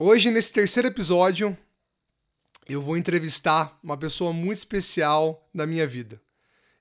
[0.00, 1.58] Hoje, nesse terceiro episódio,
[2.68, 6.22] eu vou entrevistar uma pessoa muito especial da minha vida.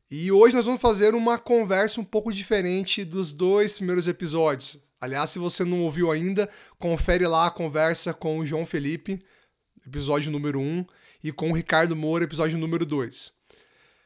[0.08, 4.80] E hoje nós vamos fazer uma conversa um pouco diferente dos dois primeiros episódios.
[5.02, 9.20] Aliás, se você não ouviu ainda, confere lá a conversa com o João Felipe,
[9.84, 10.86] episódio número 1,
[11.24, 13.34] e com o Ricardo Moura, episódio número 2.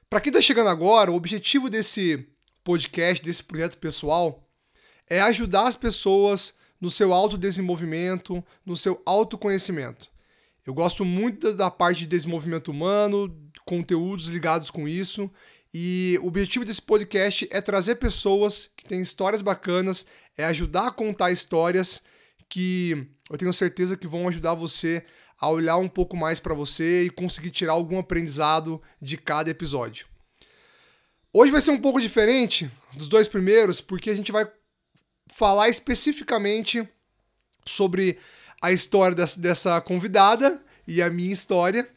[0.09, 2.29] Para quem está chegando agora, o objetivo desse
[2.63, 4.49] podcast, desse projeto pessoal,
[5.09, 10.09] é ajudar as pessoas no seu autodesenvolvimento, no seu autoconhecimento.
[10.65, 13.33] Eu gosto muito da parte de desenvolvimento humano,
[13.65, 15.31] conteúdos ligados com isso,
[15.73, 20.05] e o objetivo desse podcast é trazer pessoas que têm histórias bacanas,
[20.37, 22.01] é ajudar a contar histórias
[22.49, 25.05] que eu tenho certeza que vão ajudar você
[25.39, 30.05] a olhar um pouco mais para você e conseguir tirar algum aprendizado de cada episódio.
[31.33, 34.45] Hoje vai ser um pouco diferente dos dois primeiros, porque a gente vai
[35.33, 36.87] falar especificamente
[37.65, 38.19] sobre
[38.61, 41.89] a história dessa convidada e a minha história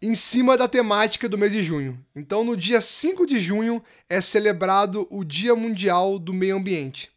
[0.00, 2.02] em cima da temática do mês de junho.
[2.14, 7.10] Então, no dia 5 de junho é celebrado o Dia Mundial do Meio Ambiente.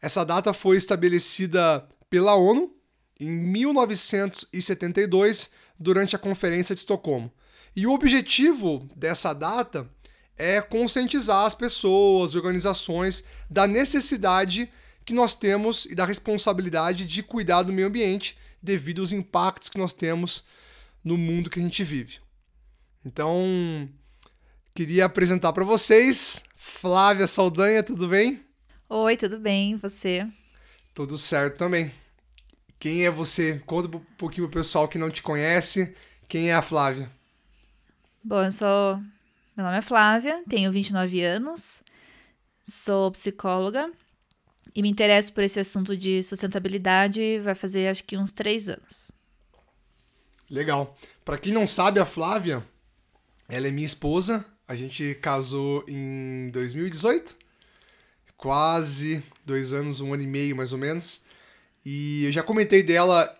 [0.00, 2.74] Essa data foi estabelecida pela ONU
[3.18, 7.32] em 1972, durante a Conferência de Estocolmo.
[7.74, 9.88] E o objetivo dessa data
[10.36, 14.70] é conscientizar as pessoas, organizações da necessidade
[15.04, 19.78] que nós temos e da responsabilidade de cuidar do meio ambiente devido aos impactos que
[19.78, 20.44] nós temos
[21.02, 22.18] no mundo que a gente vive.
[23.04, 23.88] Então,
[24.74, 28.44] queria apresentar para vocês Flávia Saldanha, tudo bem?
[28.88, 30.26] Oi, tudo bem, você?
[30.94, 31.92] Tudo certo também.
[32.78, 33.60] Quem é você?
[33.66, 35.94] Conta um pouquinho pro pessoal que não te conhece.
[36.28, 37.10] Quem é a Flávia?
[38.22, 38.96] Bom, eu sou.
[39.56, 41.82] Meu nome é Flávia, tenho 29 anos,
[42.64, 43.92] sou psicóloga
[44.74, 49.12] e me interesso por esse assunto de sustentabilidade vai fazer acho que uns três anos.
[50.50, 50.96] Legal.
[51.24, 52.64] Para quem não sabe, a Flávia,
[53.48, 54.44] ela é minha esposa.
[54.66, 57.34] A gente casou em 2018.
[58.36, 61.22] Quase dois anos, um ano e meio mais ou menos.
[61.84, 63.34] E eu já comentei dela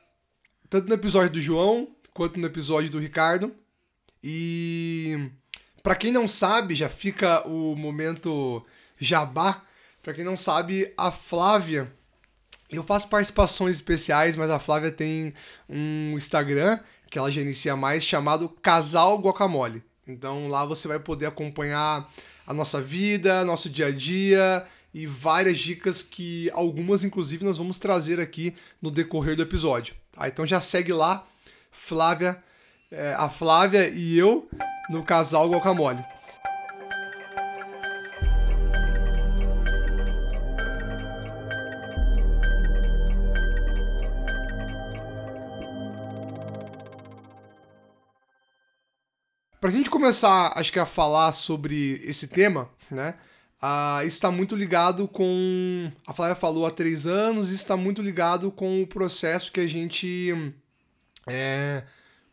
[0.69, 3.55] tanto no episódio do João quanto no episódio do Ricardo.
[4.23, 5.31] E
[5.83, 8.65] para quem não sabe, já fica o momento
[8.99, 9.65] jabá.
[10.03, 11.93] Para quem não sabe, a Flávia
[12.73, 15.35] eu faço participações especiais, mas a Flávia tem
[15.69, 16.81] um Instagram
[17.11, 19.83] que ela gerencia mais chamado Casal Guacamole.
[20.09, 22.11] Então lá você vai poder acompanhar
[22.47, 24.65] a nossa vida, nosso dia a dia
[24.95, 29.95] e várias dicas que algumas inclusive nós vamos trazer aqui no decorrer do episódio.
[30.11, 30.27] Tá?
[30.27, 31.27] Então já segue lá,
[31.71, 32.43] Flávia,
[32.91, 34.49] é, a Flávia e eu
[34.89, 36.03] no Casal Guacamole.
[49.63, 53.15] Para a gente começar, acho que a falar sobre esse tema, né?
[54.05, 55.89] Isso está muito ligado com.
[56.05, 59.67] A Flávia falou há três anos, isso está muito ligado com o processo que a
[59.69, 60.35] gente
[61.29, 61.85] é,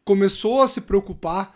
[0.04, 1.56] começou a se preocupar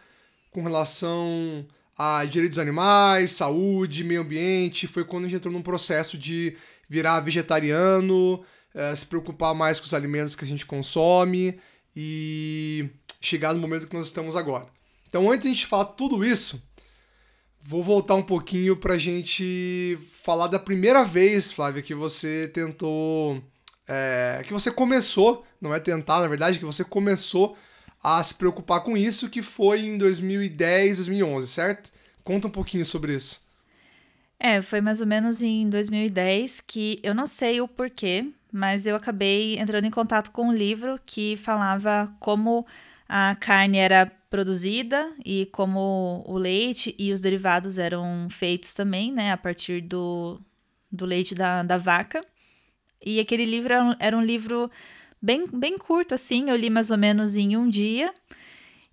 [0.51, 1.65] com relação
[1.97, 4.85] a direitos animais, saúde, meio ambiente.
[4.85, 6.55] Foi quando a gente entrou num processo de
[6.87, 8.45] virar vegetariano,
[8.75, 11.59] é, se preocupar mais com os alimentos que a gente consome
[11.95, 14.67] e chegar no momento que nós estamos agora.
[15.13, 16.59] Então, antes de a gente falar tudo isso,
[17.61, 23.39] vou voltar um pouquinho para a gente falar da primeira vez, Flávia, que você tentou.
[23.87, 27.55] É, que você começou, não é tentar, na verdade, que você começou
[28.03, 31.91] a se preocupar com isso, que foi em 2010, 2011, certo?
[32.23, 33.39] Conta um pouquinho sobre isso.
[34.39, 38.95] É, foi mais ou menos em 2010 que eu não sei o porquê, mas eu
[38.95, 42.65] acabei entrando em contato com um livro que falava como
[43.07, 49.31] a carne era produzida e como o leite e os derivados eram feitos também, né,
[49.31, 50.41] a partir do,
[50.91, 52.25] do leite da, da vaca.
[53.05, 54.71] E aquele livro era um, livro
[55.21, 58.11] bem, bem curto, assim, eu li mais ou menos em um dia.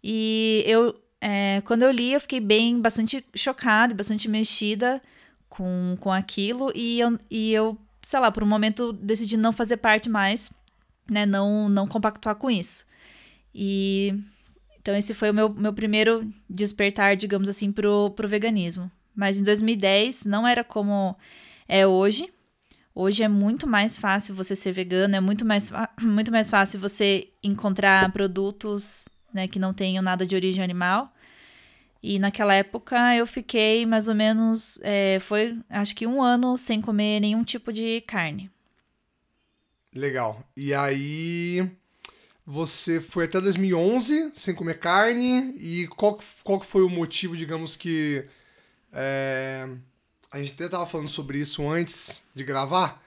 [0.05, 5.01] E eu, é, quando eu li, eu fiquei bem, bastante chocada, bastante mexida
[5.49, 6.71] com, com aquilo.
[6.75, 10.53] E eu, e eu, sei lá, por um momento decidi não fazer parte mais,
[11.11, 12.85] né, não, não compactuar com isso.
[13.55, 14.15] E
[14.81, 18.91] então, esse foi o meu, meu primeiro despertar, digamos assim, pro, pro veganismo.
[19.15, 21.15] Mas em 2010 não era como
[21.69, 22.33] é hoje.
[22.95, 27.29] Hoje é muito mais fácil você ser vegano, é muito mais, muito mais fácil você
[27.43, 31.13] encontrar produtos né, que não tenham nada de origem animal.
[32.03, 36.81] E naquela época eu fiquei mais ou menos, é, foi acho que um ano sem
[36.81, 38.51] comer nenhum tipo de carne.
[39.95, 40.43] Legal.
[40.57, 41.71] E aí
[42.51, 48.27] você foi até 2011 sem comer carne e qual, qual foi o motivo, digamos que
[48.93, 49.69] é,
[50.33, 53.01] a gente até estava falando sobre isso antes de gravar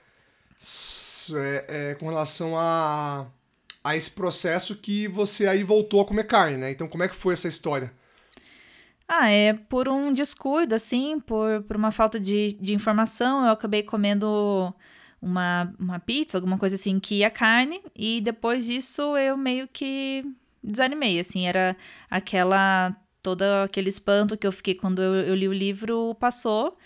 [1.36, 3.26] é, é, com relação a,
[3.84, 6.70] a esse processo que você aí voltou a comer carne, né?
[6.70, 7.92] Então como é que foi essa história?
[9.06, 13.82] Ah, é por um descuido, assim, por, por uma falta de, de informação, eu acabei
[13.82, 14.74] comendo
[15.24, 20.24] uma, uma pizza, alguma coisa assim, que ia carne, e depois disso eu meio que
[20.62, 21.76] desanimei, assim, era
[22.10, 26.76] aquela, todo aquele espanto que eu fiquei quando eu, eu li o livro passou,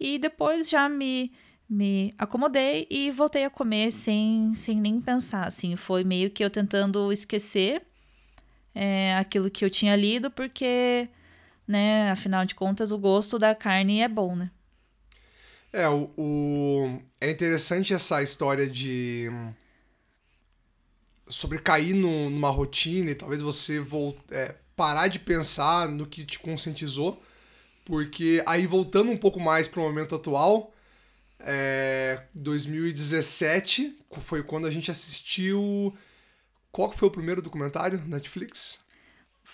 [0.00, 1.32] e depois já me,
[1.68, 6.50] me acomodei e voltei a comer sem, sem nem pensar, assim, foi meio que eu
[6.50, 7.82] tentando esquecer
[8.74, 11.08] é, aquilo que eu tinha lido, porque
[11.66, 12.10] né?
[12.10, 14.50] Afinal de contas, o gosto da carne é bom, né?
[15.72, 19.30] É, o, o, é interessante essa história de.
[21.28, 26.24] sobre cair no, numa rotina e talvez você volt, é, parar de pensar no que
[26.24, 27.22] te conscientizou,
[27.86, 30.74] porque aí voltando um pouco mais para o momento atual,
[31.40, 35.96] é, 2017 foi quando a gente assistiu.
[36.70, 38.81] Qual foi o primeiro documentário Netflix?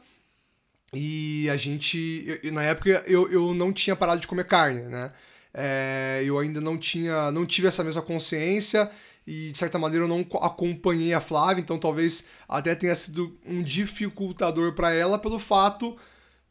[0.92, 2.40] e a gente.
[2.52, 5.12] Na época eu, eu não tinha parado de comer carne, né?
[5.52, 7.30] É, eu ainda não tinha.
[7.32, 8.90] não tive essa mesma consciência
[9.26, 13.62] e de certa maneira eu não acompanhei a Flávia, então talvez até tenha sido um
[13.62, 15.96] dificultador para ela pelo fato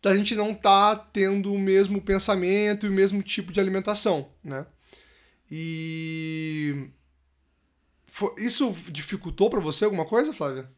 [0.01, 4.29] da gente não estar tá tendo o mesmo pensamento e o mesmo tipo de alimentação,
[4.43, 4.65] né?
[5.49, 6.89] E
[8.37, 10.69] isso dificultou para você alguma coisa, Flávia?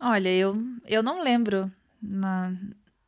[0.00, 0.56] Olha, eu,
[0.86, 1.72] eu não lembro,
[2.02, 2.52] na,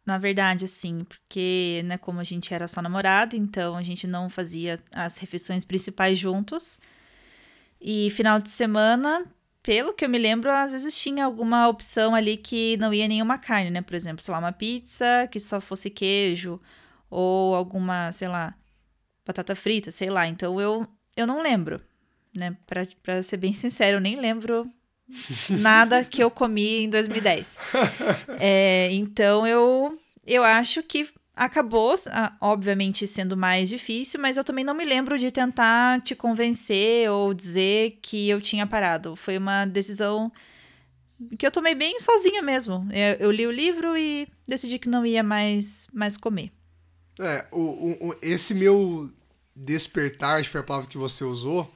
[0.06, 4.30] na verdade, assim, porque, né, como a gente era só namorado, então a gente não
[4.30, 6.80] fazia as refeições principais juntos.
[7.80, 9.24] E final de semana,
[9.62, 13.38] pelo que eu me lembro, às vezes tinha alguma opção ali que não ia nenhuma
[13.38, 13.82] carne, né?
[13.82, 16.60] Por exemplo, sei lá, uma pizza que só fosse queijo,
[17.10, 18.54] ou alguma, sei lá,
[19.26, 20.26] batata frita, sei lá.
[20.26, 21.80] Então eu, eu não lembro,
[22.36, 22.56] né?
[22.66, 24.66] Pra, pra ser bem sincero, eu nem lembro
[25.48, 27.58] nada que eu comi em 2010.
[28.40, 31.94] É, então eu, eu acho que acabou,
[32.40, 37.32] obviamente, sendo mais difícil, mas eu também não me lembro de tentar te convencer ou
[37.32, 39.14] dizer que eu tinha parado.
[39.14, 40.32] Foi uma decisão
[41.38, 42.88] que eu tomei bem sozinha mesmo.
[42.92, 46.50] Eu, eu li o livro e decidi que não ia mais, mais comer.
[47.20, 49.10] É, o, o, esse meu
[49.54, 51.72] despertar, foi a palavra que você usou,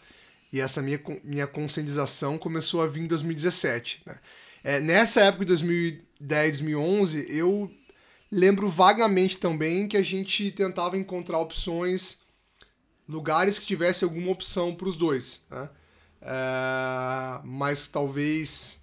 [0.53, 4.03] e essa minha, minha conscientização começou a vir em 2017.
[4.05, 4.19] Né?
[4.63, 7.71] É, nessa época de 2010, 2011, eu
[8.31, 12.19] lembro vagamente também que a gente tentava encontrar opções,
[13.09, 15.43] lugares que tivesse alguma opção para os dois.
[15.51, 15.69] Né?
[16.21, 18.79] É, mas talvez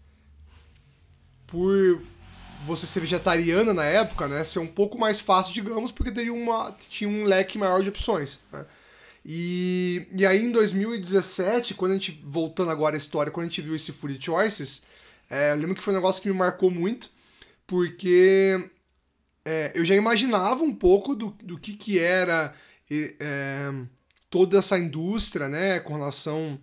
[1.45, 2.01] por
[2.65, 6.75] você ser vegetariana na época, né, ser um pouco mais fácil, digamos, porque teria uma,
[6.89, 8.39] tinha um leque maior de opções.
[8.51, 8.65] Né?
[9.25, 13.61] E, e aí em 2017, quando a gente, voltando agora à história, quando a gente
[13.61, 14.81] viu esse Fury Choices,
[15.29, 17.11] é, eu lembro que foi um negócio que me marcou muito,
[17.67, 18.69] porque
[19.45, 22.53] é, eu já imaginava um pouco do, do que, que era
[22.89, 23.71] é,
[24.29, 26.59] toda essa indústria, né, com relação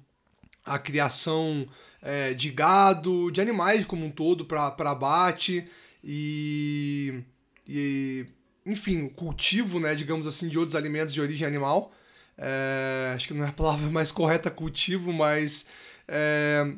[0.64, 1.68] à criação
[2.02, 5.64] é, de gado, de animais como um todo para abate,
[6.02, 7.22] e,
[7.66, 8.26] e
[8.64, 11.92] enfim, cultivo, né, digamos assim, de outros alimentos de origem animal.
[12.38, 15.66] É, acho que não é a palavra mais correta cultivo, mas.
[16.06, 16.72] É,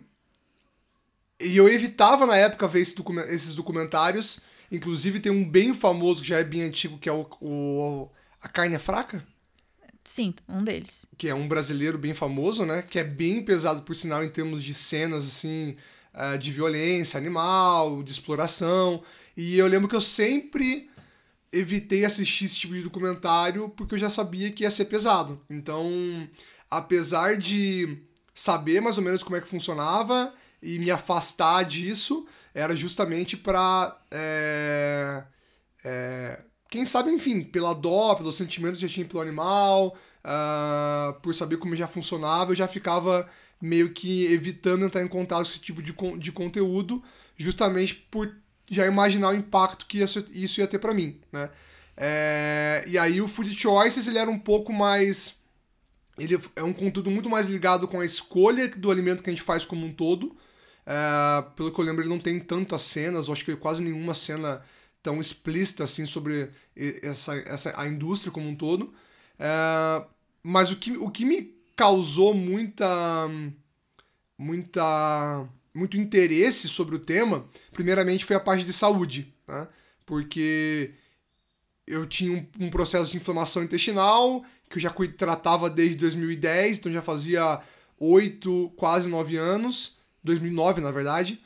[1.40, 4.40] e eu evitava na época ver esse docu esses documentários.
[4.70, 8.08] Inclusive tem um bem famoso que já é bem antigo, que é o, o
[8.42, 9.24] A Carne é Fraca.
[10.04, 11.06] Sim, um deles.
[11.16, 12.82] Que é um brasileiro bem famoso, né?
[12.82, 15.76] Que é bem pesado, por sinal, em termos de cenas, assim,
[16.14, 19.02] uh, de violência animal, de exploração.
[19.36, 20.87] E eu lembro que eu sempre
[21.52, 25.40] evitei assistir esse tipo de documentário porque eu já sabia que ia ser pesado.
[25.48, 26.28] Então,
[26.70, 27.98] apesar de
[28.34, 33.96] saber mais ou menos como é que funcionava e me afastar disso, era justamente para
[34.10, 35.24] é,
[35.84, 36.40] é,
[36.70, 41.56] quem sabe, enfim, pela dó, pelos sentimentos que já tinha pelo animal, uh, por saber
[41.56, 43.28] como já funcionava, eu já ficava
[43.60, 47.02] meio que evitando entrar em contato com esse tipo de, de conteúdo,
[47.36, 48.36] justamente por
[48.70, 51.50] já imaginar o impacto que isso, isso ia ter para mim, né?
[51.96, 55.38] É, e aí o Food Choices ele era um pouco mais
[56.18, 59.42] ele é um conteúdo muito mais ligado com a escolha do alimento que a gente
[59.42, 60.36] faz como um todo.
[60.84, 64.14] É, pelo que eu lembro, ele não tem tantas cenas, eu acho que quase nenhuma
[64.14, 64.62] cena
[65.02, 66.50] tão explícita assim sobre
[67.02, 68.92] essa, essa a indústria como um todo.
[69.38, 70.04] É,
[70.42, 73.28] mas o que, o que me causou muita
[74.36, 75.48] muita
[75.78, 79.68] muito interesse sobre o tema, primeiramente foi a parte de saúde, né?
[80.04, 80.92] Porque
[81.86, 86.92] eu tinha um, um processo de inflamação intestinal que eu já tratava desde 2010, então
[86.92, 87.60] já fazia
[87.98, 91.40] oito, quase nove anos, 2009 na verdade,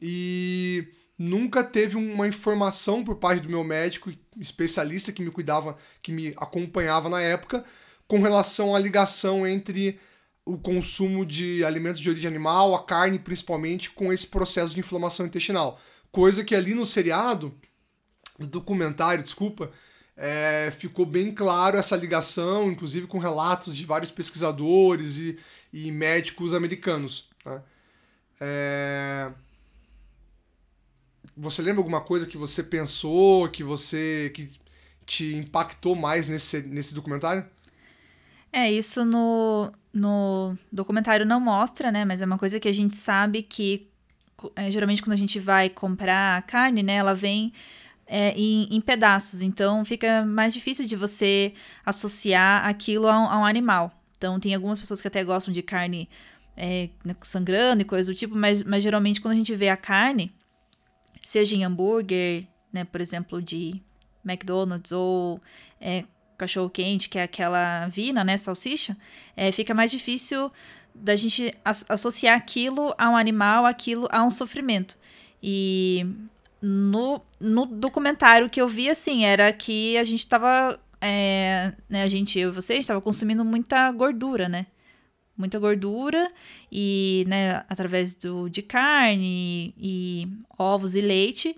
[0.00, 0.86] e
[1.18, 6.34] nunca teve uma informação por parte do meu médico especialista que me cuidava, que me
[6.36, 7.64] acompanhava na época,
[8.06, 9.98] com relação à ligação entre
[10.46, 15.26] o consumo de alimentos de origem animal, a carne principalmente, com esse processo de inflamação
[15.26, 15.80] intestinal.
[16.12, 17.52] Coisa que ali no seriado,
[18.38, 19.72] no documentário, desculpa,
[20.16, 25.36] é, ficou bem claro essa ligação, inclusive com relatos de vários pesquisadores e,
[25.72, 27.28] e médicos americanos.
[27.42, 27.62] Tá?
[28.40, 29.32] É...
[31.36, 34.50] Você lembra alguma coisa que você pensou, que você que
[35.04, 37.44] te impactou mais nesse, nesse documentário?
[38.52, 42.04] É, isso no, no documentário não mostra, né?
[42.04, 43.88] Mas é uma coisa que a gente sabe que
[44.54, 46.96] é, geralmente quando a gente vai comprar carne, né?
[46.96, 47.52] Ela vem
[48.06, 53.38] é, em, em, pedaços, então fica mais difícil de você associar aquilo a um, a
[53.38, 53.90] um animal.
[54.18, 56.08] Então tem algumas pessoas que até gostam de carne
[56.56, 59.76] é, né, sangrando e coisa do tipo, mas, mas geralmente quando a gente vê a
[59.76, 60.30] carne,
[61.22, 63.80] seja em hambúrguer, né, por exemplo, de
[64.24, 65.40] McDonald's ou
[65.80, 66.04] é,
[66.36, 68.96] cachorro quente, que é aquela vina, né, salsicha,
[69.36, 70.50] é, fica mais difícil
[70.94, 74.96] da gente associar aquilo a um animal, aquilo a um sofrimento.
[75.42, 76.06] E
[76.60, 82.08] no, no documentário que eu vi, assim, era que a gente estava é, né, a
[82.08, 84.66] gente, eu e você, estava consumindo muita gordura, né?
[85.36, 86.32] Muita gordura
[86.72, 90.28] e, né, através do, de carne e, e
[90.58, 91.56] ovos e leite.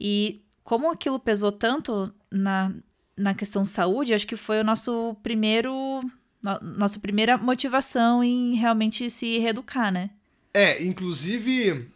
[0.00, 2.72] E como aquilo pesou tanto na,
[3.16, 6.00] na questão saúde, acho que foi o nosso primeiro.
[6.42, 10.10] No, nossa primeira motivação em realmente se reeducar, né?
[10.52, 11.90] É, inclusive,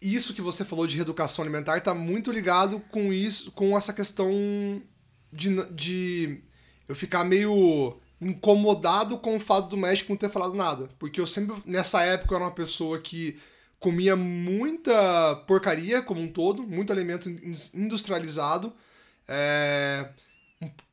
[0.00, 4.30] isso que você falou de reeducação alimentar está muito ligado com isso, com essa questão
[5.32, 6.40] de, de
[6.88, 10.88] eu ficar meio incomodado com o fato do médico não ter falado nada.
[10.98, 13.38] Porque eu sempre, nessa época, eu era uma pessoa que
[13.78, 17.28] comia muita porcaria como um todo, muito alimento
[17.74, 18.72] industrializado.
[19.26, 20.08] É,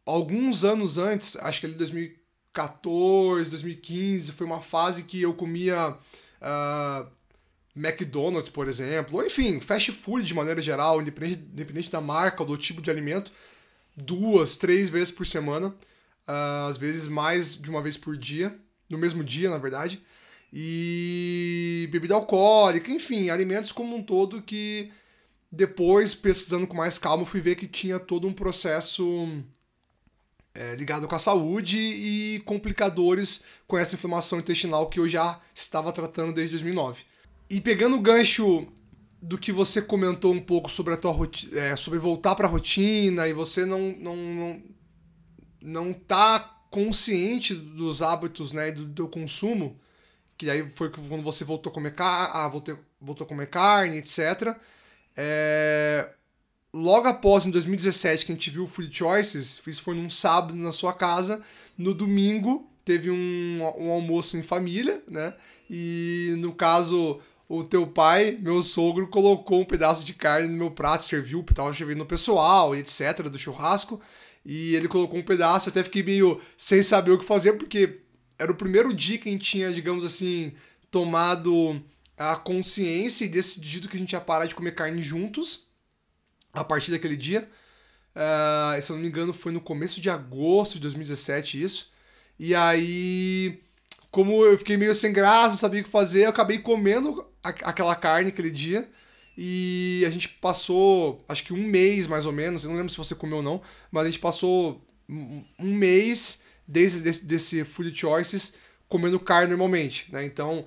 [0.05, 7.07] alguns anos antes, acho que ali 2014, 2015, foi uma fase que eu comia uh,
[7.75, 12.47] McDonald's, por exemplo, ou enfim, fast food de maneira geral, independente, independente da marca ou
[12.47, 13.31] do tipo de alimento,
[13.97, 18.55] duas, três vezes por semana, uh, às vezes mais de uma vez por dia,
[18.89, 20.01] no mesmo dia, na verdade,
[20.53, 24.91] e bebida alcoólica, enfim, alimentos como um todo que
[25.51, 29.27] depois, pesquisando com mais calma, fui ver que tinha todo um processo
[30.55, 35.91] é, ligado com a saúde e complicadores com essa inflamação intestinal que eu já estava
[35.91, 37.03] tratando desde 2009.
[37.49, 38.67] E pegando o gancho
[39.21, 42.49] do que você comentou um pouco sobre a tua rotina, é, sobre voltar para a
[42.49, 44.63] rotina e você não não, não
[45.61, 49.79] não tá consciente dos hábitos, né, do teu consumo,
[50.37, 53.97] que aí foi quando você voltou a comer, car ah, voltou, voltou a comer carne,
[53.97, 54.55] etc.
[55.15, 56.09] É...
[56.77, 60.53] Logo após, em 2017, que a gente viu o Free Choices, isso foi num sábado
[60.53, 61.41] na sua casa.
[61.77, 65.33] No domingo, teve um, um almoço em família, né?
[65.69, 70.69] E no caso, o teu pai, meu sogro, colocou um pedaço de carne no meu
[70.69, 74.01] prato, serviu, tava servindo o pessoal, etc, do churrasco,
[74.45, 78.01] e ele colocou um pedaço, eu até fiquei meio sem saber o que fazer, porque
[78.37, 80.51] era o primeiro dia que a gente tinha, digamos assim,
[80.91, 81.81] tomado
[82.17, 85.64] a consciência e decidido que a gente ia parar de comer carne juntos,
[86.55, 87.49] a partir daquele dia.
[88.15, 91.91] Uh, se eu não me engano, foi no começo de agosto de 2017 isso.
[92.39, 93.59] E aí,
[94.09, 97.95] como eu fiquei meio sem graça, não sabia o que fazer, eu acabei comendo aquela
[97.95, 98.89] carne aquele dia.
[99.37, 102.97] E a gente passou, acho que um mês mais ou menos, eu não lembro se
[102.97, 108.55] você comeu ou não, mas a gente passou um mês desde desse, desse Food Choices
[108.87, 110.23] comendo carne normalmente, né?
[110.25, 110.65] Então,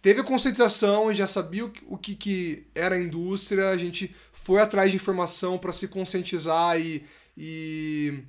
[0.00, 4.14] teve a conscientização, já sabia o, o que, que era a indústria, a gente
[4.48, 7.04] foi atrás de informação para se conscientizar e,
[7.36, 8.20] e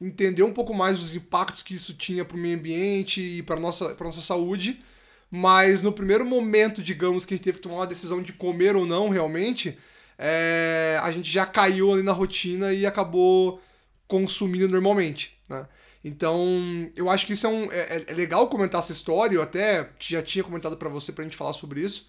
[0.00, 3.58] entender um pouco mais os impactos que isso tinha para o meio ambiente e para
[3.58, 4.80] nossa para nossa saúde.
[5.28, 8.76] Mas no primeiro momento, digamos que a gente teve que tomar uma decisão de comer
[8.76, 9.76] ou não realmente,
[10.16, 13.60] é, a gente já caiu ali na rotina e acabou
[14.06, 15.66] consumindo normalmente, né?
[16.04, 19.90] Então, eu acho que isso é, um, é, é legal comentar essa história, eu até
[19.98, 22.08] já tinha comentado para você pra gente falar sobre isso,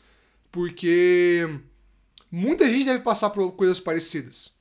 [0.51, 1.59] porque
[2.31, 4.51] muita gente deve passar por coisas parecidas.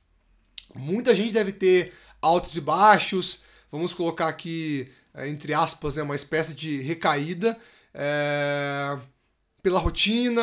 [0.75, 6.15] Muita gente deve ter altos e baixos, vamos colocar aqui, é, entre aspas, né, uma
[6.15, 7.57] espécie de recaída
[7.93, 8.97] é,
[9.61, 10.41] pela rotina,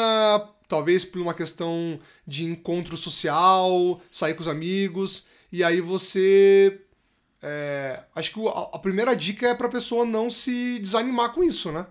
[0.69, 6.81] talvez por uma questão de encontro social, sair com os amigos, e aí você.
[7.41, 11.71] É, acho que a, primeira dica é para a pessoa não se desanimar com isso,
[11.71, 11.87] né?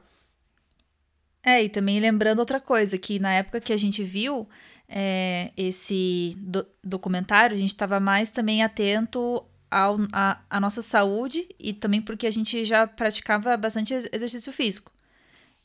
[1.44, 4.50] É, e também lembrando outra coisa, que na época que a gente viu,
[4.96, 11.50] é, esse do documentário, a gente estava mais também atento ao, a, a nossa saúde
[11.60, 14.92] e também porque a gente já praticava bastante exercício físico.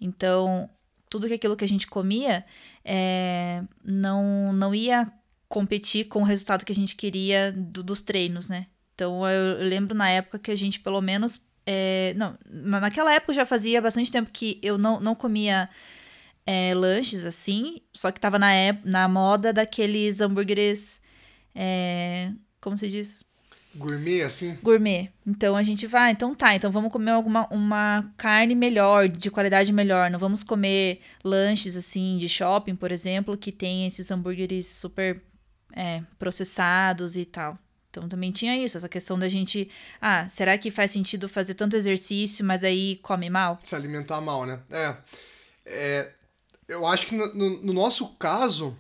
[0.01, 0.71] Então,
[1.11, 2.43] tudo aquilo que a gente comia
[2.83, 5.13] é, não, não ia
[5.47, 8.67] competir com o resultado que a gente queria do, dos treinos, né?
[8.95, 11.47] Então, eu, eu lembro na época que a gente, pelo menos.
[11.67, 15.69] É, não, naquela época já fazia bastante tempo que eu não, não comia
[16.51, 18.49] é, lanches assim, só que tava na,
[18.83, 21.03] na moda daqueles hambúrgueres.
[21.55, 23.23] É, como se diz?
[23.75, 24.57] Gourmet, assim?
[24.63, 25.13] Gourmet.
[25.27, 29.71] Então a gente vai, então tá, então vamos comer alguma uma carne melhor, de qualidade
[29.75, 30.11] melhor.
[30.11, 35.21] Não vamos comer lanches assim de shopping, por exemplo, que tem esses hambúrgueres super
[35.75, 37.59] é, processados e tal.
[37.91, 39.71] Então também tinha isso, essa questão da gente.
[40.01, 43.61] Ah, será que faz sentido fazer tanto exercício, mas aí come mal?
[43.63, 44.61] Se alimentar mal, né?
[44.71, 44.97] É.
[45.67, 46.18] é
[46.69, 48.77] eu acho que no, no, no, nosso caso,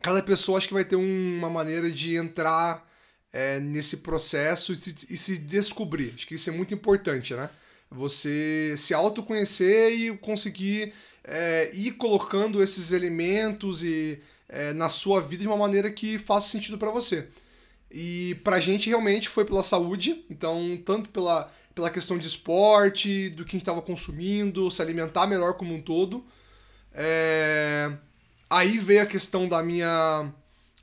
[0.00, 2.88] cada pessoa acho que vai ter uma maneira de entrar
[3.32, 6.12] é, nesse processo e se, e se, descobrir.
[6.14, 7.50] Acho que isso é muito importante, né?
[7.90, 15.42] Você se autoconhecer e conseguir é, ir colocando esses elementos e, é, na sua vida
[15.42, 17.28] de uma maneira que faça sentido para você.
[17.90, 23.44] E pra gente realmente foi pela saúde, então tanto pela, pela questão de esporte, do
[23.44, 26.24] que a gente estava consumindo, se alimentar melhor como um todo,
[26.94, 27.92] é...
[28.50, 30.30] Aí veio a questão da minha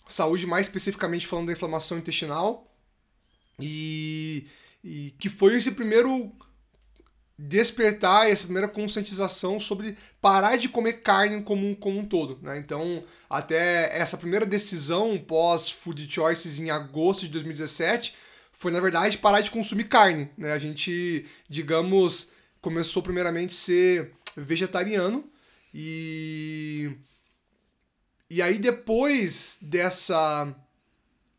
[0.08, 2.68] saúde, mais especificamente falando da inflamação intestinal.
[3.60, 4.48] E,
[4.84, 6.32] e que foi esse primeiro
[7.38, 12.38] despertar, essa primeira conscientização sobre parar de comer carne como um, como um todo.
[12.42, 12.58] Né?
[12.58, 18.14] Então, até essa primeira decisão pós Food Choices em agosto de 2017
[18.52, 20.30] foi, na verdade, parar de consumir carne.
[20.38, 20.52] Né?
[20.52, 25.29] A gente, digamos, começou primeiramente a ser vegetariano
[25.74, 26.92] e.
[28.30, 30.54] E aí depois dessa.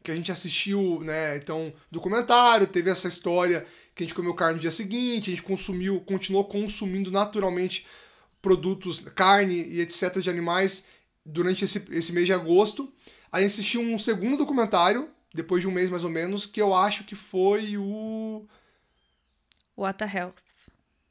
[0.02, 1.36] Que a gente assistiu, né?
[1.36, 5.42] Então, documentário, teve essa história que a gente comeu carne no dia seguinte, a gente
[5.42, 7.86] consumiu, continuou consumindo naturalmente
[8.40, 10.20] produtos, carne e etc.
[10.20, 10.84] de animais
[11.24, 12.90] durante esse, esse mês de agosto.
[13.30, 17.04] Aí assistiu um segundo documentário, depois de um mês mais ou menos, que eu acho
[17.04, 18.46] que foi o.
[19.76, 20.36] What the Health.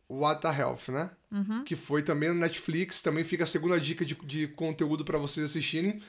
[0.10, 1.12] What the Health, né?
[1.32, 1.63] Uhum.
[1.63, 5.50] Que foi também no Netflix, também fica a segunda dica de, de conteúdo para vocês
[5.50, 6.02] assistirem.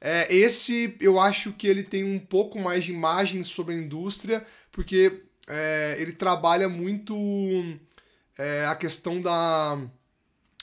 [0.00, 4.44] É, esse eu acho que ele tem um pouco mais de imagem sobre a indústria,
[4.70, 7.16] porque é, ele trabalha muito
[8.36, 9.78] é, a questão da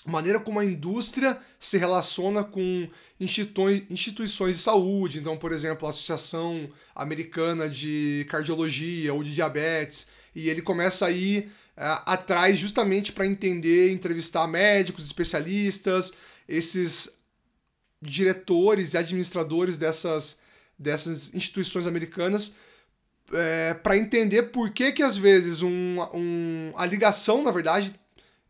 [0.06, 2.90] maneira como a indústria se relaciona com
[3.20, 5.20] instituições, instituições de saúde.
[5.20, 10.08] Então, por exemplo, a Associação Americana de Cardiologia ou de Diabetes.
[10.36, 16.14] E ele começa aí atrás justamente para entender, entrevistar médicos, especialistas,
[16.48, 17.10] esses
[18.02, 20.40] diretores e administradores dessas,
[20.78, 22.56] dessas instituições americanas,
[23.32, 27.98] é, para entender por que, que às vezes um, um, a ligação, na verdade,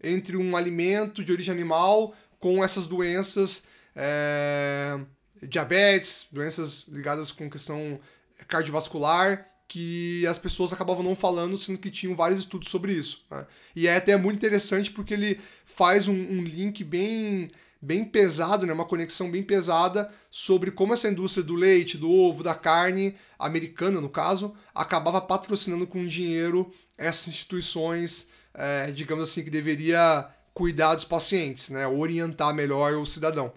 [0.01, 3.63] entre um alimento de origem animal com essas doenças
[3.95, 4.99] é,
[5.41, 7.99] diabetes, doenças ligadas com questão
[8.47, 13.25] cardiovascular, que as pessoas acabavam não falando, sendo que tinham vários estudos sobre isso.
[13.31, 13.43] Né?
[13.75, 17.49] E é até muito interessante porque ele faz um, um link bem
[17.81, 22.41] bem pesado, né, uma conexão bem pesada sobre como essa indústria do leite, do ovo,
[22.43, 29.49] da carne, americana no caso, acabava patrocinando com dinheiro essas instituições, é, digamos assim, que
[29.49, 33.51] deveria cuidar dos pacientes, né, orientar melhor o cidadão.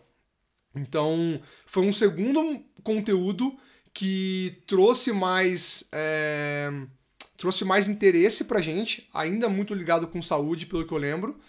[0.75, 3.57] Então, foi um segundo conteúdo
[3.97, 6.71] que trouxe mais é,
[7.35, 11.41] trouxe mais interesse pra gente, ainda muito ligado com saúde, pelo que eu lembro.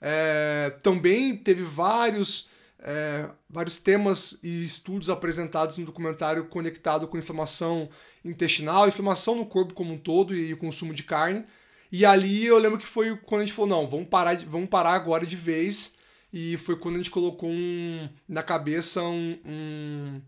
[0.00, 2.48] É, também teve vários,
[2.80, 7.88] é, vários temas e estudos apresentados no documentário conectado com inflamação
[8.24, 11.44] intestinal, inflamação no corpo como um todo e o consumo de carne.
[11.92, 14.94] E ali eu lembro que foi quando a gente falou, não, vamos parar, vamos parar
[14.94, 15.94] agora de vez.
[16.32, 20.22] E foi quando a gente colocou um, na cabeça um, um,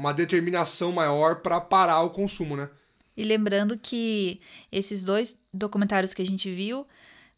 [0.00, 2.68] uma determinação maior para parar o consumo, né?
[3.16, 4.40] E lembrando que
[4.72, 6.86] esses dois documentários que a gente viu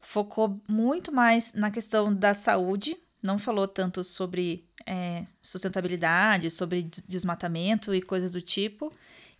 [0.01, 7.95] focou muito mais na questão da saúde, não falou tanto sobre é, sustentabilidade, sobre desmatamento
[7.95, 8.93] e coisas do tipo,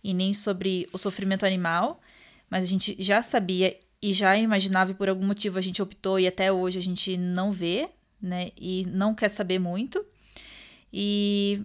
[0.03, 2.01] e nem sobre o sofrimento animal,
[2.49, 6.19] mas a gente já sabia e já imaginava e por algum motivo a gente optou
[6.19, 7.89] e até hoje a gente não vê,
[8.21, 10.05] né, e não quer saber muito.
[10.91, 11.61] E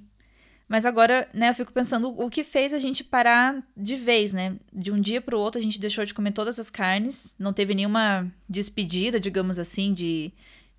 [0.68, 4.56] mas agora, né, eu fico pensando o que fez a gente parar de vez, né?
[4.70, 7.54] De um dia para o outro a gente deixou de comer todas as carnes, não
[7.54, 10.30] teve nenhuma despedida, digamos assim, de,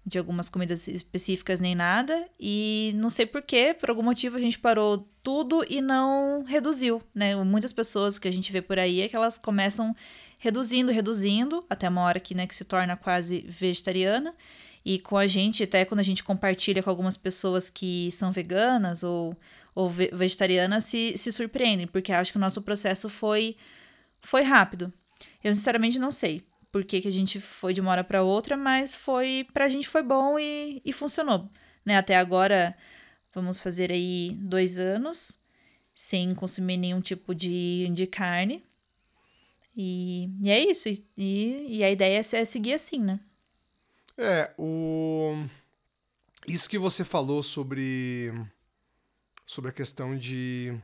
[0.06, 2.28] de algumas comidas específicas nem nada.
[2.39, 7.36] E não sei porquê, por algum motivo a gente parou tudo e não reduziu, né?
[7.43, 9.95] Muitas pessoas que a gente vê por aí é que elas começam
[10.38, 14.36] reduzindo, reduzindo, até uma hora que, né, que se torna quase vegetariana.
[14.86, 19.04] E com a gente, até quando a gente compartilha com algumas pessoas que são veganas
[19.04, 19.36] ou
[19.79, 23.55] ou vegetariana se, se surpreendem, porque acho que o nosso processo foi,
[24.19, 24.91] foi rápido.
[25.41, 28.57] Eu sinceramente não sei por que, que a gente foi de uma hora para outra,
[28.57, 31.49] mas foi pra gente foi bom e, e funcionou.
[31.85, 31.95] Né?
[31.95, 32.75] Até agora,
[33.33, 35.39] vamos fazer aí dois anos
[35.95, 38.61] sem consumir nenhum tipo de, de carne.
[39.77, 40.89] E, e é isso.
[40.89, 43.17] E, e a ideia é, é seguir assim, né?
[44.17, 45.41] É, o...
[46.45, 48.33] Isso que você falou sobre
[49.49, 50.79] sobre a questão de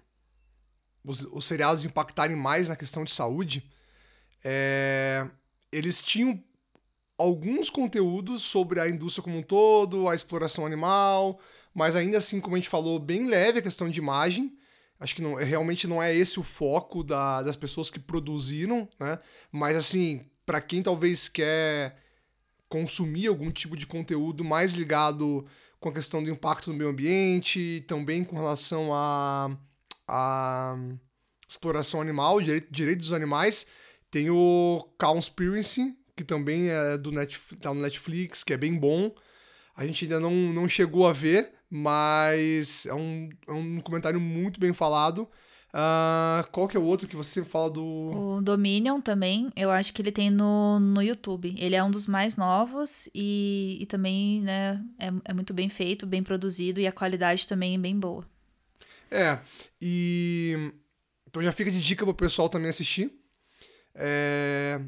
[1.03, 3.69] os, os seriados impactarem mais na questão de saúde,
[4.43, 5.23] é,
[5.71, 6.43] eles tinham
[7.15, 11.39] alguns conteúdos sobre a indústria como um todo, a exploração animal,
[11.75, 14.57] mas ainda assim, como a gente falou, bem leve a questão de imagem.
[14.99, 19.19] Acho que não, realmente não é esse o foco da, das pessoas que produziram, né?
[19.51, 22.01] Mas assim, para quem talvez quer
[22.67, 25.45] consumir algum tipo de conteúdo mais ligado
[25.85, 29.55] com a questão do impacto no meio ambiente, também com relação à
[30.07, 30.77] a, a,
[31.47, 33.67] exploração animal, direito, direito dos animais.
[34.09, 39.13] Tem o Cowspiracy, que também é do Netflix, tá no Netflix, que é bem bom.
[39.75, 44.59] A gente ainda não, não chegou a ver, mas é um, é um comentário muito
[44.59, 45.29] bem falado.
[45.75, 47.83] Uh, qual que é o outro que você fala do.
[47.83, 51.53] O Dominion também, eu acho que ele tem no, no YouTube.
[51.57, 56.07] Ele é um dos mais novos e, e também né, é, é muito bem feito,
[56.07, 58.25] bem produzido e a qualidade também é bem boa.
[59.11, 59.37] É,
[59.81, 60.71] e.
[61.27, 63.11] Então já fica de dica pro pessoal também assistir.
[63.93, 64.79] É...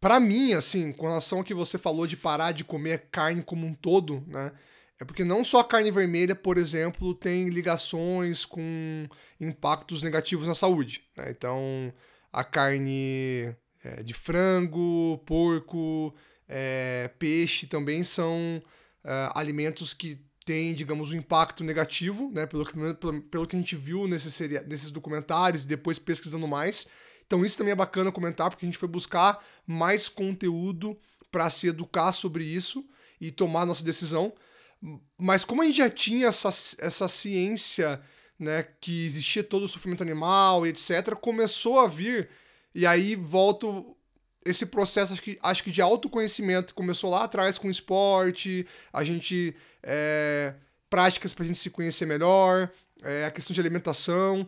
[0.00, 3.66] Pra mim, assim, com relação ao que você falou de parar de comer carne como
[3.66, 4.52] um todo, né?
[5.00, 9.08] É porque não só a carne vermelha, por exemplo, tem ligações com
[9.40, 11.02] impactos negativos na saúde.
[11.16, 11.30] Né?
[11.30, 11.90] Então,
[12.30, 16.14] a carne é, de frango, porco,
[16.46, 18.62] é, peixe também são
[19.02, 22.44] é, alimentos que têm, digamos, um impacto negativo, né?
[22.44, 26.86] pelo, que, pelo, pelo que a gente viu nesses, nesses documentários e depois pesquisando mais.
[27.26, 30.94] Então, isso também é bacana comentar, porque a gente foi buscar mais conteúdo
[31.30, 32.84] para se educar sobre isso
[33.18, 34.34] e tomar nossa decisão.
[35.18, 38.00] Mas como a gente já tinha essa, essa ciência,
[38.38, 42.30] né, que existia todo o sofrimento animal e etc., começou a vir,
[42.74, 43.96] e aí volto
[44.44, 49.04] esse processo, acho que, acho que de autoconhecimento, começou lá atrás com o esporte, a
[49.04, 49.54] gente.
[49.82, 50.54] É,
[50.90, 52.68] práticas para a gente se conhecer melhor,
[53.02, 54.46] é, a questão de alimentação.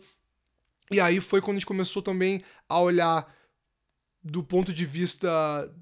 [0.90, 3.32] E aí foi quando a gente começou também a olhar
[4.22, 5.72] do ponto de vista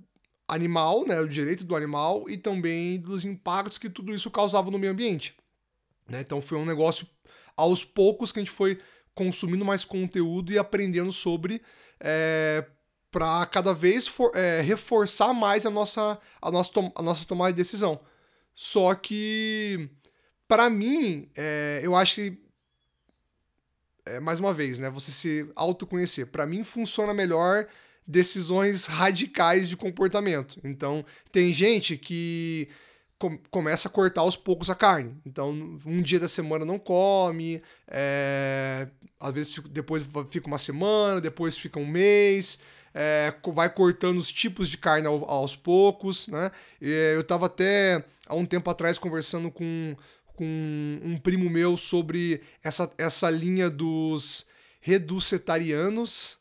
[0.51, 4.79] animal, né, o direito do animal e também dos impactos que tudo isso causava no
[4.79, 5.37] meio ambiente.
[6.09, 6.21] Né?
[6.21, 7.07] Então foi um negócio
[7.57, 8.79] aos poucos que a gente foi
[9.15, 11.63] consumindo mais conteúdo e aprendendo sobre
[12.01, 12.67] é,
[13.13, 17.57] para cada vez for, é, reforçar mais a nossa, a, nossa a nossa tomada de
[17.57, 18.01] decisão.
[18.53, 19.89] Só que
[20.49, 22.51] para mim, é, eu acho que
[24.23, 26.27] mais uma vez, né, você se autoconhecer.
[26.27, 27.69] Para mim funciona melhor
[28.07, 30.61] decisões radicais de comportamento.
[30.65, 32.69] Então, tem gente que
[33.21, 35.15] com, começa a cortar aos poucos a carne.
[35.27, 35.51] Então,
[35.85, 38.89] um dia da semana não come, é,
[39.21, 42.59] às vezes depois fica uma semana, depois fica um mês.
[42.93, 46.51] É, vai cortando os tipos de carne aos poucos, né?
[46.81, 49.95] Eu estava até há um tempo atrás conversando com,
[50.35, 54.47] com um primo meu sobre essa, essa linha dos
[54.81, 56.39] reducetarianos,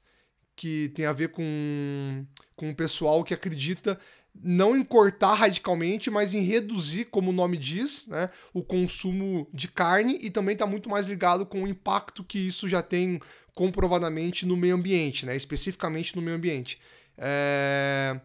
[0.60, 3.98] que tem a ver com, com o pessoal que acredita
[4.43, 9.69] não em cortar radicalmente, mas em reduzir, como o nome diz, né, o consumo de
[9.69, 13.22] carne e também está muito mais ligado com o impacto que isso já tem
[13.56, 16.78] comprovadamente no meio ambiente, né, especificamente no meio ambiente.
[17.17, 18.19] É...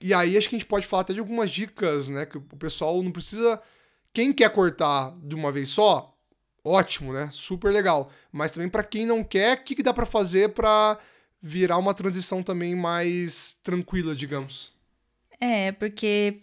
[0.00, 2.42] E aí acho que a gente pode falar até de algumas dicas, né, que o
[2.42, 3.60] pessoal não precisa...
[4.14, 6.11] Quem quer cortar de uma vez só,
[6.64, 7.28] ótimo, né?
[7.32, 8.10] Super legal.
[8.30, 10.98] Mas também para quem não quer, o que, que dá para fazer para
[11.40, 14.72] virar uma transição também mais tranquila, digamos?
[15.40, 16.42] É, porque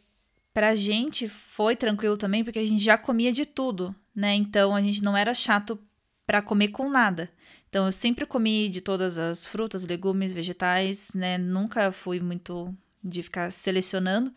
[0.53, 4.35] pra gente foi tranquilo também, porque a gente já comia de tudo, né?
[4.35, 5.79] Então a gente não era chato
[6.25, 7.29] para comer com nada.
[7.69, 11.37] Então eu sempre comi de todas as frutas, legumes, vegetais, né?
[11.37, 14.33] Nunca fui muito de ficar selecionando.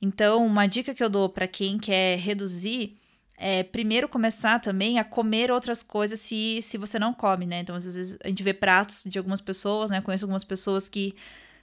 [0.00, 2.97] Então, uma dica que eu dou para quem quer reduzir
[3.38, 7.60] é, primeiro começar também a comer outras coisas se, se você não come, né?
[7.60, 10.00] Então, às vezes a gente vê pratos de algumas pessoas, né?
[10.00, 11.14] Conheço algumas pessoas que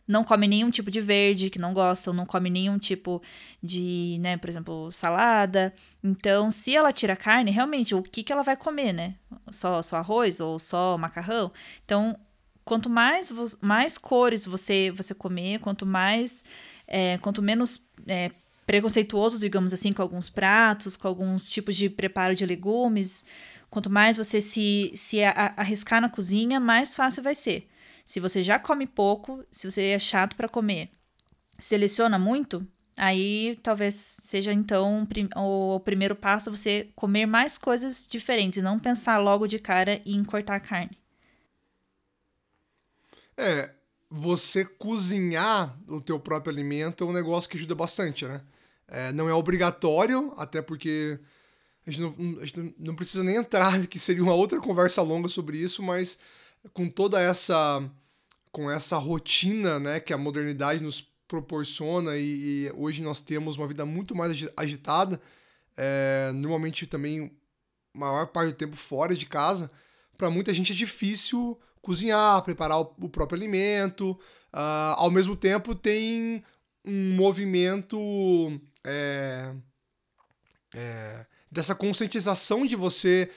[0.07, 3.21] não comem nenhum tipo de verde, que não gostam, não comem nenhum tipo
[3.61, 5.73] de, né, por exemplo, salada.
[6.03, 9.15] Então, se ela tira carne, realmente, o que, que ela vai comer, né?
[9.49, 11.51] Só, só arroz ou só macarrão?
[11.83, 12.17] Então,
[12.63, 16.45] quanto mais, mais cores você, você comer, quanto mais,
[16.88, 18.31] é, quanto menos é,
[18.65, 23.23] preconceituosos, digamos assim, com alguns pratos, com alguns tipos de preparo de legumes.
[23.69, 27.67] Quanto mais você se, se arriscar na cozinha, mais fácil vai ser.
[28.04, 30.89] Se você já come pouco, se você é chato para comer,
[31.60, 38.62] seleciona muito, aí talvez seja então o primeiro passo você comer mais coisas diferentes e
[38.62, 40.97] não pensar logo de cara em cortar a carne.
[43.38, 43.71] É,
[44.10, 48.41] você cozinhar o teu próprio alimento é um negócio que ajuda bastante, né?
[48.87, 51.19] É, não é obrigatório, até porque
[51.85, 55.27] a gente, não, a gente não precisa nem entrar, que seria uma outra conversa longa
[55.27, 56.17] sobre isso, mas
[56.73, 57.83] com toda essa
[58.51, 63.67] com essa rotina né, que a modernidade nos proporciona e, e hoje nós temos uma
[63.67, 65.21] vida muito mais agitada,
[65.75, 67.37] é, normalmente também
[67.93, 69.69] maior parte do tempo fora de casa,
[70.17, 74.11] para muita gente é difícil cozinhar, preparar o, próprio alimento.
[74.53, 76.43] Uh, ao mesmo tempo, tem
[76.85, 77.97] um movimento
[78.83, 79.53] é,
[80.75, 83.31] é, dessa conscientização de você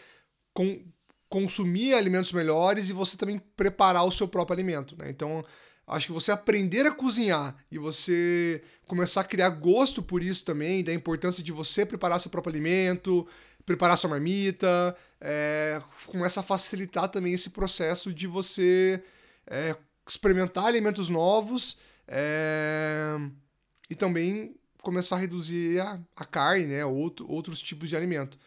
[0.52, 0.84] com,
[1.28, 4.96] consumir alimentos melhores e você também preparar o seu próprio alimento.
[4.98, 5.08] Né?
[5.08, 5.44] Então,
[5.87, 10.84] acho que você aprender a cozinhar e você começar a criar gosto por isso também,
[10.84, 13.26] da importância de você preparar seu próprio alimento,
[13.64, 19.02] preparar sua marmita, é, começa a facilitar também esse processo de você
[19.46, 21.78] é, experimentar alimentos novos
[22.09, 23.16] é,
[23.90, 28.38] e também começar a reduzir a, a carne, né, outro, outros tipos de alimento.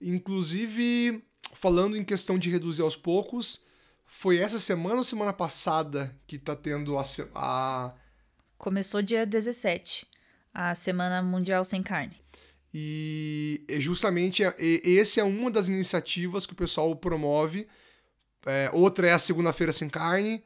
[0.00, 1.22] Inclusive,
[1.54, 3.64] falando em questão de reduzir aos poucos,
[4.06, 7.02] foi essa semana ou semana passada que está tendo a,
[7.34, 7.94] a...
[8.56, 10.06] Começou dia 17,
[10.54, 12.16] a Semana Mundial Sem Carne.
[12.72, 17.66] E justamente esse é uma das iniciativas que o pessoal promove.
[18.46, 20.42] É, outra é a Segunda-feira Sem Carne,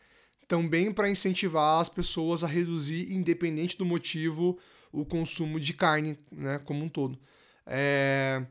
[0.46, 4.59] também para incentivar as pessoas a reduzir, independente do motivo,
[4.92, 7.18] o consumo de carne, né, como um todo.
[7.66, 8.44] É...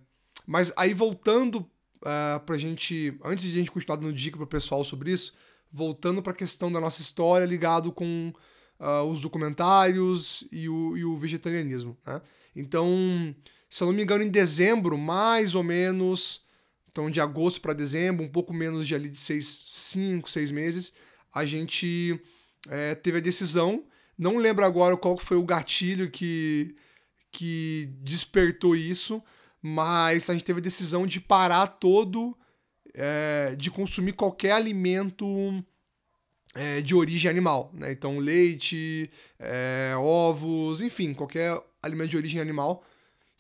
[0.46, 1.58] Mas aí voltando
[2.02, 5.34] uh, pra gente, antes de a gente continuar dando dica pro pessoal sobre isso,
[5.72, 8.34] voltando para a questão da nossa história ligado com
[8.80, 12.22] uh, os documentários e o, e o vegetarianismo, né?
[12.56, 13.36] Então,
[13.70, 16.46] se eu não me engano, em dezembro, mais ou menos,
[16.92, 20.94] então de agosto para dezembro, um pouco menos de ali de seis, cinco, seis meses,
[21.34, 22.20] a gente
[22.70, 23.84] é, teve a decisão
[24.18, 26.76] não lembro agora qual foi o gatilho que,
[27.32, 29.24] que despertou isso,
[29.62, 32.38] mas a gente teve a decisão de parar todo,
[32.94, 35.26] é, de consumir qualquer alimento
[36.54, 37.72] é, de origem animal.
[37.74, 37.92] Né?
[37.92, 42.86] Então, leite, é, ovos, enfim, qualquer alimento de origem animal.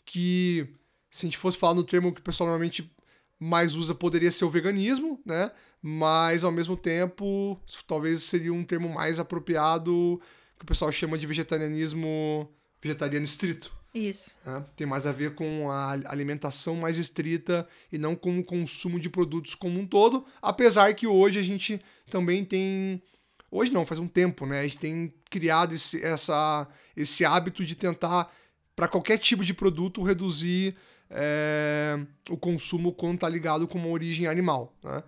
[0.05, 0.67] Que,
[1.09, 2.91] se a gente fosse falar no termo que o pessoal normalmente
[3.39, 5.51] mais usa, poderia ser o veganismo, né?
[5.85, 10.21] Mas, ao mesmo tempo, talvez seria um termo mais apropriado
[10.57, 12.49] que o pessoal chama de vegetarianismo
[12.81, 13.69] vegetariano estrito.
[13.93, 14.39] Isso.
[14.45, 14.65] Né?
[14.77, 19.09] Tem mais a ver com a alimentação mais estrita e não com o consumo de
[19.09, 23.03] produtos como um todo, apesar que hoje a gente também tem.
[23.51, 24.61] Hoje não, faz um tempo, né?
[24.61, 26.65] A gente tem criado esse, essa,
[26.95, 28.33] esse hábito de tentar,
[28.73, 30.75] para qualquer tipo de produto, reduzir
[31.09, 34.73] é, o consumo quando está ligado com uma origem animal.
[34.81, 35.03] Né?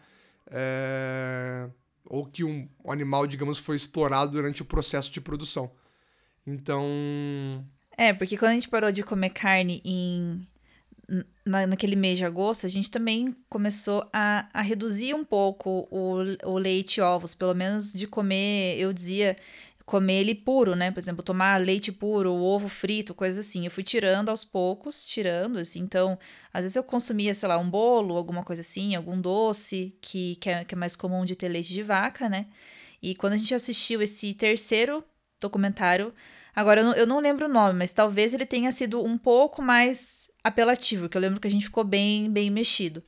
[0.52, 1.70] É,
[2.06, 5.72] ou que um, animal, digamos, foi explorado durante o processo de produção.
[6.46, 6.86] Então,
[7.98, 10.46] é, porque quando a gente parou de comer carne em,
[11.46, 16.18] na, naquele mês de agosto, a gente também começou a, a reduzir um pouco o,
[16.44, 19.36] o leite e ovos, pelo menos de comer, eu dizia,
[19.86, 20.92] comer ele puro, né?
[20.92, 23.66] Por exemplo, tomar leite puro, ovo frito, coisa assim.
[23.66, 25.80] Eu fui tirando aos poucos, tirando, assim.
[25.80, 26.18] Então,
[26.54, 30.50] às vezes eu consumia, sei lá, um bolo, alguma coisa assim, algum doce, que, que,
[30.50, 32.48] é, que é mais comum de ter leite de vaca, né?
[33.02, 35.04] E quando a gente assistiu esse terceiro
[35.40, 36.14] documentário,
[36.56, 39.62] Agora, eu não, eu não lembro o nome, mas talvez ele tenha sido um pouco
[39.62, 43.04] mais apelativo, que eu lembro que a gente ficou bem, bem mexido.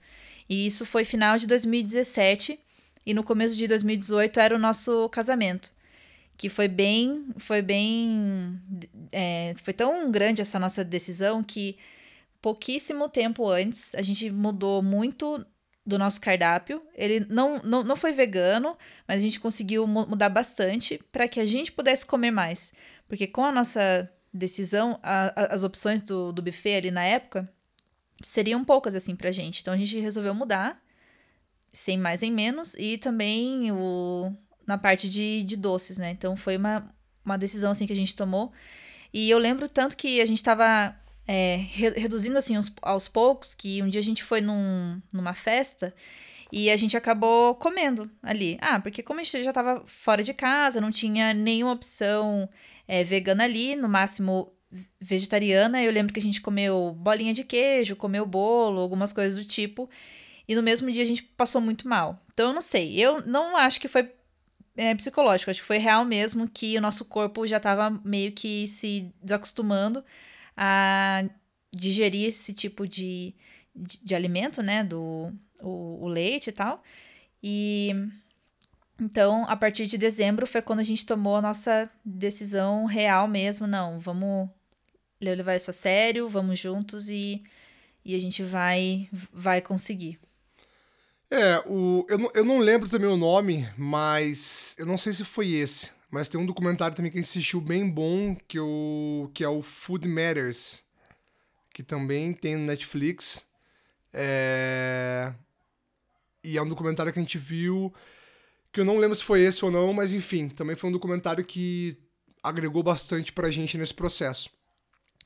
[0.49, 2.59] E isso foi final de 2017
[3.05, 5.71] e no começo de 2018 era o nosso casamento,
[6.37, 8.61] que foi bem, foi bem,
[9.11, 11.77] é, foi tão grande essa nossa decisão que
[12.41, 15.43] pouquíssimo tempo antes a gente mudou muito
[15.83, 16.81] do nosso cardápio.
[16.93, 21.45] Ele não, não, não foi vegano, mas a gente conseguiu mudar bastante para que a
[21.45, 22.71] gente pudesse comer mais.
[23.07, 27.51] Porque com a nossa decisão, a, a, as opções do, do buffet ali na época
[28.21, 29.61] seriam poucas assim pra gente.
[29.61, 30.79] Então a gente resolveu mudar,
[31.73, 34.31] sem mais nem menos, e também o,
[34.67, 36.11] na parte de, de doces, né?
[36.11, 38.51] Então foi uma, uma decisão assim que a gente tomou.
[39.13, 40.93] E eu lembro tanto que a gente estava
[41.25, 45.33] é, re, reduzindo assim aos, aos, poucos, que um dia a gente foi num, numa
[45.33, 45.95] festa
[46.51, 48.57] e a gente acabou comendo ali.
[48.61, 52.49] Ah, porque como a gente já estava fora de casa, não tinha nenhuma opção
[52.87, 54.53] é, vegana ali, no máximo
[54.99, 55.81] vegetariana.
[55.81, 59.89] Eu lembro que a gente comeu bolinha de queijo, comeu bolo, algumas coisas do tipo.
[60.47, 62.21] E no mesmo dia a gente passou muito mal.
[62.33, 62.97] Então eu não sei.
[62.97, 64.09] Eu não acho que foi
[64.77, 68.67] é, psicológico, acho que foi real mesmo que o nosso corpo já estava meio que
[68.67, 70.03] se desacostumando
[70.55, 71.23] a
[71.73, 73.35] digerir esse tipo de,
[73.75, 74.83] de, de alimento, né?
[74.83, 76.83] Do o, o leite e tal.
[77.41, 77.91] E
[78.99, 83.67] então, a partir de dezembro foi quando a gente tomou a nossa decisão real mesmo.
[83.67, 84.49] Não, vamos
[85.19, 87.43] levar isso a sério, vamos juntos e,
[88.05, 90.19] e a gente vai, vai conseguir.
[91.29, 95.25] É, o, eu, não, eu não lembro também o nome, mas eu não sei se
[95.25, 95.91] foi esse.
[96.09, 100.07] Mas tem um documentário também que assistiu bem bom, que, o, que é o Food
[100.07, 100.85] Matters,
[101.73, 103.45] que também tem no Netflix.
[104.13, 105.33] É,
[106.43, 107.93] e é um documentário que a gente viu
[108.77, 111.43] que eu não lembro se foi esse ou não, mas enfim, também foi um documentário
[111.43, 111.97] que
[112.43, 114.51] agregou bastante pra gente nesse processo.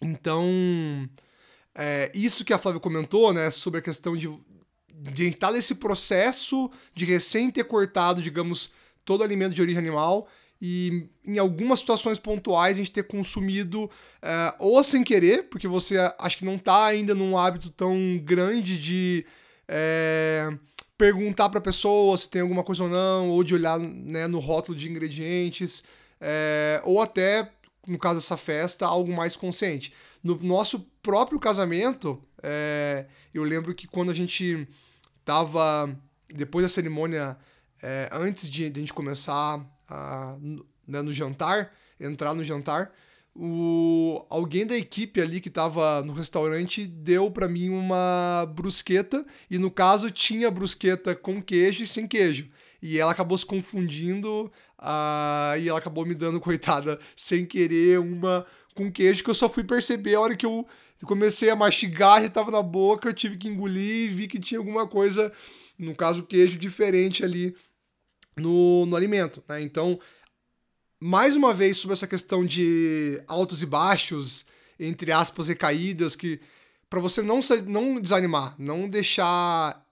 [0.02, 0.48] Então,
[1.76, 4.30] é, isso que a Flávia comentou, né, sobre a questão de,
[5.02, 8.72] de estar nesse processo de recém ter cortado, digamos,
[9.04, 10.28] todo o alimento de origem animal
[10.62, 13.90] e em algumas situações pontuais a gente ter consumido
[14.22, 18.80] é, ou sem querer, porque você acho que não está ainda num hábito tão grande
[18.80, 19.26] de
[19.68, 20.54] é,
[20.96, 24.38] perguntar para a pessoa se tem alguma coisa ou não, ou de olhar né, no
[24.38, 25.84] rótulo de ingredientes,
[26.20, 27.52] é, ou até,
[27.88, 29.92] no caso dessa festa, algo mais consciente.
[30.24, 32.22] No nosso próprio casamento,
[33.34, 34.68] eu lembro que quando a gente
[35.26, 35.96] tava,
[36.28, 37.38] depois da cerimônia,
[37.82, 40.36] é, antes de, de, a gente começar a,
[40.88, 42.92] né, no jantar, entrar no jantar,
[43.34, 49.58] o alguém da equipe ali que estava no restaurante deu para mim uma brusqueta e
[49.58, 52.50] no caso tinha brusqueta com queijo e sem queijo.
[52.82, 58.46] E ela acabou se confundindo uh, e ela acabou me dando, coitada, sem querer, uma
[58.74, 60.66] com queijo que eu só fui perceber a hora que eu
[61.08, 64.60] comecei a mastigar, já estava na boca, eu tive que engolir e vi que tinha
[64.60, 65.32] alguma coisa,
[65.78, 67.56] no caso queijo, diferente ali
[68.36, 69.44] no, no alimento.
[69.48, 69.62] Né?
[69.62, 70.00] Então,
[71.00, 74.46] mais uma vez sobre essa questão de altos e baixos,
[74.80, 76.40] entre aspas, recaídas, que
[76.90, 79.84] para você não, não desanimar, não deixar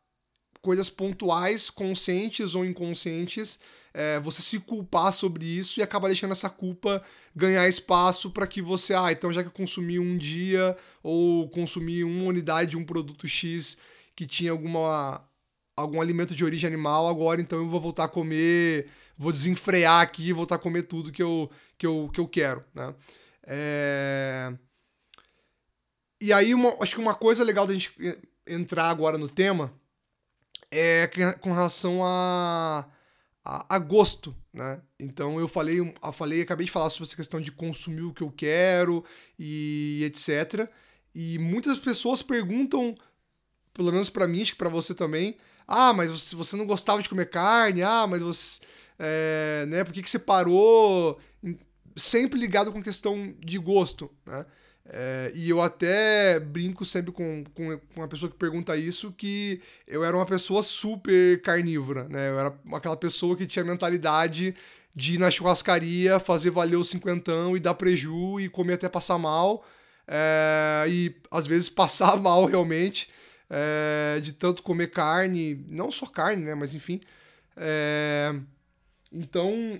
[0.62, 3.60] coisas pontuais, conscientes ou inconscientes,
[3.94, 7.02] é, você se culpar sobre isso e acaba deixando essa culpa
[7.36, 12.04] ganhar espaço para que você, ah, então já que eu consumi um dia ou consumi
[12.04, 13.78] uma unidade de um produto X
[14.16, 15.24] que tinha alguma
[15.76, 20.30] algum alimento de origem animal, agora então eu vou voltar a comer vou desenfrear aqui
[20.30, 22.96] e voltar a comer tudo que eu, que eu, que eu quero, né?
[23.46, 24.54] É...
[26.22, 27.94] E aí, uma, acho que uma coisa legal da gente
[28.48, 29.74] entrar agora no tema
[30.72, 31.10] é
[31.42, 32.86] com relação a,
[33.44, 34.82] a, a, gosto, né?
[35.00, 38.22] Então eu falei, eu falei, acabei de falar sobre essa questão de consumir o que
[38.22, 39.04] eu quero
[39.38, 40.70] e etc.
[41.14, 42.94] E muitas pessoas perguntam,
[43.74, 45.38] pelo menos para mim, acho que para você também,
[45.68, 48.62] ah, mas você, não gostava de comer carne, ah, mas você,
[48.98, 49.84] é, né?
[49.84, 51.20] Por que, que você parou?
[51.96, 54.46] Sempre ligado com questão de gosto, né?
[54.92, 59.62] É, e eu até brinco sempre com, com, com uma pessoa que pergunta isso, que
[59.88, 62.30] eu era uma pessoa super carnívora, né?
[62.30, 64.56] Eu era aquela pessoa que tinha mentalidade
[64.96, 69.20] de ir na churrascaria, fazer valer o cinquentão e dar preju e comer até passar
[69.20, 69.64] mal.
[70.08, 73.10] É, e às vezes passar mal realmente,
[73.48, 76.56] é, de tanto comer carne, não só carne, né?
[76.56, 77.00] Mas enfim.
[77.56, 78.34] É,
[79.12, 79.80] então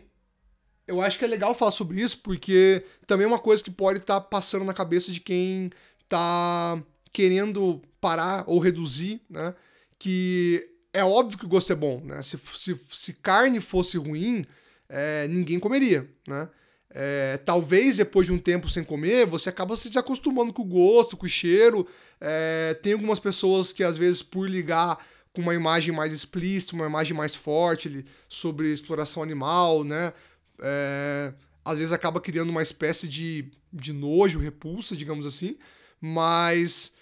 [0.90, 4.00] eu acho que é legal falar sobre isso, porque também é uma coisa que pode
[4.00, 5.70] estar tá passando na cabeça de quem
[6.08, 6.82] tá
[7.14, 9.54] querendo parar ou reduzir, né?
[10.00, 12.24] Que é óbvio que o gosto é bom, né?
[12.24, 14.44] Se, se, se carne fosse ruim,
[14.90, 16.50] é, ninguém comeria, né?
[16.92, 21.16] É, talvez depois de um tempo sem comer, você acaba se desacostumando com o gosto,
[21.16, 21.88] com o cheiro.
[22.20, 24.98] É, tem algumas pessoas que, às vezes, por ligar
[25.32, 30.14] com uma imagem mais explícita, uma imagem mais forte sobre exploração animal, né?
[30.62, 31.34] É,
[31.64, 35.58] às vezes acaba criando uma espécie de, de nojo, repulsa, digamos assim,
[36.00, 36.94] mas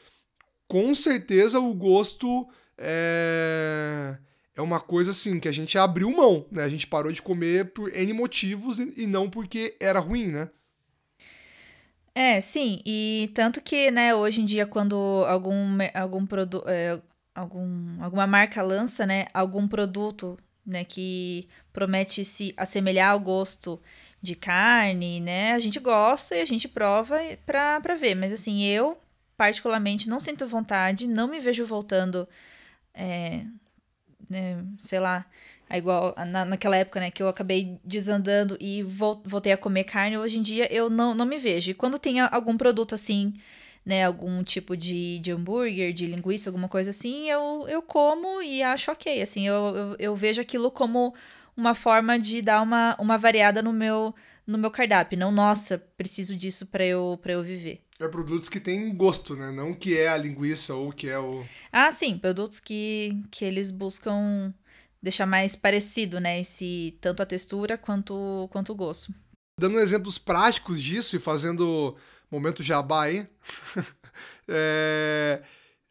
[0.67, 2.47] com certeza o gosto
[2.77, 4.17] é,
[4.55, 6.63] é uma coisa assim que a gente abriu mão, né?
[6.63, 10.49] A gente parou de comer por N motivos e não porque era ruim, né?
[12.13, 14.95] É, sim, e tanto que, né, hoje em dia, quando
[15.27, 16.99] algum, algum produto, é,
[17.33, 20.35] algum, alguma marca lança, né, algum produto
[20.67, 23.81] né, que promete se assemelhar ao gosto
[24.21, 25.53] de carne, né?
[25.53, 28.15] A gente gosta e a gente prova pra, pra ver.
[28.15, 28.97] Mas assim, eu
[29.37, 32.27] particularmente não sinto vontade, não me vejo voltando,
[32.93, 33.45] é,
[34.29, 35.25] né, sei lá,
[35.71, 40.39] igual na, naquela época, né, que eu acabei desandando e voltei a comer carne, hoje
[40.39, 41.71] em dia eu não, não me vejo.
[41.71, 43.33] E quando tem algum produto assim
[43.87, 48.61] né, algum tipo de, de hambúrguer, de linguiça, alguma coisa assim, eu, eu como e
[48.61, 49.21] acho ok.
[49.21, 51.15] Assim, eu, eu, eu vejo aquilo como
[51.55, 54.13] uma forma de dar uma, uma variada no meu,
[54.45, 55.17] no meu cardápio.
[55.17, 57.81] Não, nossa, preciso disso para eu, eu viver.
[57.97, 59.51] É produtos que têm gosto, né?
[59.51, 61.45] Não que é a linguiça ou que é o.
[61.71, 64.53] Ah, sim, produtos que, que eles buscam
[65.01, 66.41] deixar mais parecido, né?
[66.41, 69.13] Esse, tanto a textura quanto, quanto o gosto.
[69.57, 71.95] Dando exemplos práticos disso e fazendo
[72.31, 73.27] momento jabá aí.
[74.47, 75.41] é,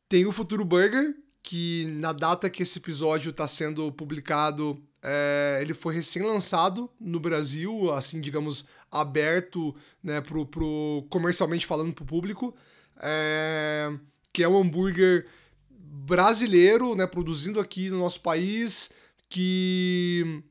[0.09, 5.75] tem o Futuro Burger, que na data que esse episódio está sendo publicado, é, ele
[5.75, 12.55] foi recém-lançado no Brasil, assim, digamos, aberto, né, pro, pro, comercialmente falando para o público,
[13.01, 13.93] é,
[14.33, 15.27] que é um hambúrguer
[15.71, 18.91] brasileiro, né, produzindo aqui no nosso país,
[19.29, 20.43] que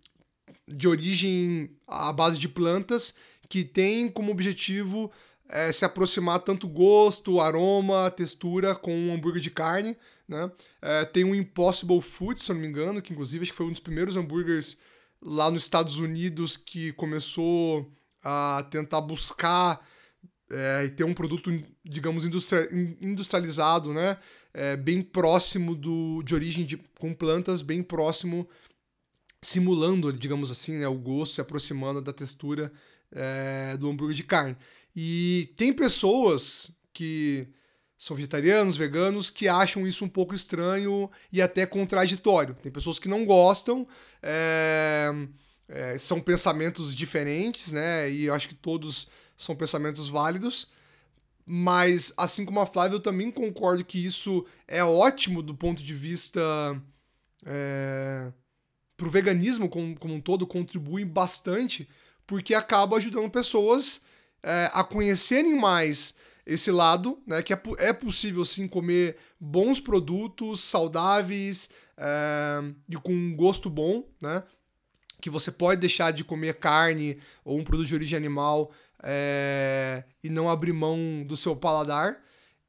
[0.67, 3.13] de origem à base de plantas,
[3.47, 5.11] que tem como objetivo
[5.49, 9.97] é, se aproximar tanto gosto, aroma, textura com um hambúrguer de carne.
[10.27, 10.51] Né?
[10.81, 13.65] É, tem um Impossible Food, se eu não me engano, que inclusive acho que foi
[13.65, 14.77] um dos primeiros hambúrgueres
[15.21, 17.91] lá nos Estados Unidos que começou
[18.23, 19.85] a tentar buscar
[20.49, 21.51] é, e ter um produto,
[21.83, 24.17] digamos, industrializado, né?
[24.53, 28.47] É, bem próximo do, de origem de, com plantas, bem próximo,
[29.41, 32.71] simulando, digamos assim, né, o gosto, se aproximando da textura
[33.11, 34.55] é, do hambúrguer de carne.
[34.95, 37.47] E tem pessoas que
[37.97, 42.55] são vegetarianos, veganos, que acham isso um pouco estranho e até contraditório.
[42.55, 43.87] Tem pessoas que não gostam,
[44.21, 45.11] é,
[45.67, 48.09] é, são pensamentos diferentes, né?
[48.09, 50.71] E eu acho que todos são pensamentos válidos.
[51.45, 55.93] Mas, assim como a Flávia, eu também concordo que isso é ótimo do ponto de
[55.93, 56.41] vista.
[57.45, 58.31] É,
[58.97, 61.87] para o veganismo como, como um todo, contribui bastante,
[62.27, 64.01] porque acaba ajudando pessoas
[64.43, 66.13] é, a conhecerem mais
[66.45, 67.41] esse lado, né?
[67.41, 74.07] Que é, é possível sim comer bons produtos saudáveis é, e com um gosto bom,
[74.21, 74.43] né?
[75.19, 78.71] Que você pode deixar de comer carne ou um produto de origem animal
[79.01, 82.21] é, e não abrir mão do seu paladar.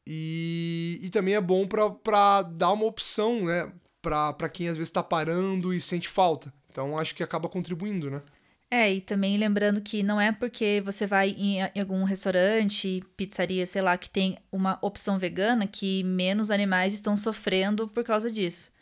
[0.06, 3.70] E, e também é bom para dar uma opção, né?
[4.00, 6.54] Para quem às vezes está parando e sente falta.
[6.70, 8.22] Então acho que acaba contribuindo, né?
[8.70, 13.80] É, e também lembrando que não é porque você vai em, algum restaurante, pizzaria, sei
[13.80, 18.72] lá, que tem uma opção vegana que menos animais estão sofrendo por causa disso.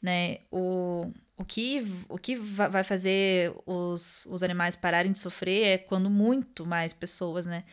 [0.00, 0.38] Né?
[0.50, 6.08] O, o, que, o que vai fazer os, os animais pararem de sofrer é quando
[6.08, 7.64] muito mais pessoas, né?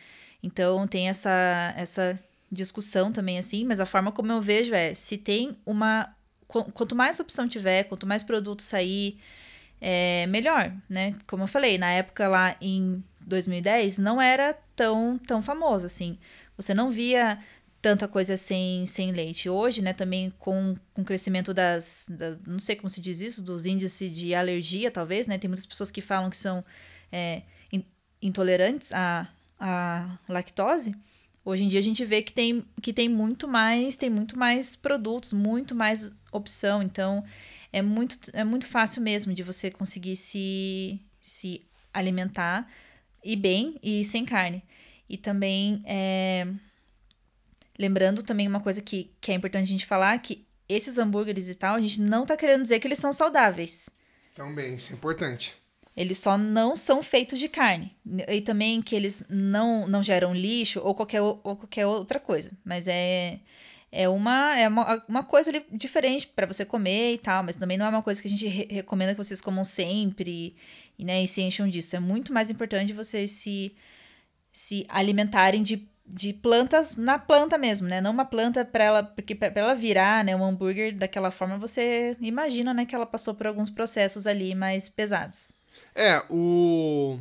[0.42, 2.18] Então tem essa, essa
[2.52, 6.14] discussão também assim, mas a forma como eu vejo é se tem uma.
[6.46, 9.18] Quanto mais opção tiver, quanto mais produto sair
[9.80, 11.14] é, melhor, né?
[11.26, 16.18] Como eu falei, na época lá em 2010 não era tão, tão famoso assim.
[16.56, 17.38] Você não via
[17.82, 19.48] tanta coisa sem, sem leite.
[19.48, 22.08] Hoje, né, também com, com o crescimento das,
[22.46, 25.38] Não sei como se diz isso, dos índices de alergia, talvez, né?
[25.38, 26.64] Tem muitas pessoas que falam que são
[27.12, 27.42] é,
[28.20, 30.94] intolerantes à, à lactose.
[31.44, 34.74] Hoje em dia a gente vê que tem, que tem muito mais, tem muito mais
[34.74, 36.82] produtos, muito mais opção.
[36.82, 37.22] Então
[37.72, 42.70] é muito, é muito fácil mesmo de você conseguir se, se alimentar
[43.24, 44.62] e bem e sem carne.
[45.08, 46.46] E também é,
[47.78, 51.54] lembrando também uma coisa que, que é importante a gente falar, que esses hambúrgueres e
[51.54, 53.88] tal, a gente não tá querendo dizer que eles são saudáveis.
[54.34, 55.54] Também, isso é importante.
[55.96, 57.96] Eles só não são feitos de carne.
[58.28, 62.50] E também que eles não, não geram lixo ou qualquer, ou qualquer outra coisa.
[62.64, 63.40] Mas é,
[63.90, 67.42] é, uma, é uma, uma coisa diferente para você comer e tal.
[67.42, 70.56] Mas também não é uma coisa que a gente re recomenda que vocês comam sempre
[70.98, 71.96] e, né, e se encham disso.
[71.96, 73.74] É muito mais importante vocês se,
[74.52, 78.00] se alimentarem de de plantas na planta mesmo, né?
[78.00, 82.16] Não uma planta para ela, porque para ela virar, né, um hambúrguer daquela forma, você
[82.20, 85.52] imagina, né, que ela passou por alguns processos ali mais pesados.
[85.94, 87.18] É, o.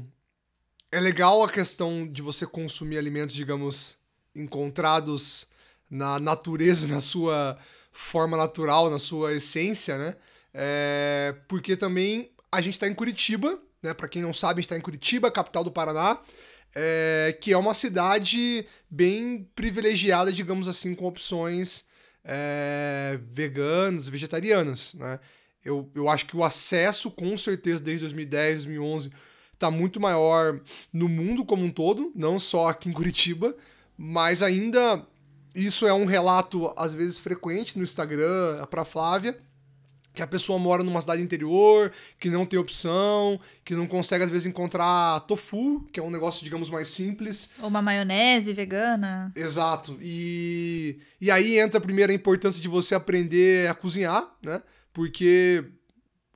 [0.92, 3.98] É legal a questão de você consumir alimentos, digamos,
[4.36, 5.48] encontrados
[5.90, 7.58] na natureza, na sua
[7.92, 10.16] forma natural, na sua essência, né?
[10.54, 11.36] É...
[11.48, 13.94] Porque também a gente está em Curitiba, né?
[13.94, 16.20] Para quem não sabe, a gente está em Curitiba, capital do Paraná,
[16.74, 17.38] é...
[17.42, 21.86] que é uma cidade bem privilegiada, digamos assim, com opções
[22.24, 23.20] é...
[23.32, 25.20] veganas, vegetarianas, né?
[25.64, 29.12] Eu, eu acho que o acesso, com certeza, desde 2010, 2011,
[29.52, 30.62] está muito maior
[30.94, 33.56] no mundo como um todo, não só aqui em Curitiba,
[33.98, 35.04] mas ainda
[35.56, 39.38] isso é um relato, às vezes, frequente no Instagram para Flávia,
[40.14, 44.30] que a pessoa mora numa cidade interior, que não tem opção, que não consegue às
[44.30, 47.52] vezes encontrar tofu, que é um negócio, digamos, mais simples.
[47.62, 49.32] Ou uma maionese vegana.
[49.36, 49.98] Exato.
[50.02, 54.62] E, e aí entra primeiro a importância de você aprender a cozinhar, né?
[54.94, 55.66] porque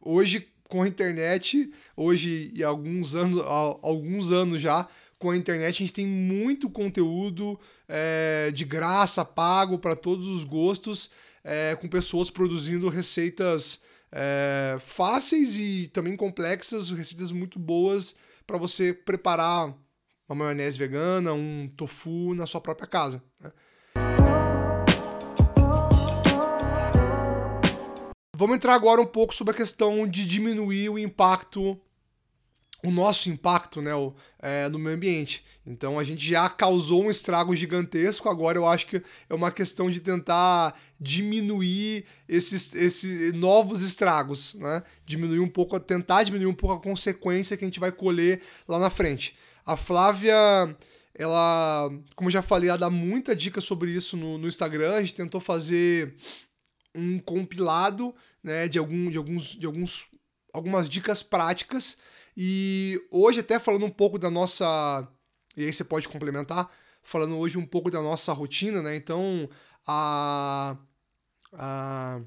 [0.01, 3.41] hoje com a internet, hoje e alguns anos,
[3.82, 4.88] alguns anos já,
[5.20, 10.45] com a internet a gente tem muito conteúdo é, de graça, pago para todos os
[10.45, 11.11] gostos,
[11.43, 18.15] é, com pessoas produzindo receitas é, fáceis e também complexas, receitas muito boas
[18.47, 19.76] para você preparar
[20.28, 23.22] uma maionese vegana, um tofu na sua própria casa.
[23.41, 23.51] Né?
[28.36, 31.78] Vamos entrar agora um pouco sobre a questão de diminuir o impacto,
[32.84, 35.43] o nosso impacto né, o, é, no meio ambiente.
[35.65, 39.89] Então a gente já causou um estrago gigantesco, agora eu acho que é uma questão
[39.89, 44.84] de tentar diminuir esses, esses novos estragos, né?
[45.05, 48.80] Diminuir um pouco, tentar diminuir um pouco a consequência que a gente vai colher lá
[48.80, 49.36] na frente.
[49.65, 50.34] A Flávia
[51.19, 54.93] ela, como eu já falei, ela dá muita dica sobre isso no, no Instagram.
[54.93, 56.15] A gente tentou fazer
[56.95, 60.07] um compilado né, de, algum, de, alguns, de alguns,
[60.53, 61.97] algumas dicas práticas.
[62.42, 65.06] E hoje, até falando um pouco da nossa.
[65.58, 66.72] E aí você pode complementar,
[67.04, 68.96] falando hoje um pouco da nossa rotina, né?
[68.96, 69.50] Então,
[69.86, 70.78] a.
[71.52, 72.22] a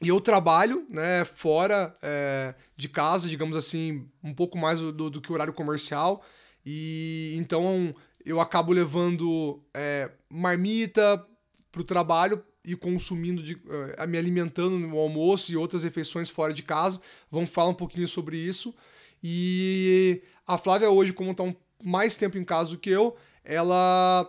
[0.00, 5.20] e eu trabalho, né, fora é, de casa, digamos assim, um pouco mais do, do
[5.20, 6.24] que o horário comercial.
[6.64, 11.24] E então eu acabo levando é, marmita
[11.70, 16.62] pro trabalho e consumindo, de, uh, me alimentando no almoço e outras refeições fora de
[16.62, 17.00] casa.
[17.30, 18.74] Vamos falar um pouquinho sobre isso.
[19.22, 24.28] E a Flávia hoje, como está um, mais tempo em casa do que eu, ela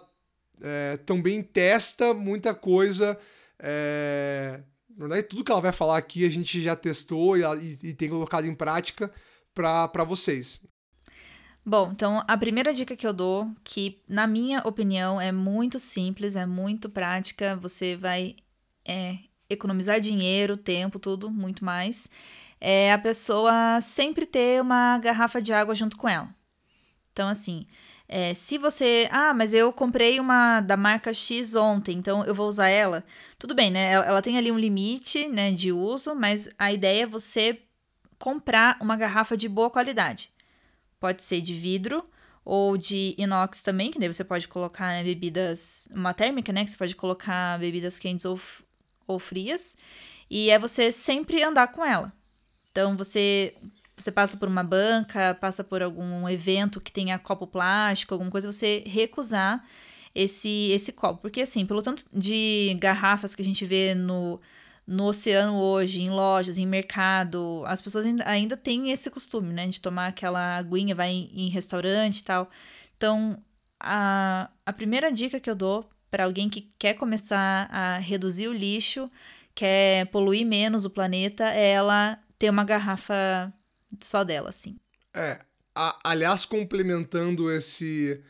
[0.62, 3.18] é, também testa muita coisa.
[3.60, 7.90] É, na verdade, tudo que ela vai falar aqui a gente já testou e, e,
[7.90, 9.12] e tem colocado em prática
[9.54, 10.66] para vocês.
[11.66, 16.36] Bom, então a primeira dica que eu dou, que na minha opinião é muito simples,
[16.36, 18.36] é muito prática, você vai
[18.84, 19.18] é,
[19.50, 22.10] economizar dinheiro, tempo, tudo, muito mais,
[22.66, 26.34] é a pessoa sempre ter uma garrafa de água junto com ela.
[27.12, 27.68] Então, assim,
[28.08, 29.10] é, se você.
[29.12, 33.04] Ah, mas eu comprei uma da marca X ontem, então eu vou usar ela.
[33.38, 33.92] Tudo bem, né?
[33.92, 37.62] Ela, ela tem ali um limite né, de uso, mas a ideia é você
[38.18, 40.32] comprar uma garrafa de boa qualidade.
[41.02, 42.06] Pode ser de vidro
[42.46, 46.72] ou de inox também, que daí você pode colocar né, bebidas, uma térmica, né, que
[46.72, 48.40] você pode colocar bebidas quentes ou,
[49.06, 49.76] ou frias,
[50.30, 52.14] e é você sempre andar com ela.
[52.74, 53.54] Então você
[53.96, 58.52] você passa por uma banca, passa por algum evento que tenha copo plástico, alguma coisa,
[58.52, 59.64] você recusar
[60.16, 64.42] esse esse copo, porque assim, pelo tanto de garrafas que a gente vê no
[64.86, 69.68] no oceano hoje, em lojas, em mercado, as pessoas ainda, ainda têm esse costume, né?
[69.68, 72.50] De tomar aquela aguinha, vai em, em restaurante e tal.
[72.98, 73.38] Então,
[73.80, 78.54] a, a primeira dica que eu dou para alguém que quer começar a reduzir o
[78.54, 79.10] lixo,
[79.56, 83.54] quer poluir menos o planeta, é ela ter uma garrafa
[84.02, 84.80] só dela, assim.
[85.14, 85.40] É,
[85.76, 88.22] a, aliás, complementando esse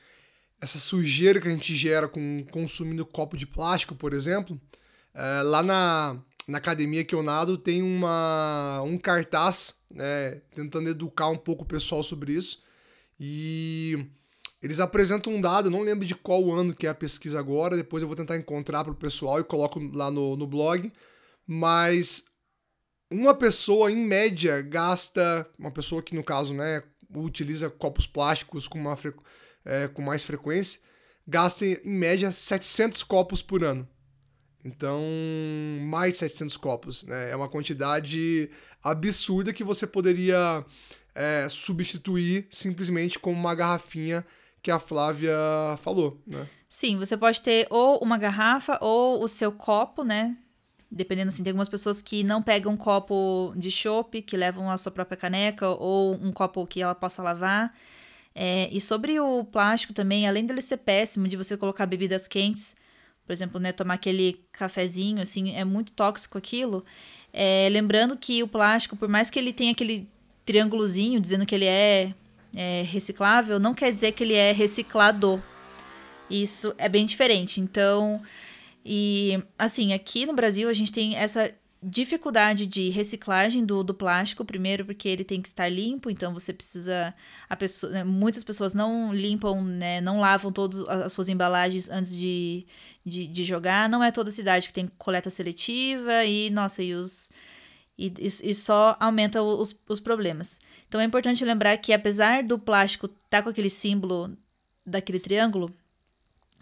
[0.60, 4.60] essa sujeira que a gente gera com consumindo copo de plástico, por exemplo,
[5.14, 11.28] é, lá na, na academia que eu nado tem uma, um cartaz, né, tentando educar
[11.28, 12.64] um pouco o pessoal sobre isso.
[13.20, 14.06] E
[14.62, 18.02] eles apresentam um dado, não lembro de qual ano que é a pesquisa agora, depois
[18.02, 20.92] eu vou tentar encontrar para o pessoal e coloco lá no, no blog.
[21.46, 22.24] Mas
[23.14, 25.48] uma pessoa, em média, gasta.
[25.58, 26.84] Uma pessoa que, no caso, né,
[27.16, 28.98] utiliza copos plásticos com, uma,
[29.64, 30.80] é, com mais frequência,
[31.28, 33.88] gasta, em média, 700 copos por ano.
[34.66, 35.02] Então,
[35.82, 37.04] mais de 700 copos.
[37.04, 37.32] Né?
[37.32, 38.50] É uma quantidade
[38.82, 40.66] absurda que você poderia
[41.14, 44.26] é, substituir simplesmente com uma garrafinha
[44.62, 45.36] que a Flávia
[45.78, 46.48] falou, né?
[46.70, 50.38] Sim, você pode ter ou uma garrafa ou o seu copo, né?
[50.96, 54.78] Dependendo assim, tem algumas pessoas que não pegam um copo de chopp, que levam a
[54.78, 57.74] sua própria caneca, ou um copo que ela possa lavar.
[58.36, 62.76] É, e sobre o plástico também, além dele ser péssimo de você colocar bebidas quentes,
[63.26, 66.86] por exemplo, né, tomar aquele cafezinho, assim, é muito tóxico aquilo.
[67.32, 70.08] É, lembrando que o plástico, por mais que ele tenha aquele
[70.46, 72.14] triângulozinho dizendo que ele é
[72.56, 75.42] é, reciclável, não quer dizer que ele é reciclado.
[76.30, 77.60] Isso é bem diferente.
[77.60, 78.22] Então,
[78.86, 81.54] e assim, aqui no Brasil a gente tem essa
[81.84, 86.54] dificuldade de reciclagem do, do plástico, primeiro porque ele tem que estar limpo, então você
[86.54, 87.14] precisa.
[87.50, 92.16] A pessoa, né, muitas pessoas não limpam, né, não lavam todas as suas embalagens antes
[92.16, 92.66] de,
[93.06, 93.90] de, de, jogar.
[93.90, 97.32] Não é toda cidade que tem coleta seletiva e, nossa, e os.
[97.98, 100.60] E, e só aumenta os, os problemas.
[100.88, 104.36] Então é importante lembrar que apesar do plástico estar tá com aquele símbolo
[104.86, 105.72] daquele triângulo,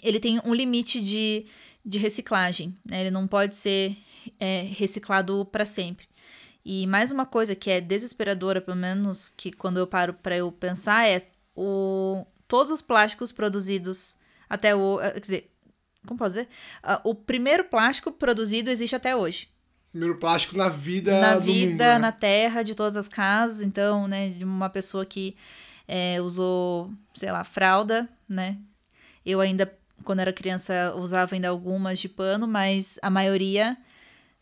[0.04, 1.46] ele tem um limite de,
[1.86, 2.76] de reciclagem.
[2.86, 3.02] Né?
[3.02, 3.98] Ele não pode ser
[4.40, 6.08] é, reciclado para sempre.
[6.64, 10.52] E mais uma coisa que é desesperadora, pelo menos que quando eu paro para eu
[10.52, 14.16] pensar, é o, todos os plásticos produzidos
[14.48, 15.02] até o.
[15.02, 15.52] Eh, quer dizer,
[16.06, 16.48] como posso dizer?
[16.84, 19.50] Uh, o primeiro plástico produzido existe até hoje
[19.92, 22.00] primeiro plástico na vida na vida mundo, né?
[22.00, 25.36] na terra de todas as casas então né de uma pessoa que
[25.88, 28.58] é, usou sei lá fralda né
[29.26, 29.72] eu ainda
[30.04, 33.78] quando era criança usava ainda algumas de pano mas a maioria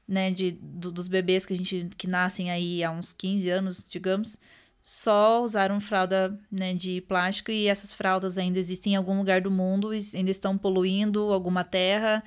[0.07, 3.87] né de do, dos bebês que a gente que nascem aí há uns 15 anos
[3.89, 4.37] digamos
[4.81, 9.51] só usaram fralda né, de plástico e essas fraldas ainda existem em algum lugar do
[9.51, 12.23] mundo e ainda estão poluindo alguma terra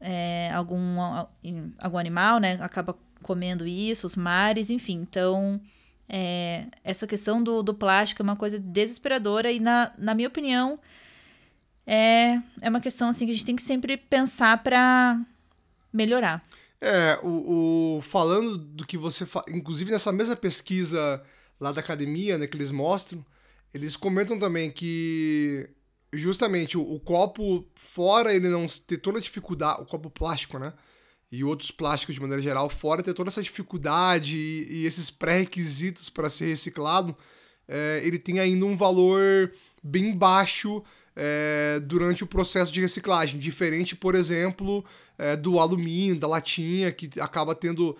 [0.00, 0.96] é, algum,
[1.78, 2.58] algum animal, né?
[2.60, 5.00] Acaba comendo isso, os mares, enfim.
[5.08, 5.60] Então,
[6.08, 10.78] é, essa questão do, do plástico é uma coisa desesperadora e, na, na minha opinião,
[11.86, 15.20] é, é uma questão assim que a gente tem que sempre pensar para
[15.92, 16.42] melhorar.
[16.80, 21.22] É, o, o, falando do que você inclusive nessa mesma pesquisa
[21.58, 23.24] lá da academia, né, que eles mostram,
[23.72, 25.68] eles comentam também que
[26.12, 30.72] justamente o, o, copo, fora ele não ter toda a dificuldade, o copo plástico, né?
[31.30, 36.08] E outros plásticos de maneira geral, fora ter toda essa dificuldade e, e esses pré-requisitos
[36.08, 37.16] para ser reciclado,
[37.66, 40.82] é, ele tem ainda um valor bem baixo
[41.16, 43.40] é, durante o processo de reciclagem.
[43.40, 44.84] Diferente, por exemplo,
[45.18, 47.96] é, do alumínio, da latinha, que acaba tendo.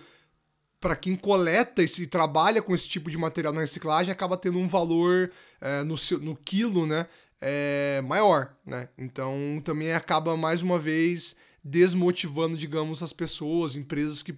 [0.79, 4.67] Para quem coleta e trabalha com esse tipo de material na reciclagem, acaba tendo um
[4.67, 7.07] valor é, no, no quilo, né?
[7.41, 8.89] é maior, né?
[8.97, 14.37] Então também acaba mais uma vez desmotivando, digamos, as pessoas, empresas que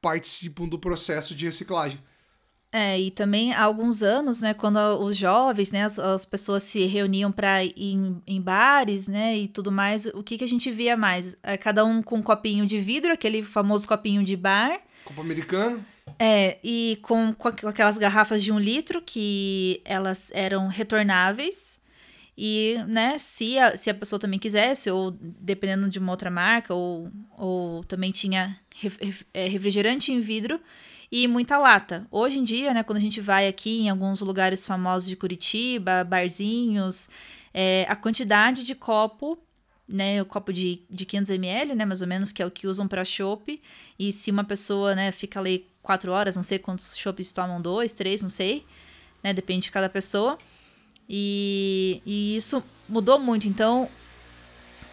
[0.00, 2.00] participam do processo de reciclagem.
[2.76, 6.84] É, e também há alguns anos, né, quando os jovens, né, as, as pessoas se
[6.86, 10.72] reuniam para ir em, em, bares, né, e tudo mais, o que, que a gente
[10.72, 11.36] via mais?
[11.40, 14.80] É, cada um com um copinho de vidro, aquele famoso copinho de bar.
[15.04, 15.86] Copo americano.
[16.18, 21.80] É, e com, com aquelas garrafas de um litro que elas eram retornáveis.
[22.36, 26.74] E, né, se a, se a pessoa também quisesse, ou dependendo de uma outra marca,
[26.74, 27.08] ou,
[27.38, 28.58] ou também tinha
[29.32, 30.58] é, refrigerante em vidro
[31.16, 32.08] e muita lata.
[32.10, 36.02] Hoje em dia, né, quando a gente vai aqui em alguns lugares famosos de Curitiba,
[36.02, 37.08] barzinhos,
[37.54, 39.38] é, a quantidade de copo,
[39.86, 42.66] né, o copo de, de 500 ml, né, mais ou menos, que é o que
[42.66, 43.62] usam para chopp,
[43.96, 47.92] e se uma pessoa, né, fica ali quatro horas, não sei quantos chopps tomam, dois,
[47.92, 48.66] três, não sei,
[49.22, 50.36] né, depende de cada pessoa,
[51.08, 53.46] e, e isso mudou muito.
[53.46, 53.88] Então,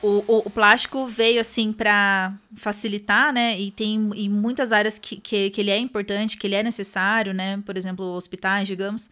[0.02, 3.60] o, o, o, plástico veio assim para facilitar, né?
[3.60, 7.34] E tem em muitas áreas que, que, que, ele é importante, que ele é necessário,
[7.34, 7.62] né?
[7.66, 9.10] Por exemplo, hospitais, digamos.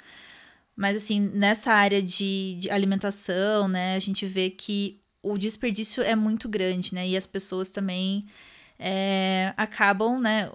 [0.76, 3.96] Mas assim, nessa área de, de alimentação, né?
[3.96, 7.08] A gente vê que o desperdício é muito grande, né?
[7.08, 8.26] E as pessoas também
[8.80, 10.50] é, acabam, né?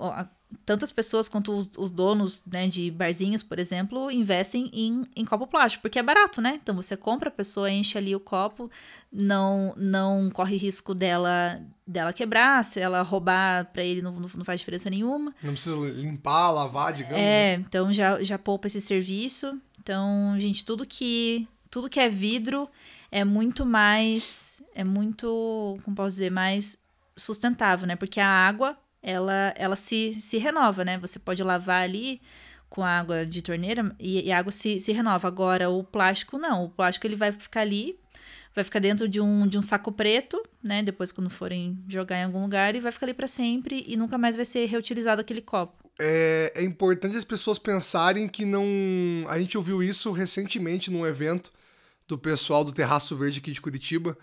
[0.65, 5.47] tantas pessoas quanto os, os donos né, de barzinhos, por exemplo, investem em, em copo
[5.47, 6.59] plástico, porque é barato, né?
[6.63, 8.71] Então você compra, a pessoa enche ali o copo,
[9.15, 14.61] não não corre risco dela dela quebrar, se ela roubar para ele não, não faz
[14.61, 15.33] diferença nenhuma.
[15.43, 17.19] Não precisa limpar, lavar, digamos.
[17.19, 17.65] É, né?
[17.67, 19.57] então já, já poupa esse serviço.
[19.81, 22.69] Então, gente, tudo que tudo que é vidro
[23.11, 26.83] é muito mais é muito, como posso dizer, mais
[27.17, 27.95] sustentável, né?
[27.95, 30.99] Porque a água ela, ela se, se renova, né?
[30.99, 32.21] Você pode lavar ali
[32.71, 35.29] com água de torneira e, e, a água se, se renova.
[35.29, 36.65] Agora, o plástico não.
[36.65, 37.97] O plástico ele vai ficar ali,
[38.55, 40.83] vai ficar dentro de um, de um saco preto, né?
[40.83, 44.17] Depois, quando forem jogar em algum lugar, e vai ficar ali para sempre e nunca
[44.17, 45.85] mais vai ser reutilizado aquele copo.
[46.01, 48.65] É, é importante as pessoas pensarem que não.
[49.29, 51.53] A gente ouviu isso recentemente num evento
[52.07, 54.17] do pessoal do Terraço Verde aqui de Curitiba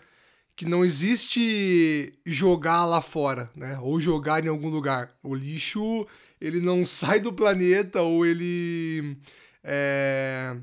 [0.55, 3.79] que não existe jogar lá fora, né?
[3.82, 5.11] Ou jogar em algum lugar.
[5.23, 6.05] O lixo,
[6.39, 9.17] ele não sai do planeta ou ele...
[9.63, 10.55] É,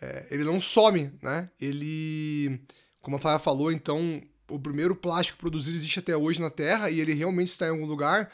[0.00, 1.50] é, ele não some, né?
[1.60, 2.60] Ele,
[3.04, 7.00] como a Flávia falou, então, o primeiro plástico produzido existe até hoje na Terra e
[7.00, 8.32] ele realmente está em algum lugar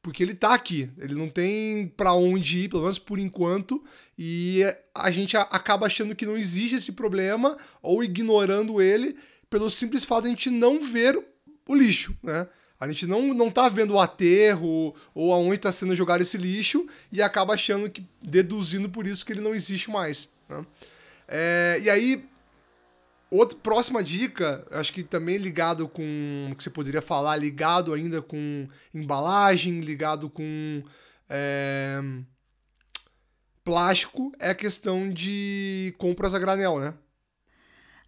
[0.00, 0.88] porque ele está aqui.
[0.96, 3.84] Ele não tem para onde ir, pelo menos por enquanto,
[4.18, 4.62] e
[4.94, 9.16] a gente acaba achando que não existe esse problema ou ignorando ele
[9.50, 11.22] pelo simples fato de a gente não ver
[11.68, 12.48] o lixo, né?
[12.80, 16.86] A gente não, não tá vendo o aterro ou aonde está sendo jogado esse lixo
[17.12, 20.28] e acaba achando que, deduzindo por isso que ele não existe mais.
[20.48, 20.64] Né?
[21.28, 22.24] É, e aí,
[23.30, 28.68] outra próxima dica, acho que também ligado com que você poderia falar, ligado ainda com
[28.94, 30.82] embalagem, ligado com
[31.28, 32.00] é,
[33.64, 36.94] plástico, é a questão de compras a granel, né?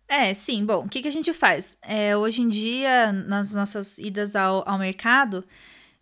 [0.09, 0.65] É, sim.
[0.65, 1.77] Bom, o que, que a gente faz?
[1.83, 5.45] É, hoje em dia, nas nossas idas ao, ao mercado,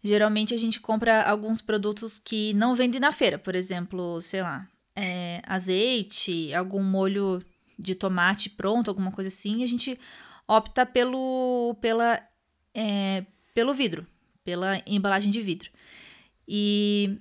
[0.03, 3.37] geralmente a gente compra alguns produtos que não vendem na feira.
[3.37, 7.43] Por exemplo, sei lá, é, azeite, algum molho
[7.79, 9.63] de tomate pronto, alguma coisa assim.
[9.63, 9.99] A gente
[10.47, 12.21] opta pelo, pela,
[12.75, 13.25] é,
[13.55, 14.07] pelo vidro,
[14.45, 15.71] pela embalagem de vidro.
[16.47, 17.19] E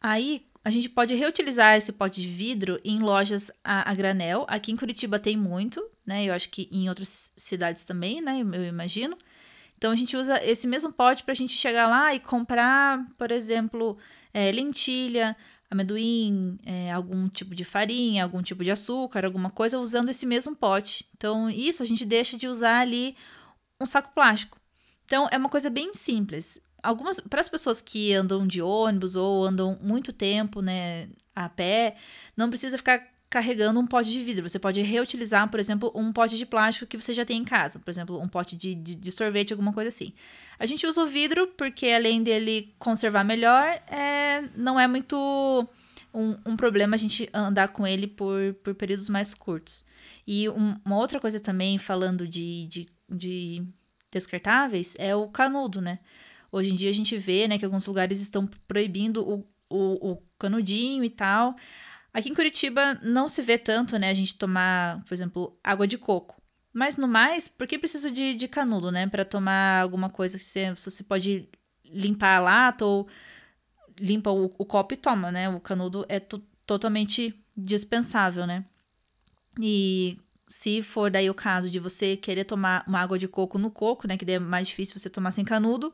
[0.00, 4.46] aí, a gente pode reutilizar esse pote de vidro em lojas a, a, granel.
[4.48, 6.24] Aqui em Curitiba tem muito, né?
[6.24, 8.40] Eu acho que em outras cidades também, né?
[8.40, 9.16] Eu imagino.
[9.76, 13.32] Então a gente usa esse mesmo pote para a gente chegar lá e comprar, por
[13.32, 13.98] exemplo,
[14.32, 15.36] é, lentilha,
[15.72, 20.54] amendoim, é, algum tipo de farinha, algum tipo de açúcar, alguma coisa, usando esse mesmo
[20.54, 21.06] pote.
[21.16, 23.16] Então, isso a gente deixa de usar ali
[23.80, 24.60] um saco plástico.
[25.04, 29.44] Então, é uma coisa bem simples algumas para as pessoas que andam de ônibus ou
[29.44, 31.96] andam muito tempo, né, a pé,
[32.36, 34.46] não precisa ficar carregando um pote de vidro.
[34.46, 37.78] Você pode reutilizar, por exemplo, um pote de plástico que você já tem em casa.
[37.78, 40.12] Por exemplo, um pote de, de, de sorvete, alguma coisa assim.
[40.58, 45.66] A gente usa o vidro porque, além dele conservar melhor, é, não é muito
[46.12, 49.86] um, um problema a gente andar com ele por, por períodos mais curtos.
[50.26, 53.66] E um, uma outra coisa também, falando de, de, de
[54.10, 56.00] descartáveis, é o canudo, né?
[56.50, 59.38] Hoje em dia a gente vê, né, que alguns lugares estão proibindo o,
[59.70, 61.56] o, o canudinho e tal.
[62.12, 65.96] Aqui em Curitiba não se vê tanto, né, a gente tomar, por exemplo, água de
[65.96, 66.42] coco.
[66.72, 69.06] Mas no mais, por que precisa de, de canudo, né?
[69.06, 71.48] Para tomar alguma coisa que você, você pode
[71.84, 73.06] limpar a lata ou
[73.98, 75.50] limpa o, o copo e toma, né?
[75.50, 76.18] O canudo é
[76.66, 78.64] totalmente dispensável, né?
[79.60, 83.70] E se for daí o caso de você querer tomar uma água de coco no
[83.70, 84.16] coco, né?
[84.16, 85.92] Que é mais difícil você tomar sem canudo,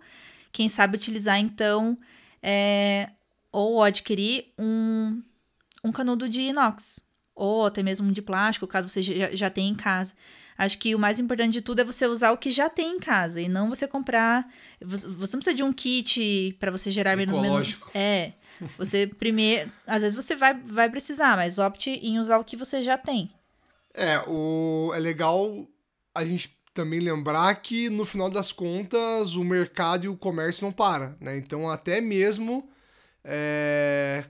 [0.52, 1.98] quem sabe utilizar então
[2.40, 3.10] é,
[3.50, 5.20] ou adquirir um,
[5.84, 7.00] um canudo de inox
[7.34, 10.14] ou até mesmo de plástico, caso você já, já tenha em casa.
[10.56, 12.98] Acho que o mais importante de tudo é você usar o que já tem em
[12.98, 14.44] casa e não você comprar.
[14.80, 17.88] Você não precisa de um kit para você gerar Ecológico.
[17.94, 18.32] É.
[18.76, 19.70] Você primeiro.
[19.86, 23.30] Às vezes você vai, vai precisar, mas opte em usar o que você já tem.
[23.94, 25.64] É, o, é legal
[26.12, 30.72] a gente também lembrar que, no final das contas, o mercado e o comércio não
[30.72, 31.36] para, né?
[31.36, 32.68] Então, até mesmo
[33.24, 34.24] é,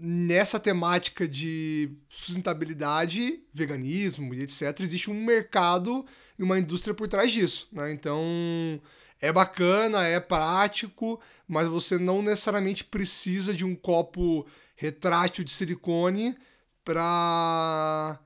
[0.00, 6.04] nessa temática de sustentabilidade, veganismo e etc., existe um mercado
[6.38, 7.92] e uma indústria por trás disso, né?
[7.92, 8.80] Então,
[9.20, 16.36] é bacana, é prático, mas você não necessariamente precisa de um copo retrátil de silicone
[16.84, 18.18] para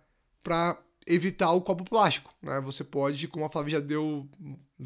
[0.42, 2.60] para evitar o copo plástico, né?
[2.60, 4.28] Você pode, como a Flávia já deu,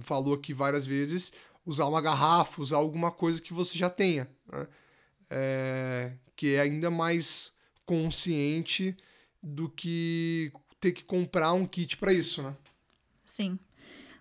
[0.00, 1.32] falou aqui várias vezes,
[1.66, 4.66] usar uma garrafa, usar alguma coisa que você já tenha, né?
[5.30, 7.50] É, que é ainda mais
[7.84, 8.96] consciente
[9.42, 12.54] do que ter que comprar um kit para isso, né?
[13.24, 13.58] Sim.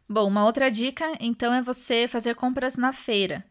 [0.09, 3.45] Bom, uma outra dica, então, é você fazer compras na feira.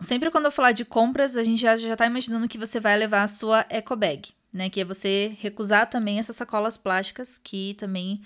[0.00, 2.96] Sempre quando eu falar de compras, a gente já, já tá imaginando que você vai
[2.96, 4.68] levar a sua eco bag, né?
[4.68, 8.20] Que é você recusar também essas sacolas plásticas que também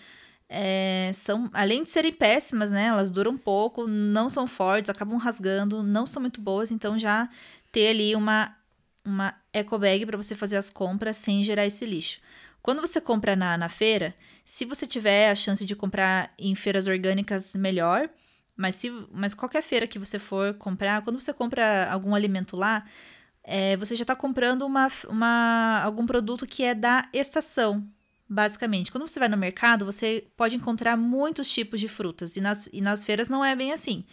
[0.49, 2.87] é, são, além de serem péssimas, né?
[2.87, 7.29] Elas duram pouco, não são fortes, acabam rasgando, não são muito boas, então já
[7.71, 8.57] ter ali uma,
[9.05, 12.21] uma eco bag para você fazer as compras sem gerar esse lixo.
[12.63, 16.87] Quando você compra na, na feira, se você tiver a chance de comprar em feiras
[16.87, 18.09] orgânicas, melhor.
[18.57, 22.85] Mas, se, mas qualquer feira que você for comprar, quando você compra algum alimento lá,
[23.43, 27.87] é, você já está comprando uma, uma, algum produto que é da estação,
[28.27, 28.91] basicamente.
[28.91, 32.81] Quando você vai no mercado, você pode encontrar muitos tipos de frutas, e nas, e
[32.81, 34.07] nas feiras não é bem assim.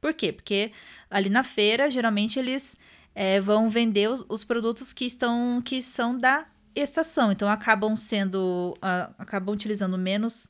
[0.00, 0.30] Por quê?
[0.30, 0.72] Porque
[1.08, 2.76] ali na feira, geralmente, eles
[3.14, 7.30] é, vão vender os, os, produtos que estão que são da estação.
[7.30, 8.74] Então acabam sendo.
[8.78, 10.48] Uh, acabam utilizando menos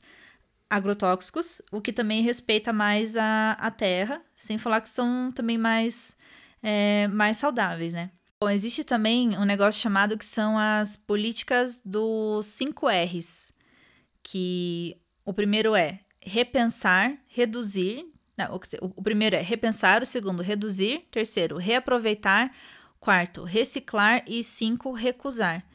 [0.69, 6.17] agrotóxicos, o que também respeita mais a, a terra, sem falar que são também mais,
[6.61, 8.09] é, mais saudáveis, né?
[8.41, 13.53] Bom, existe também um negócio chamado que são as políticas dos 5 R's,
[14.21, 18.05] que o primeiro é repensar, reduzir,
[18.37, 18.59] não, o,
[18.97, 22.51] o primeiro é repensar, o segundo reduzir, terceiro reaproveitar,
[22.99, 25.65] quarto reciclar e cinco recusar.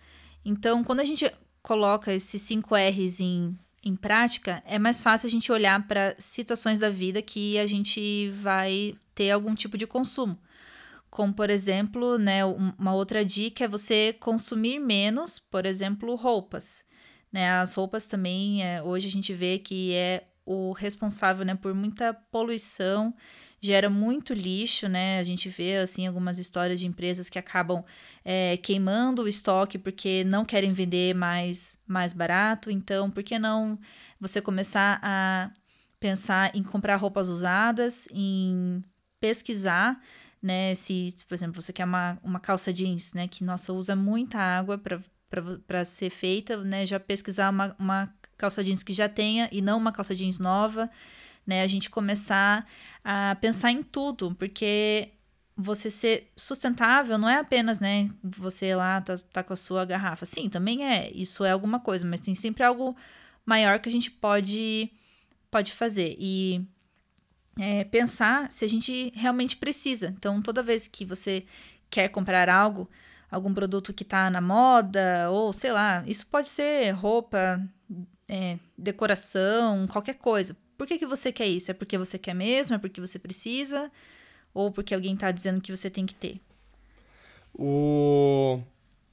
[0.44, 1.30] Então, quando a gente
[1.62, 6.78] coloca esses 5 R's em em prática, é mais fácil a gente olhar para situações
[6.78, 10.38] da vida que a gente vai ter algum tipo de consumo.
[11.08, 16.84] Como, por exemplo, né, uma outra dica é você consumir menos, por exemplo, roupas.
[17.32, 17.50] Né?
[17.50, 22.12] As roupas também, é, hoje a gente vê que é o responsável né, por muita
[22.12, 23.14] poluição
[23.60, 25.20] gera muito lixo, né?
[25.20, 27.84] A gente vê assim algumas histórias de empresas que acabam
[28.24, 32.68] é, queimando o estoque porque não querem vender mais, mais barato.
[32.68, 33.78] Então, por que não
[34.18, 35.52] você começar a
[36.00, 38.82] pensar em comprar roupas usadas, em
[39.20, 40.00] pesquisar,
[40.42, 40.74] né?
[40.74, 43.28] Se, por exemplo, você quer uma, uma calça jeans, né?
[43.28, 44.80] Que, nossa, usa muita água
[45.66, 46.84] para ser feita, né?
[46.86, 50.90] Já pesquisar uma, uma calça jeans que já tenha e não uma calça jeans nova
[51.46, 51.62] né?
[51.62, 52.66] A gente começar
[53.04, 55.10] a pensar em tudo, porque
[55.56, 60.24] você ser sustentável não é apenas, né, você lá tá, tá com a sua garrafa.
[60.24, 62.96] Sim, também é, isso é alguma coisa, mas tem sempre algo
[63.44, 64.90] maior que a gente pode
[65.50, 66.64] pode fazer e
[67.58, 70.14] é, pensar se a gente realmente precisa.
[70.16, 71.44] Então, toda vez que você
[71.90, 72.88] quer comprar algo,
[73.30, 77.60] algum produto que está na moda, ou sei lá, isso pode ser roupa,
[78.30, 80.56] é, decoração, qualquer coisa.
[80.78, 81.72] Por que, que você quer isso?
[81.72, 82.76] É porque você quer mesmo?
[82.76, 83.90] É porque você precisa?
[84.54, 86.40] Ou porque alguém está dizendo que você tem que ter?
[87.52, 88.60] O...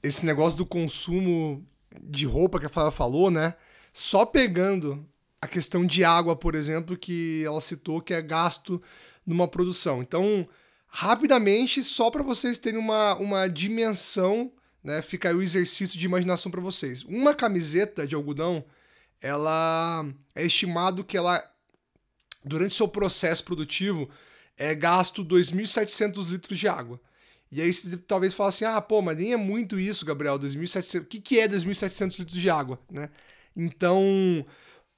[0.00, 1.66] Esse negócio do consumo
[2.00, 3.54] de roupa que a Flávia falou, né?
[3.92, 5.04] Só pegando
[5.42, 8.80] a questão de água, por exemplo, que ela citou que é gasto
[9.26, 10.00] numa produção.
[10.00, 10.48] Então,
[10.86, 14.52] rapidamente, só para vocês terem uma, uma dimensão,
[14.82, 15.02] né?
[15.02, 17.02] Fica aí o exercício de imaginação para vocês.
[17.02, 18.64] Uma camiseta de algodão,
[19.20, 21.42] ela é estimado que ela
[22.44, 24.08] durante seu processo produtivo,
[24.56, 27.00] é gasto 2.700 litros de água.
[27.50, 31.00] E aí você talvez fale assim, ah, pô, mas nem é muito isso, Gabriel, 2.700...
[31.00, 33.10] O que, que é 2.700 litros de água, né?
[33.56, 34.44] Então,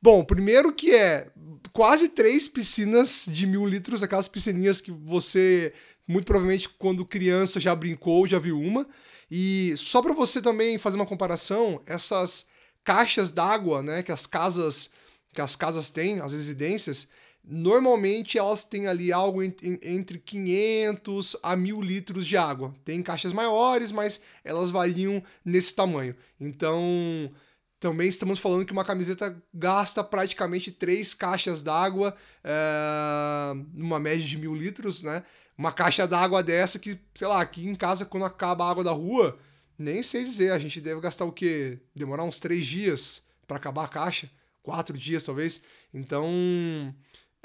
[0.03, 1.31] bom, primeiro que é
[1.73, 5.73] quase três piscinas de mil litros, aquelas piscininhas que você,
[6.07, 8.87] muito provavelmente, quando criança já brincou, já viu uma.
[9.31, 12.50] E só para você também fazer uma comparação, essas
[12.85, 14.91] caixas d'água, né, que as casas
[15.33, 17.09] que as casas têm, as residências,
[17.43, 22.75] Normalmente elas têm ali algo entre 500 a 1000 litros de água.
[22.85, 26.15] Tem caixas maiores, mas elas variam nesse tamanho.
[26.39, 27.33] Então,
[27.81, 32.15] também estamos falando que uma camiseta gasta praticamente três caixas d'água,
[32.45, 35.25] é, numa média de mil litros, né?
[35.57, 38.93] Uma caixa d'água dessa que, sei lá, aqui em casa, quando acaba a água da
[38.93, 39.39] rua,
[39.81, 41.79] nem sei dizer, a gente deve gastar o quê?
[41.95, 44.31] Demorar uns três dias para acabar a caixa,
[44.63, 45.63] quatro dias talvez.
[45.93, 46.95] Então,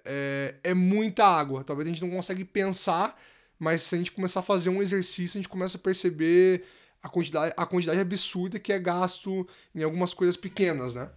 [0.04, 1.64] é, é muita água.
[1.64, 3.18] Talvez a gente não consegue pensar,
[3.58, 6.66] mas se a gente começar a fazer um exercício, a gente começa a perceber
[7.02, 11.10] a quantidade, a quantidade absurda que é gasto em algumas coisas pequenas, né?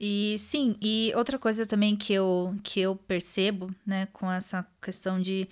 [0.00, 5.20] E sim, e outra coisa também que eu, que eu percebo, né, com essa questão
[5.20, 5.46] de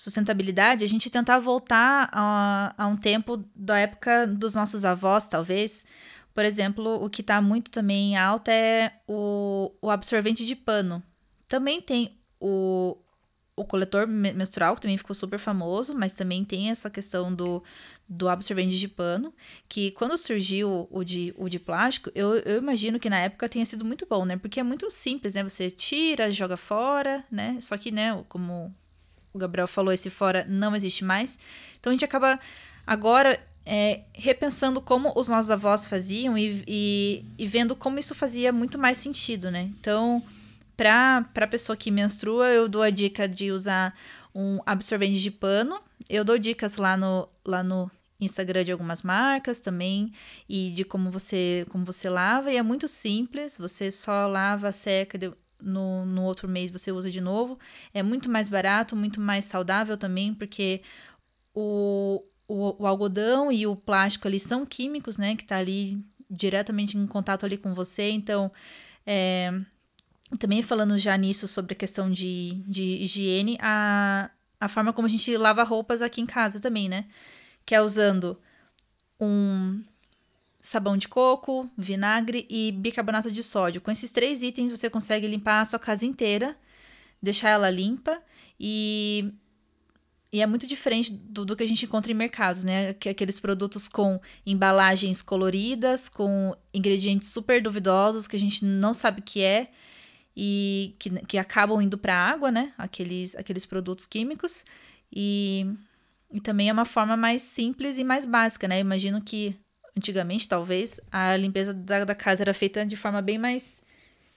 [0.00, 5.84] sustentabilidade, a gente tentar voltar a, a um tempo da época dos nossos avós, talvez,
[6.32, 11.02] Por exemplo, o que está muito também alto é o, o absorvente de pano.
[11.46, 12.96] Também tem o,
[13.54, 17.62] o coletor menstrual, que também ficou super famoso, mas também tem essa questão do,
[18.08, 19.34] do absorvente de pano,
[19.68, 23.66] que quando surgiu o de, o de plástico, eu, eu imagino que na época tenha
[23.66, 24.38] sido muito bom, né?
[24.38, 25.42] Porque é muito simples, né?
[25.42, 27.58] Você tira, joga fora, né?
[27.60, 28.74] Só que, né, como
[29.32, 31.38] o Gabriel falou, esse fora não existe mais.
[31.78, 32.38] Então a gente acaba
[32.86, 38.52] agora é, repensando como os nossos avós faziam e, e, e vendo como isso fazia
[38.52, 39.70] muito mais sentido, né?
[39.78, 40.22] Então
[40.76, 43.94] para a pessoa que menstrua, eu dou a dica de usar
[44.34, 45.78] um absorvente de pano.
[46.08, 50.12] Eu dou dicas lá no, lá no Instagram de algumas marcas também
[50.48, 52.50] e de como você como você lava.
[52.50, 55.18] E é muito simples, você só lava, seca,
[55.62, 57.58] no, no outro mês você usa de novo.
[57.92, 60.82] É muito mais barato, muito mais saudável também, porque
[61.54, 65.36] o, o, o algodão e o plástico ali são químicos, né?
[65.36, 68.10] Que tá ali diretamente em contato ali com você.
[68.10, 68.52] Então,
[69.06, 69.52] é,
[70.38, 74.30] também falando já nisso sobre a questão de, de higiene, a,
[74.60, 77.06] a forma como a gente lava roupas aqui em casa também, né?
[77.66, 78.38] Que é usando
[79.20, 79.82] um
[80.60, 83.80] sabão de coco, vinagre e bicarbonato de sódio.
[83.80, 86.56] Com esses três itens você consegue limpar a sua casa inteira,
[87.22, 88.22] deixar ela limpa
[88.58, 89.32] e
[90.32, 92.94] e é muito diferente do, do que a gente encontra em mercados, né?
[92.94, 99.20] Que aqueles produtos com embalagens coloridas, com ingredientes super duvidosos que a gente não sabe
[99.20, 99.72] o que é
[100.36, 102.72] e que, que acabam indo para a água, né?
[102.78, 104.64] Aqueles, aqueles produtos químicos.
[105.12, 105.66] E,
[106.32, 108.78] e também é uma forma mais simples e mais básica, né?
[108.78, 109.56] imagino que
[109.96, 113.82] antigamente, talvez, a limpeza da, da casa era feita de forma bem mais,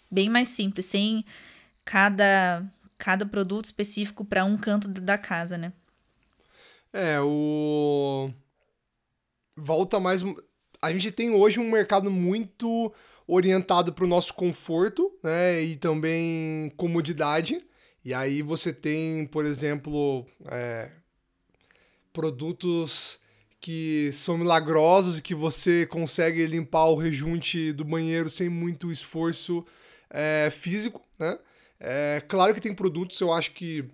[0.09, 1.25] bem mais simples, sem
[1.85, 2.65] cada,
[2.97, 5.73] cada produto específico para um canto da casa, né?
[6.91, 8.29] É, o.
[9.55, 10.23] Volta mais.
[10.81, 12.93] A gente tem hoje um mercado muito
[13.27, 15.61] orientado para o nosso conforto, né?
[15.63, 17.65] E também comodidade.
[18.05, 20.91] E aí você tem, por exemplo, é,
[22.11, 23.19] produtos
[23.63, 29.65] que são milagrosos e que você consegue limpar o rejunte do banheiro sem muito esforço
[30.09, 31.39] é, físico, né?
[31.79, 33.85] É, claro que tem produtos, eu acho que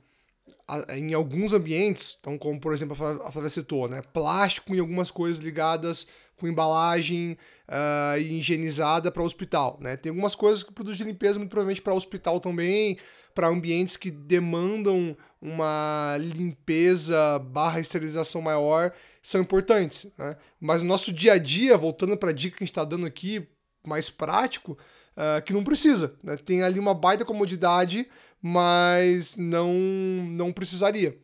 [0.96, 2.94] em alguns ambientes, então como por exemplo
[3.24, 4.02] a Flávia citou, né?
[4.12, 9.78] Plástico em algumas coisas ligadas com embalagem uh, higienizada para o hospital.
[9.80, 9.98] Né?
[9.98, 12.98] Tem algumas coisas que produtos de limpeza, muito provavelmente para o hospital também,
[13.34, 20.08] para ambientes que demandam uma limpeza barra esterilização maior, são importantes.
[20.18, 20.36] Né?
[20.60, 23.06] Mas no nosso dia a dia, voltando para a dica que a gente está dando
[23.06, 23.48] aqui,
[23.86, 24.78] mais prático,
[25.16, 26.16] uh, que não precisa.
[26.22, 26.36] Né?
[26.38, 28.08] Tem ali uma baita comodidade,
[28.42, 31.18] mas não, não precisaria.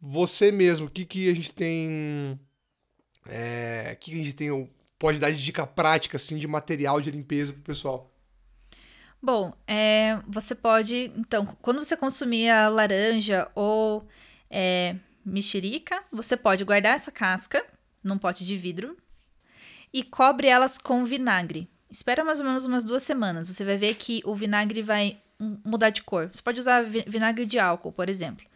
[0.00, 2.38] Você mesmo, o que, que a gente tem
[3.28, 7.10] é, o que a gente tem, pode dar de dica prática, assim, de material de
[7.10, 8.12] limpeza pro pessoal?
[9.26, 14.06] Bom, é, você pode, então, quando você consumir a laranja ou
[14.48, 17.66] é, mexerica, você pode guardar essa casca
[18.04, 18.96] num pote de vidro
[19.92, 21.68] e cobre elas com vinagre.
[21.90, 23.48] Espera mais ou menos umas duas semanas.
[23.48, 26.30] Você vai ver que o vinagre vai mudar de cor.
[26.32, 28.46] Você pode usar vinagre de álcool, por exemplo.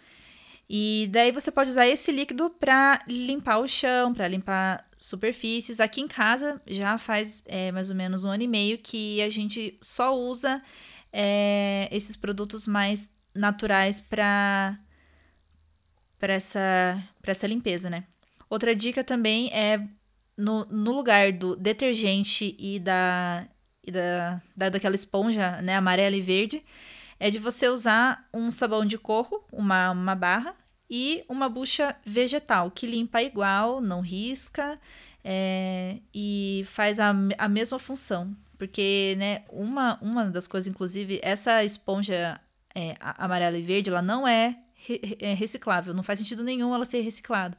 [0.73, 5.81] E daí você pode usar esse líquido para limpar o chão, para limpar superfícies.
[5.81, 9.29] Aqui em casa já faz é, mais ou menos um ano e meio que a
[9.29, 10.62] gente só usa
[11.12, 14.79] é, esses produtos mais naturais para
[16.21, 18.05] para essa, essa limpeza, né?
[18.49, 19.81] Outra dica também é
[20.37, 23.45] no, no lugar do detergente e da,
[23.83, 26.62] e da, da daquela esponja né, amarela e verde,
[27.18, 30.59] é de você usar um sabão de coco, uma, uma barra,
[30.91, 34.78] e uma bucha vegetal que limpa igual, não risca
[35.22, 38.36] é, e faz a, a mesma função.
[38.59, 42.41] Porque, né, uma, uma das coisas, inclusive, essa esponja
[42.74, 44.59] é, amarela e verde, ela não é,
[45.18, 45.95] é reciclável.
[45.95, 47.57] Não faz sentido nenhum ela ser reciclada.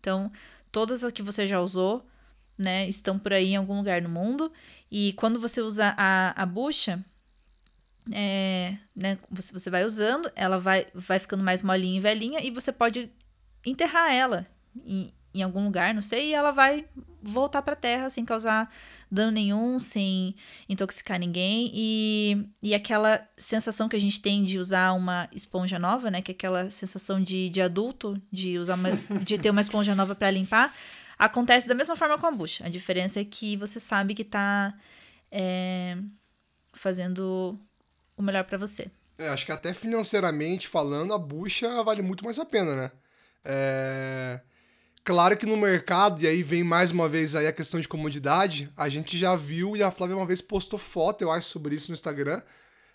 [0.00, 0.32] Então,
[0.72, 2.04] todas as que você já usou,
[2.58, 4.50] né, estão por aí em algum lugar no mundo.
[4.90, 7.04] E quando você usa a, a bucha,
[8.10, 12.50] é, né, você, você vai usando, ela vai, vai ficando mais molinha e velhinha, e
[12.50, 13.10] você pode
[13.64, 14.46] enterrar ela
[14.84, 16.86] em, em algum lugar, não sei, e ela vai
[17.22, 18.68] voltar para a terra sem causar
[19.10, 20.34] dano nenhum, sem
[20.68, 21.70] intoxicar ninguém.
[21.72, 26.20] E, e aquela sensação que a gente tem de usar uma esponja nova, né?
[26.20, 28.90] Que é aquela sensação de, de adulto, de usar uma,
[29.22, 30.74] de ter uma esponja nova para limpar,
[31.18, 32.66] acontece da mesma forma com a bucha.
[32.66, 34.74] A diferença é que você sabe que está
[35.30, 35.96] é,
[36.72, 37.58] fazendo
[38.22, 38.90] o melhor para você.
[39.18, 42.90] É, acho que até financeiramente falando, a bucha vale muito mais a pena, né?
[43.44, 44.40] É...
[45.04, 48.72] Claro que no mercado, e aí vem mais uma vez aí a questão de comodidade,
[48.76, 51.88] a gente já viu, e a Flávia uma vez postou foto, eu acho, sobre isso
[51.88, 52.40] no Instagram,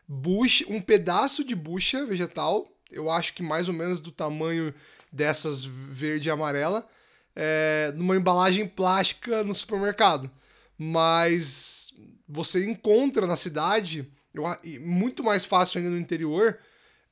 [0.07, 4.73] bucha, um pedaço de bucha vegetal, eu acho que mais ou menos do tamanho
[5.11, 6.87] dessas verde e amarela,
[7.35, 10.31] é, numa embalagem plástica no supermercado.
[10.77, 11.91] Mas
[12.27, 16.57] você encontra na cidade, eu, muito mais fácil ainda no interior,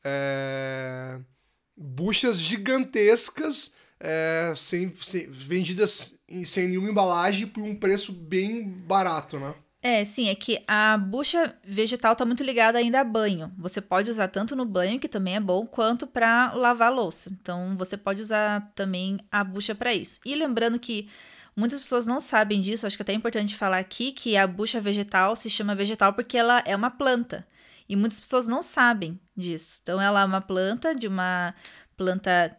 [0.04, 1.20] é,
[1.76, 6.16] buchas gigantescas é, sem, sem, vendidas
[6.46, 9.54] sem nenhuma embalagem por um preço bem barato, né?
[9.82, 13.54] É, sim, é que a bucha vegetal está muito ligada ainda a banho.
[13.56, 17.30] Você pode usar tanto no banho, que também é bom, quanto para lavar louça.
[17.32, 20.20] Então, você pode usar também a bucha para isso.
[20.26, 21.08] E lembrando que
[21.56, 24.46] muitas pessoas não sabem disso, acho que é até é importante falar aqui que a
[24.46, 27.48] bucha vegetal se chama vegetal porque ela é uma planta.
[27.88, 29.80] E muitas pessoas não sabem disso.
[29.84, 31.54] Então, ela é uma planta de uma
[31.96, 32.58] planta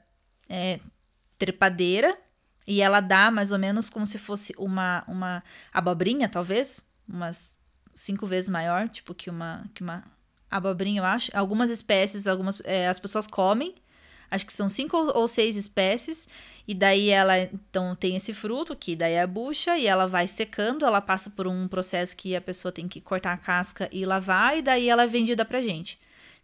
[0.49, 0.79] é,
[1.37, 2.17] trepadeira
[2.67, 5.43] e ela dá mais ou menos como se fosse uma, uma
[5.73, 7.57] abobrinha, talvez, umas
[7.93, 10.05] cinco vezes maior, tipo que uma, que uma
[10.51, 11.31] abobrinha, eu acho.
[11.37, 13.75] Algumas espécies, algumas é, as pessoas comem,
[14.31, 16.29] acho que são cinco ou seis espécies,
[16.67, 20.27] e daí ela então tem esse fruto, que daí é a bucha, e ela vai
[20.27, 24.05] secando, ela passa por um processo que a pessoa tem que cortar a casca e
[24.05, 25.99] lavar, e daí ela é vendida pra gente.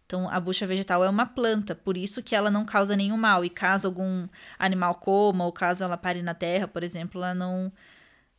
[0.05, 3.43] Então, a bucha vegetal é uma planta, por isso que ela não causa nenhum mal.
[3.43, 4.27] E caso algum
[4.59, 7.71] animal coma, ou caso ela pare na terra, por exemplo, ela não.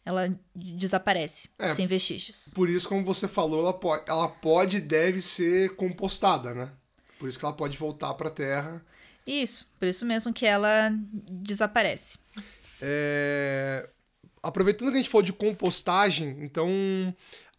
[0.07, 2.53] Ela desaparece, é, sem vestígios.
[2.55, 6.70] Por isso, como você falou, ela pode, ela pode e deve ser compostada, né?
[7.18, 8.85] Por isso que ela pode voltar para a terra.
[9.27, 12.18] Isso, por isso mesmo que ela desaparece.
[12.81, 13.89] É...
[14.43, 16.68] Aproveitando que a gente falou de compostagem, então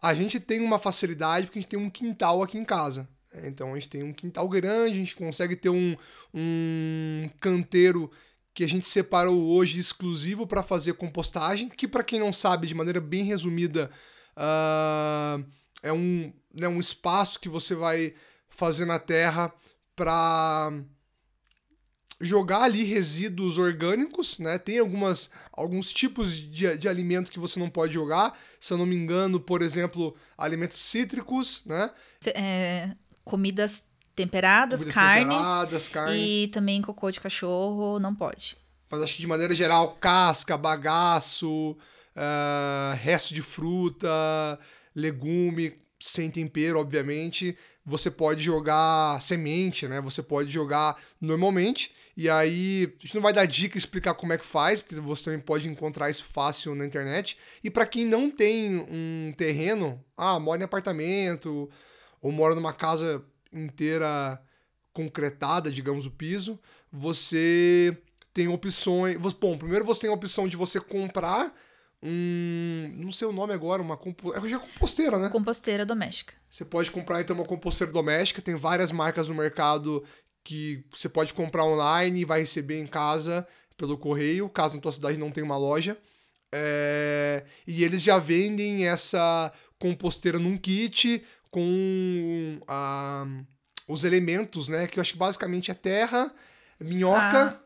[0.00, 3.08] a gente tem uma facilidade porque a gente tem um quintal aqui em casa.
[3.44, 5.96] Então a gente tem um quintal grande, a gente consegue ter um,
[6.32, 8.10] um canteiro
[8.54, 12.74] que a gente separou hoje exclusivo para fazer compostagem, que para quem não sabe, de
[12.74, 13.90] maneira bem resumida,
[14.34, 15.44] uh,
[15.82, 18.14] é um, né, um espaço que você vai
[18.48, 19.52] fazer na terra
[19.94, 20.72] para
[22.20, 24.58] jogar ali resíduos orgânicos, né?
[24.58, 28.38] Tem algumas, alguns tipos de, de alimento que você não pode jogar.
[28.58, 31.90] Se eu não me engano, por exemplo, alimentos cítricos, né?
[32.34, 32.90] É,
[33.24, 36.30] comidas temperadas, comidas carnes, temperadas, carnes.
[36.30, 38.56] E também cocô de cachorro não pode.
[38.90, 44.08] Mas acho que de maneira geral, casca, bagaço, uh, resto de fruta,
[44.94, 47.56] legume, sem tempero, obviamente.
[47.86, 50.00] Você pode jogar semente, né?
[50.00, 51.94] Você pode jogar normalmente.
[52.16, 55.24] E aí, a gente não vai dar dica explicar como é que faz, porque você
[55.26, 57.38] também pode encontrar isso fácil na internet.
[57.62, 61.70] E para quem não tem um terreno, ah, mora em apartamento,
[62.20, 63.22] ou mora numa casa
[63.52, 64.42] inteira
[64.92, 66.58] concretada, digamos, o piso,
[66.90, 67.96] você
[68.34, 69.16] tem opções.
[69.16, 71.54] Bom, primeiro você tem a opção de você comprar
[72.02, 72.92] um.
[72.96, 74.34] Não sei o nome agora, uma compo...
[74.34, 75.28] é composteira, né?
[75.28, 76.34] Composteira doméstica.
[76.48, 80.04] Você pode comprar então uma composteira doméstica, tem várias marcas no mercado
[80.44, 84.92] que você pode comprar online e vai receber em casa pelo correio, caso na tua
[84.92, 85.98] cidade não tenha uma loja.
[86.52, 87.44] É...
[87.66, 93.26] E eles já vendem essa composteira num kit com a,
[93.88, 94.86] os elementos, né?
[94.86, 96.32] Que eu acho que basicamente é terra,
[96.78, 97.60] minhoca.
[97.60, 97.65] Ah,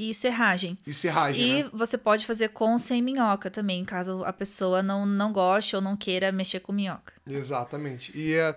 [0.00, 0.78] e serragem.
[0.86, 1.44] E serragem.
[1.44, 1.70] E né?
[1.74, 5.94] você pode fazer com sem minhoca também, caso a pessoa não, não goste ou não
[5.94, 7.12] queira mexer com minhoca.
[7.28, 8.10] Exatamente.
[8.16, 8.56] E é,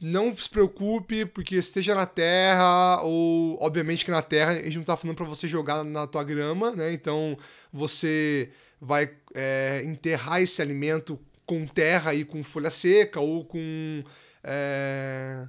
[0.00, 4.84] não se preocupe, porque esteja na terra, ou obviamente que na terra, a gente não
[4.84, 6.92] tá falando para você jogar na tua grama, né?
[6.92, 7.36] Então
[7.72, 14.04] você vai é, enterrar esse alimento com terra e com folha seca ou com.
[14.44, 15.44] É,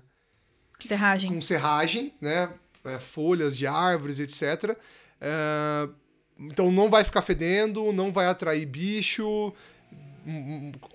[0.79, 1.31] serragem.
[1.31, 2.51] Com serragem, né?
[2.99, 4.75] Folhas de árvores, etc.
[5.25, 5.89] É,
[6.39, 9.51] então não vai ficar fedendo, não vai atrair bicho.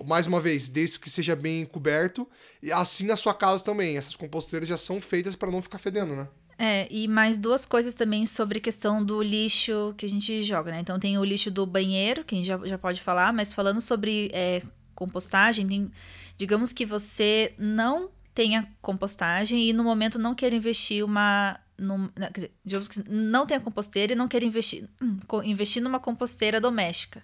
[0.04, 2.28] Mais uma vez, desde que seja bem coberto.
[2.62, 3.96] E assim na sua casa também.
[3.96, 6.28] Essas composteiras já são feitas para não ficar fedendo, né?
[6.58, 10.80] É, e mais duas coisas também sobre questão do lixo que a gente joga, né?
[10.80, 13.80] Então tem o lixo do banheiro, que a gente já, já pode falar, mas falando
[13.80, 14.62] sobre é,
[14.94, 15.90] compostagem, tem,
[16.36, 21.58] digamos que você não tenha compostagem e no momento não quer investir uma.
[21.80, 25.82] Num, né, quer dizer, digamos que não tenha composteira e não quer investir, hum, investir
[25.82, 27.22] numa composteira doméstica.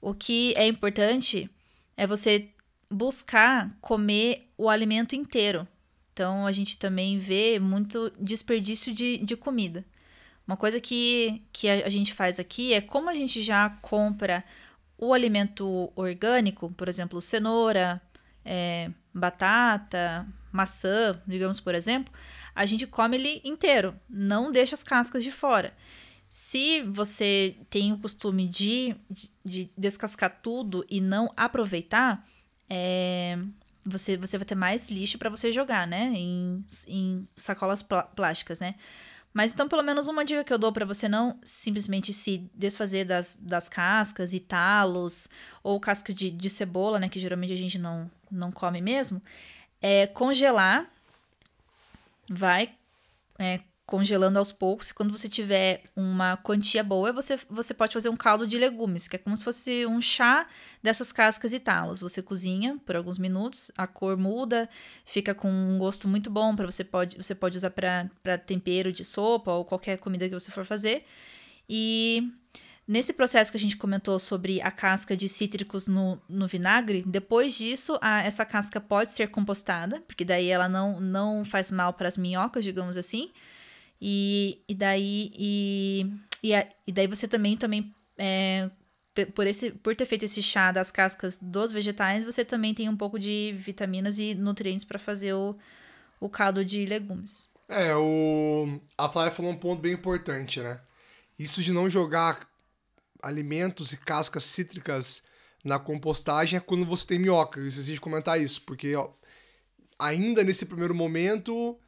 [0.00, 1.50] O que é importante
[1.96, 2.48] é você
[2.90, 5.66] buscar comer o alimento inteiro.
[6.12, 9.84] Então a gente também vê muito desperdício de, de comida.
[10.46, 14.42] Uma coisa que, que a, a gente faz aqui é como a gente já compra
[14.96, 18.00] o alimento orgânico, por exemplo, cenoura,
[18.44, 22.12] é, batata, maçã, digamos por exemplo,
[22.58, 25.72] a gente come ele inteiro, não deixa as cascas de fora.
[26.28, 32.26] Se você tem o costume de, de, de descascar tudo e não aproveitar,
[32.68, 33.38] é,
[33.86, 36.12] você, você vai ter mais lixo para você jogar, né?
[36.16, 37.80] Em, em sacolas
[38.16, 38.74] plásticas, né?
[39.32, 43.04] Mas então, pelo menos uma dica que eu dou para você não simplesmente se desfazer
[43.04, 45.28] das, das cascas e talos,
[45.62, 47.08] ou casca de, de cebola, né?
[47.08, 49.22] Que geralmente a gente não, não come mesmo,
[49.80, 50.92] é congelar.
[52.28, 52.70] Vai
[53.38, 54.92] é, congelando aos poucos.
[54.92, 59.16] Quando você tiver uma quantia boa, você, você pode fazer um caldo de legumes, que
[59.16, 60.46] é como se fosse um chá
[60.82, 62.02] dessas cascas e talos.
[62.02, 64.68] Você cozinha por alguns minutos, a cor muda,
[65.06, 69.04] fica com um gosto muito bom para você pode você pode usar para tempero de
[69.04, 71.06] sopa ou qualquer comida que você for fazer.
[71.66, 72.30] E
[72.88, 77.52] Nesse processo que a gente comentou sobre a casca de cítricos no, no vinagre, depois
[77.52, 82.08] disso, a, essa casca pode ser compostada, porque daí ela não, não faz mal para
[82.08, 83.30] as minhocas, digamos assim.
[84.00, 86.10] E, e daí e,
[86.42, 88.70] e, a, e daí você também também é,
[89.34, 92.96] por esse por ter feito esse chá das cascas dos vegetais, você também tem um
[92.96, 95.54] pouco de vitaminas e nutrientes para fazer o,
[96.18, 97.50] o caldo de legumes.
[97.68, 100.80] É, o a Flávia falou um ponto bem importante, né?
[101.38, 102.48] Isso de não jogar
[103.22, 105.22] alimentos e cascas cítricas
[105.64, 107.60] na compostagem é quando você tem minhoca.
[107.60, 109.10] Esqueci de comentar isso, porque ó,
[109.98, 111.78] ainda nesse primeiro momento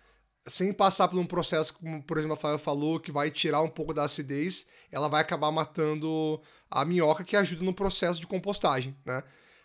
[0.47, 3.69] sem passar por um processo, como por exemplo a Flávia falou, que vai tirar um
[3.69, 6.41] pouco da acidez, ela vai acabar matando
[6.71, 9.23] a minhoca que ajuda no processo de compostagem, né?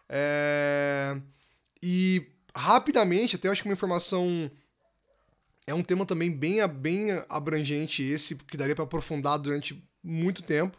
[0.10, 1.18] É...
[1.82, 4.50] E rapidamente, até eu acho que uma informação
[5.68, 10.78] é um tema também bem, bem abrangente esse, que daria para aprofundar durante muito tempo,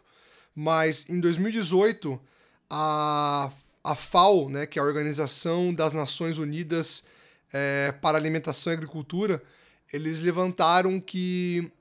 [0.59, 2.19] mas em 2018
[2.67, 3.51] a,
[3.83, 7.03] a FAO, né, que é a Organização das Nações Unidas
[7.53, 9.43] é, para Alimentação e Agricultura,
[9.93, 11.71] eles levantaram que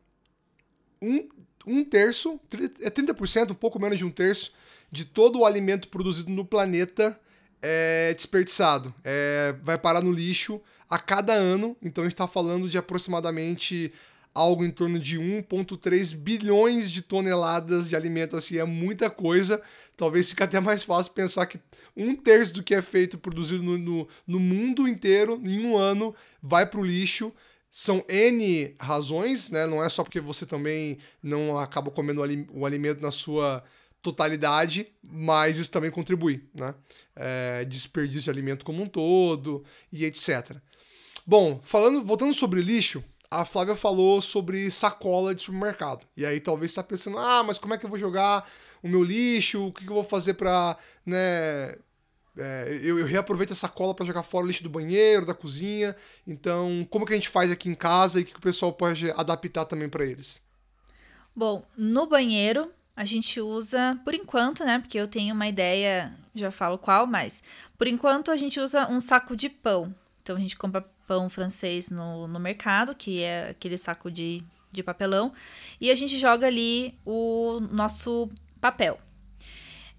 [1.01, 1.27] um,
[1.67, 2.39] um terço,
[2.83, 4.53] é 30%, um pouco menos de um terço,
[4.93, 7.19] de todo o alimento produzido no planeta
[7.63, 11.75] é desperdiçado, é, vai parar no lixo a cada ano.
[11.83, 13.91] Então a gente está falando de aproximadamente
[14.37, 18.37] algo em torno de 1,3 bilhões de toneladas de alimento.
[18.37, 19.61] Assim, é muita coisa.
[19.97, 21.59] Talvez fique até mais fácil pensar que
[21.97, 26.15] um terço do que é feito, produzido no, no, no mundo inteiro, em um ano,
[26.43, 27.33] vai para o lixo
[27.79, 29.67] são N razões, né?
[29.67, 32.23] Não é só porque você também não acaba comendo
[32.53, 33.63] o alimento na sua
[34.01, 36.75] totalidade, mas isso também contribui, né?
[37.15, 40.57] É, desperdício de alimento como um todo e etc.
[41.27, 46.07] Bom, falando, voltando sobre lixo, a Flávia falou sobre sacola de supermercado.
[46.17, 48.49] E aí talvez você está pensando, ah, mas como é que eu vou jogar
[48.83, 49.67] o meu lixo?
[49.67, 51.77] O que eu vou fazer para né,
[52.39, 55.97] é, eu, eu, reaproveito essa cola para jogar fora o lixo do banheiro, da cozinha.
[56.27, 59.11] Então, como que a gente faz aqui em casa e o que o pessoal pode
[59.13, 60.43] adaptar também para eles?
[61.35, 64.79] Bom, no banheiro a gente usa, por enquanto, né?
[64.79, 67.43] Porque eu tenho uma ideia, já falo qual, mas
[67.79, 69.95] por enquanto a gente usa um saco de pão.
[70.23, 74.43] Então a gente compra pão francês no, no mercado, que é aquele saco de,
[74.73, 75.33] de papelão,
[75.81, 78.29] e a gente joga ali o nosso
[78.61, 78.99] papel.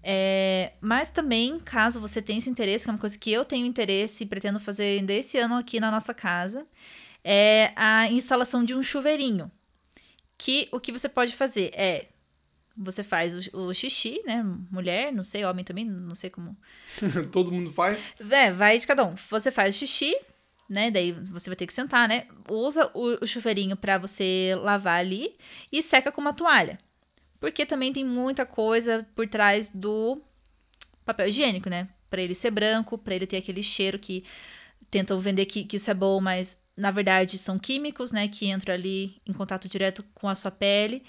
[0.02, 3.66] É, mas também, caso você tenha esse interesse, que é uma coisa que eu tenho
[3.66, 6.66] interesse e pretendo fazer ainda esse ano aqui na nossa casa,
[7.24, 9.50] é a instalação de um chuveirinho.
[10.36, 12.06] Que o que você pode fazer é
[12.76, 14.44] você faz o, o, xixi, né?
[14.70, 16.56] Mulher, não sei, homem também, não sei como.
[17.32, 18.12] Todo mundo faz?
[18.30, 19.16] É, vai de cada um.
[19.30, 20.16] Você faz o xixi,
[20.68, 20.90] né?
[20.90, 22.26] Daí você vai ter que sentar, né?
[22.48, 25.36] Usa o, o chuveirinho para você lavar ali
[25.72, 26.78] e seca com uma toalha.
[27.40, 30.20] Porque também tem muita coisa por trás do
[31.04, 31.88] papel higiênico, né?
[32.10, 34.24] Para ele ser branco, para ele ter aquele cheiro que
[34.90, 38.28] tentam vender que, que isso é bom, mas na verdade são químicos, né?
[38.28, 41.02] Que entram ali em contato direto com a sua pele.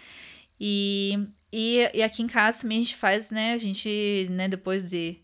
[0.60, 3.54] E, e, e aqui em casa também a gente faz, né?
[3.54, 5.20] A gente, né, depois de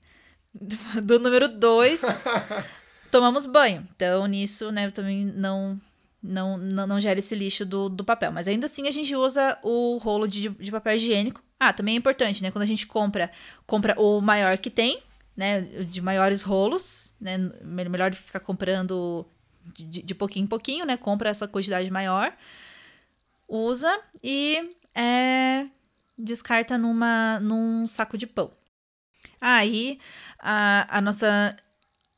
[1.04, 2.02] do número 2,
[3.16, 3.88] tomamos banho.
[3.96, 5.80] Então, nisso, né, também não
[6.22, 8.30] não, não, não gera esse lixo do, do papel.
[8.30, 11.42] Mas ainda assim a gente usa o rolo de, de papel higiênico.
[11.58, 12.52] Ah, também é importante, né?
[12.52, 13.32] Quando a gente compra,
[13.66, 15.02] compra o maior que tem,
[15.38, 15.62] né?
[15.62, 17.38] De maiores rolos, né?
[17.64, 19.26] Melhor ficar comprando
[19.74, 20.98] de, de pouquinho em pouquinho, né?
[20.98, 22.34] Compra essa quantidade maior,
[23.48, 25.68] usa e é,
[26.18, 28.52] descarta numa, num saco de pão.
[29.40, 30.00] Aí
[30.40, 31.56] a, a nossa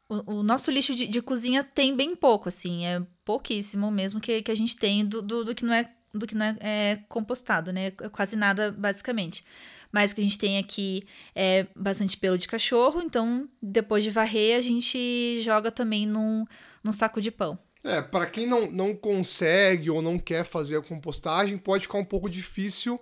[0.10, 4.42] o, o nosso lixo de, de, cozinha tem bem pouco, assim, é pouquíssimo mesmo que,
[4.42, 7.00] que a gente tem do, do, do que não é do que não é, é,
[7.10, 7.88] compostado, né?
[7.88, 9.46] É quase nada, basicamente.
[9.92, 11.04] Mas o que a gente tem aqui
[11.36, 16.46] é bastante pelo de cachorro, então depois de varrer, a gente joga também num,
[16.84, 17.60] num saco de pão.
[17.84, 22.06] É, para quem não, não consegue ou não quer fazer a compostagem, pode ficar um
[22.06, 23.00] pouco difícil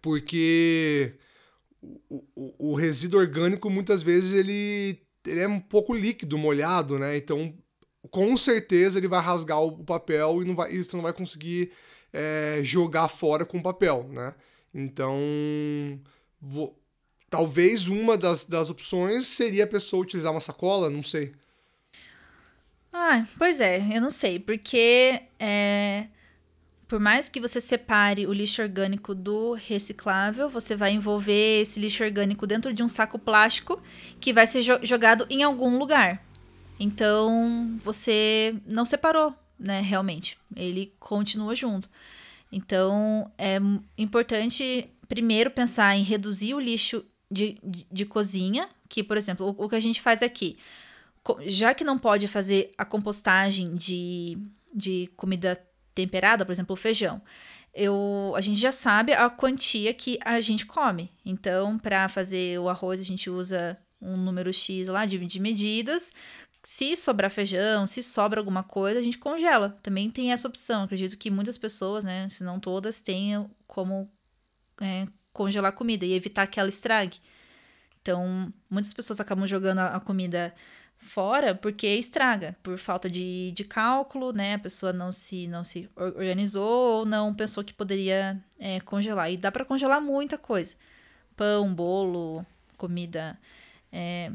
[0.00, 1.14] porque
[1.82, 7.16] o, o, o resíduo orgânico muitas vezes ele, ele é um pouco líquido, molhado, né?
[7.16, 7.54] Então,
[8.10, 11.72] com certeza ele vai rasgar o papel e, não vai, e você não vai conseguir
[12.12, 14.34] é, jogar fora com o papel, né?
[14.74, 15.18] Então,
[16.40, 16.78] vou,
[17.30, 21.32] talvez uma das, das opções seria a pessoa utilizar uma sacola, não sei.
[22.92, 26.06] Ah, pois é, eu não sei, porque é,
[26.88, 32.04] por mais que você separe o lixo orgânico do reciclável, você vai envolver esse lixo
[32.04, 33.82] orgânico dentro de um saco plástico
[34.20, 36.24] que vai ser jo jogado em algum lugar.
[36.78, 40.38] Então, você não separou, né, realmente.
[40.54, 41.88] Ele continua junto.
[42.52, 43.58] Então, é
[43.98, 49.64] importante primeiro pensar em reduzir o lixo de, de, de cozinha, que, por exemplo, o,
[49.64, 50.56] o, que a gente faz aqui,
[51.46, 54.38] já que não pode fazer a compostagem de,
[54.72, 55.60] de comida
[55.96, 57.20] temperada, por exemplo, o feijão,
[57.74, 61.10] eu, a gente já sabe a quantia que a gente come.
[61.24, 66.12] Então, para fazer o arroz, a gente usa um número X lá de, de medidas.
[66.62, 69.78] Se sobrar feijão, se sobra alguma coisa, a gente congela.
[69.82, 70.84] Também tem essa opção.
[70.84, 74.10] Acredito que muitas pessoas, né, se não todas, tenham como
[74.80, 77.18] é, congelar comida e evitar que ela estrague.
[78.00, 80.54] Então, muitas pessoas acabam jogando a, comida
[81.06, 84.54] fora porque estraga, por falta de, de cálculo, né?
[84.54, 89.30] A pessoa não se, não se organizou ou não pensou que poderia é, congelar.
[89.30, 90.76] E dá para congelar muita coisa:
[91.36, 92.44] pão, bolo,
[92.76, 93.38] comida
[93.92, 94.30] é,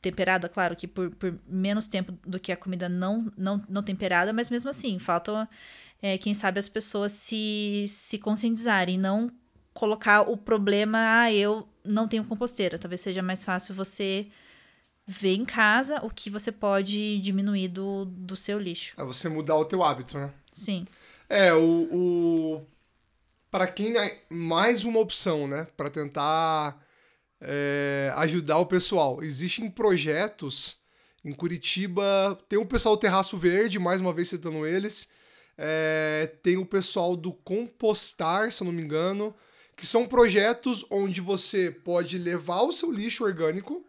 [0.00, 4.32] temperada, claro que por, por menos tempo do que a comida não, não, não temperada,
[4.32, 5.48] mas mesmo assim, falta,
[6.00, 9.30] é, quem sabe, as pessoas se, se conscientizarem, não
[9.72, 12.78] colocar o problema, ah, eu não tenho composteira.
[12.78, 14.26] Talvez seja mais fácil você
[15.06, 18.94] ver em casa o que você pode diminuir do, do seu lixo.
[18.96, 20.32] É você mudar o teu hábito, né?
[20.52, 20.86] Sim.
[21.28, 21.88] É, o...
[21.92, 22.66] o...
[23.50, 25.66] Para quem é mais uma opção, né?
[25.76, 26.82] Para tentar
[27.38, 29.22] é, ajudar o pessoal.
[29.22, 30.78] Existem projetos
[31.24, 35.08] em Curitiba, tem o pessoal do Terraço Verde, mais uma vez citando eles,
[35.56, 39.34] é, tem o pessoal do Compostar, se eu não me engano,
[39.76, 43.84] que são projetos onde você pode levar o seu lixo orgânico,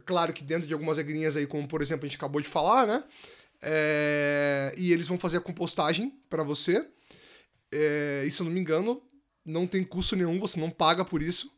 [0.00, 2.86] claro que dentro de algumas regrinhas aí, como por exemplo a gente acabou de falar,
[2.86, 3.04] né?
[3.62, 6.86] É, e eles vão fazer a compostagem para você.
[7.72, 9.02] É, e se eu não me engano,
[9.44, 11.52] não tem custo nenhum, você não paga por isso.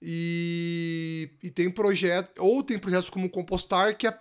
[0.00, 4.18] E, e tem projeto, ou tem projetos como Compostar que é,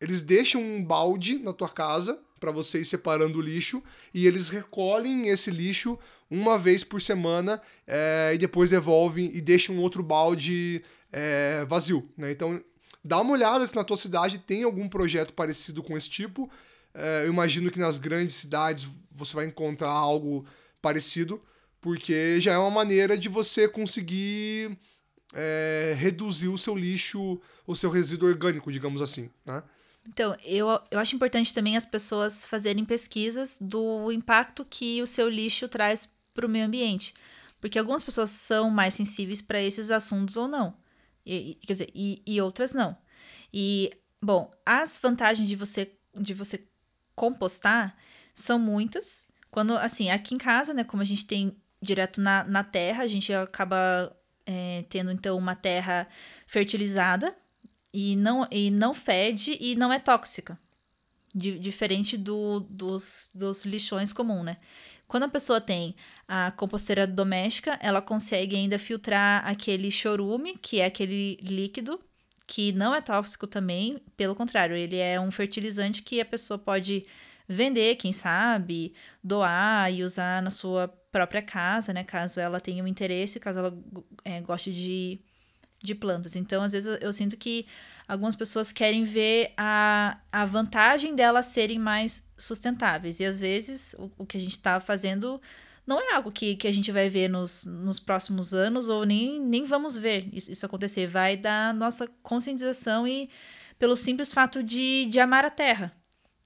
[0.00, 3.82] eles deixam um balde na tua casa para você ir separando o lixo
[4.14, 9.78] e eles recolhem esse lixo uma vez por semana é, e depois devolvem e deixam
[9.78, 10.82] outro balde
[11.12, 12.10] é, vazio.
[12.16, 12.32] Né?
[12.32, 12.60] Então,
[13.04, 16.50] dá uma olhada se na tua cidade tem algum projeto parecido com esse tipo.
[16.94, 20.44] É, eu imagino que nas grandes cidades você vai encontrar algo
[20.82, 21.42] parecido,
[21.80, 24.76] porque já é uma maneira de você conseguir
[25.32, 29.30] é, reduzir o seu lixo, o seu resíduo orgânico, digamos assim.
[29.44, 29.62] Né?
[30.08, 35.28] Então, eu, eu acho importante também as pessoas fazerem pesquisas do impacto que o seu
[35.28, 37.14] lixo traz para o meio ambiente.
[37.60, 40.74] Porque algumas pessoas são mais sensíveis para esses assuntos ou não.
[41.24, 42.96] E, quer dizer, e, e outras não.
[43.52, 43.90] E,
[44.20, 46.66] bom, as vantagens de você, de você
[47.14, 47.96] compostar
[48.34, 49.26] são muitas.
[49.50, 53.06] Quando, assim, aqui em casa, né, como a gente tem direto na, na terra, a
[53.06, 54.16] gente acaba
[54.46, 56.08] é, tendo, então, uma terra
[56.46, 57.36] fertilizada
[57.92, 60.58] e não, e não fede e não é tóxica.
[61.34, 64.56] diferente do, dos, dos lixões comum, né?
[65.06, 65.96] Quando a pessoa tem
[66.32, 72.00] a composteira doméstica, ela consegue ainda filtrar aquele chorume, que é aquele líquido,
[72.46, 77.04] que não é tóxico também, pelo contrário, ele é um fertilizante que a pessoa pode
[77.48, 78.94] vender, quem sabe,
[79.24, 82.04] doar e usar na sua própria casa, né?
[82.04, 83.76] Caso ela tenha um interesse, caso ela
[84.24, 85.18] é, goste de,
[85.82, 86.36] de plantas.
[86.36, 87.66] Então, às vezes, eu, sinto que
[88.06, 93.18] algumas pessoas querem ver a, a vantagem delas serem mais sustentáveis.
[93.18, 95.40] E às vezes o, o que a gente está fazendo
[95.86, 99.40] não é algo que, que a gente vai ver nos, nos próximos anos ou nem,
[99.40, 101.06] nem vamos ver isso, isso acontecer.
[101.06, 103.30] Vai da nossa conscientização e
[103.78, 105.92] pelo simples fato de, de amar a terra,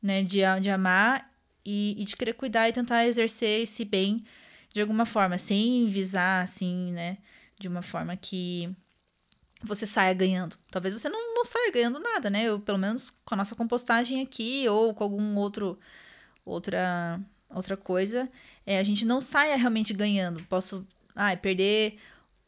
[0.03, 0.23] né?
[0.23, 1.31] De, de amar
[1.65, 4.25] e, e de querer cuidar e tentar exercer esse bem
[4.73, 7.19] de alguma forma, sem visar, assim, né?
[7.59, 8.75] De uma forma que
[9.63, 10.57] você saia ganhando.
[10.71, 12.45] Talvez você não, não saia ganhando nada, né?
[12.45, 15.79] Eu, pelo menos com a nossa compostagem aqui ou com algum outro
[16.45, 17.21] outra
[17.55, 18.29] outra coisa,
[18.67, 20.43] é, a gente não saia realmente ganhando.
[20.45, 21.97] Posso ah, perder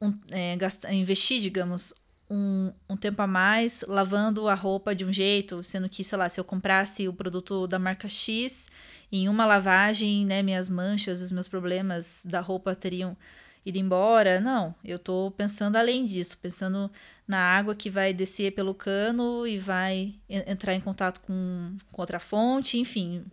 [0.01, 1.95] um, é, gastar, investir, digamos,
[2.31, 6.29] um, um tempo a mais lavando a roupa de um jeito, sendo que, sei lá,
[6.29, 8.69] se eu comprasse o produto da marca X,
[9.11, 13.17] em uma lavagem, né, minhas manchas, os meus problemas da roupa teriam
[13.65, 14.41] ido embora.
[14.41, 16.91] Não, eu tô pensando além disso, pensando
[17.27, 22.21] na água que vai descer pelo cano e vai entrar em contato com, com outra
[22.21, 23.25] fonte, enfim.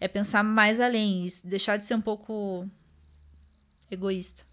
[0.00, 2.68] É pensar mais além, deixar de ser um pouco
[3.90, 4.44] egoísta.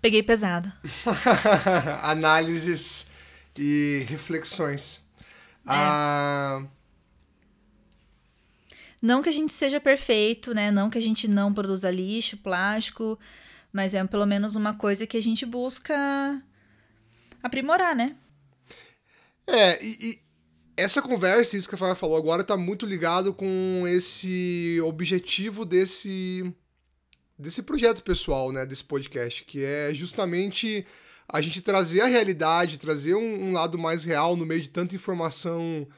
[0.00, 0.72] Peguei pesada.
[2.02, 3.06] Análises
[3.56, 5.04] e reflexões.
[5.66, 5.70] É.
[5.70, 6.66] Ah
[9.02, 10.70] não que a gente seja perfeito, né?
[10.70, 13.18] Não que a gente não produza lixo, plástico,
[13.72, 16.40] mas é pelo menos uma coisa que a gente busca
[17.42, 18.14] aprimorar, né?
[19.44, 20.21] É, e
[20.76, 26.52] essa conversa, isso que a Flávia falou agora, tá muito ligado com esse objetivo desse
[27.38, 30.86] desse projeto pessoal, né, desse podcast, que é justamente
[31.28, 34.94] a gente trazer a realidade, trazer um, um lado mais real no meio de tanta
[34.94, 35.88] informação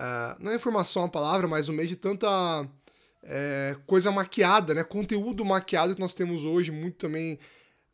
[0.00, 2.66] Uh, não é informação a palavra, mas no meio de tanta
[3.22, 4.82] é, coisa maquiada, né?
[4.82, 7.38] Conteúdo maquiado que nós temos hoje, muito também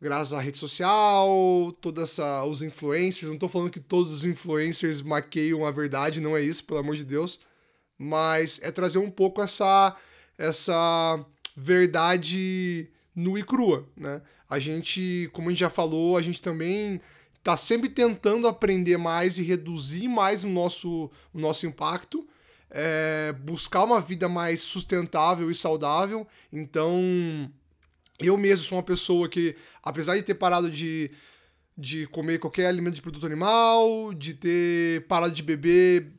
[0.00, 2.18] graças à rede social, todos
[2.48, 3.28] os influencers.
[3.28, 6.96] Não estou falando que todos os influencers maqueiam a verdade, não é isso, pelo amor
[6.96, 7.40] de Deus.
[7.98, 9.96] Mas é trazer um pouco essa,
[10.36, 11.24] essa
[11.56, 14.20] verdade nua e crua, né?
[14.48, 17.00] A gente, como a gente já falou, a gente também
[17.42, 22.26] tá sempre tentando aprender mais e reduzir mais o nosso, o nosso impacto,
[22.70, 26.26] é, buscar uma vida mais sustentável e saudável.
[26.52, 27.50] Então,
[28.20, 31.10] eu mesmo sou uma pessoa que, apesar de ter parado de,
[31.76, 36.12] de comer qualquer alimento de produto animal, de ter parado de beber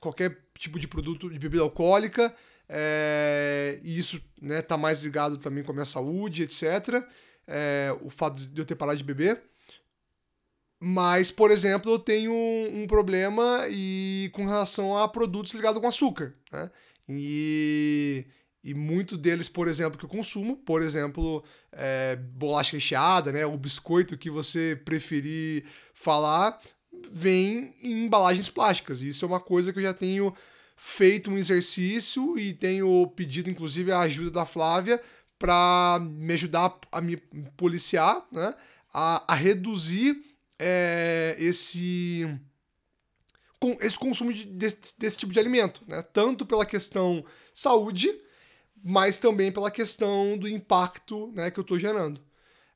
[0.00, 2.34] qualquer tipo de produto de bebida alcoólica,
[2.68, 7.04] é, e isso né, tá mais ligado também com a minha saúde, etc.
[7.46, 9.42] É, o fato de eu ter parado de beber.
[10.80, 16.34] Mas, por exemplo, eu tenho um problema e com relação a produtos ligados com açúcar,
[16.52, 16.70] né?
[17.08, 18.26] E,
[18.64, 23.44] e muito deles, por exemplo, que eu consumo, por exemplo, é, bolacha recheada, né?
[23.44, 26.58] O biscoito que você preferir falar,
[27.12, 29.02] vem em embalagens plásticas.
[29.02, 30.34] E isso é uma coisa que eu já tenho
[30.76, 34.98] feito um exercício e tenho pedido, inclusive, a ajuda da Flávia
[35.38, 37.18] para me ajudar a me
[37.56, 38.54] policiar, né?
[38.94, 40.24] a, a reduzir
[40.58, 42.26] é, esse,
[43.80, 46.00] esse consumo de, desse, desse tipo de alimento, né?
[46.00, 48.08] Tanto pela questão saúde,
[48.84, 52.20] mas também pela questão do impacto né, que eu estou gerando.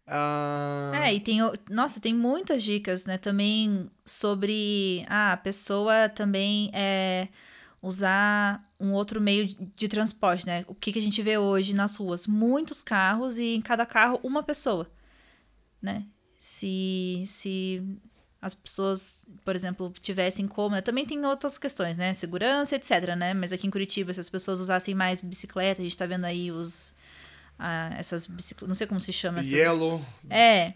[0.06, 0.94] Uh...
[0.94, 1.38] É, e tem,
[1.70, 3.18] nossa, tem muitas dicas, né?
[3.18, 7.28] Também sobre ah, a pessoa também é,
[7.82, 10.64] usar um outro meio de transporte, né?
[10.66, 12.26] O que, que a gente vê hoje nas ruas?
[12.26, 14.90] Muitos carros e em cada carro uma pessoa,
[15.82, 16.06] né?
[16.38, 17.82] se, se
[18.40, 20.80] as pessoas, por exemplo, tivessem como.
[20.80, 22.12] Também tem outras questões, né?
[22.14, 23.34] Segurança, etc, né?
[23.34, 26.52] Mas aqui em Curitiba, se as pessoas usassem mais bicicleta, a gente tá vendo aí
[26.52, 26.94] os.
[27.58, 28.68] Ah, essas bicicletas.
[28.68, 29.40] Não sei como se chama.
[29.40, 29.52] Essas...
[29.52, 30.04] Yellow.
[30.30, 30.74] É.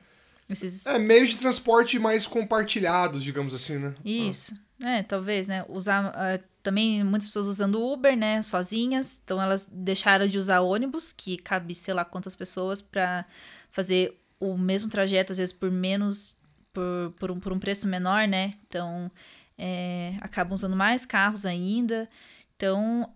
[0.49, 0.85] Esses...
[0.87, 3.95] É, meios de transporte mais compartilhados, digamos assim, né?
[4.05, 4.59] Isso.
[4.83, 4.99] Ah.
[4.99, 5.65] É, talvez, né?
[5.69, 6.11] Usar.
[6.11, 8.43] Uh, também muitas pessoas usando Uber, né?
[8.43, 9.21] Sozinhas.
[9.25, 13.25] Então elas deixaram de usar ônibus, que cabe sei lá quantas pessoas, para
[13.71, 16.37] fazer o mesmo trajeto, às vezes por menos,
[16.73, 18.55] por, por, um, por um preço menor, né?
[18.67, 19.11] Então,
[19.59, 22.09] é, acabam usando mais carros ainda.
[22.57, 23.09] Então,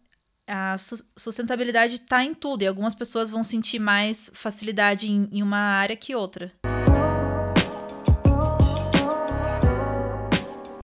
[0.47, 0.77] a
[1.17, 5.97] sustentabilidade está em tudo e algumas pessoas vão sentir mais facilidade em, em uma área
[5.97, 6.53] que outra.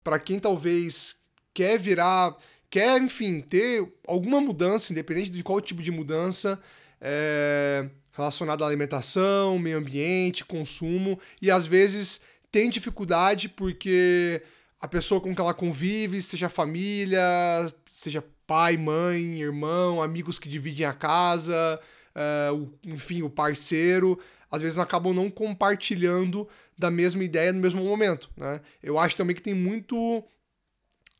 [0.03, 1.17] Para quem talvez
[1.53, 2.35] quer virar,
[2.69, 6.61] quer, enfim, ter alguma mudança, independente de qual tipo de mudança,
[7.01, 12.21] é, relacionado à alimentação, meio ambiente, consumo, e às vezes
[12.57, 14.41] tem dificuldade porque
[14.81, 17.21] a pessoa com que ela convive, seja família,
[17.91, 21.79] seja pai, mãe, irmão, amigos que dividem a casa,
[22.15, 24.19] uh, enfim, o parceiro,
[24.49, 28.59] às vezes acabam não compartilhando da mesma ideia no mesmo momento, né?
[28.81, 30.23] Eu acho também que tem muito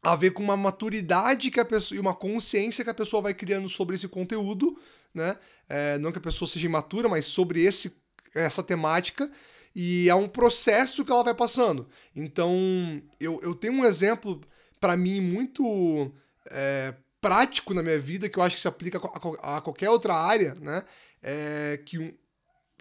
[0.02, 3.36] a ver com uma maturidade que a pessoa e uma consciência que a pessoa vai
[3.36, 4.76] criando sobre esse conteúdo,
[5.14, 5.38] né?
[5.70, 7.96] É, não que a pessoa seja imatura, mas sobre esse,
[8.34, 9.30] essa temática.
[9.80, 11.88] E é um processo que ela vai passando.
[12.16, 14.42] Então, eu, eu tenho um exemplo,
[14.80, 16.12] para mim, muito
[16.48, 20.16] é, prático na minha vida, que eu acho que se aplica a, a qualquer outra
[20.16, 20.84] área, né?
[21.22, 22.12] É, que um,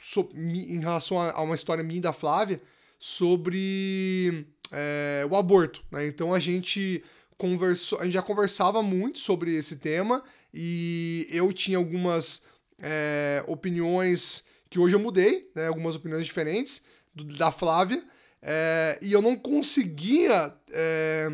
[0.00, 2.62] so, em relação a, a, uma história minha e da Flávia,
[2.98, 5.84] sobre é, o aborto.
[5.90, 6.06] Né?
[6.06, 7.04] Então a gente
[7.36, 12.42] conversou, a gente já conversava muito sobre esse tema e eu tinha algumas
[12.78, 16.82] é, opiniões que hoje eu mudei, né, algumas opiniões diferentes
[17.16, 18.04] do, da Flávia,
[18.42, 21.28] é, e eu não conseguia é,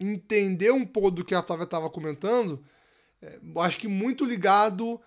[0.00, 2.64] entender um pouco do que a Flávia estava comentando,
[3.22, 5.00] é, acho que muito ligado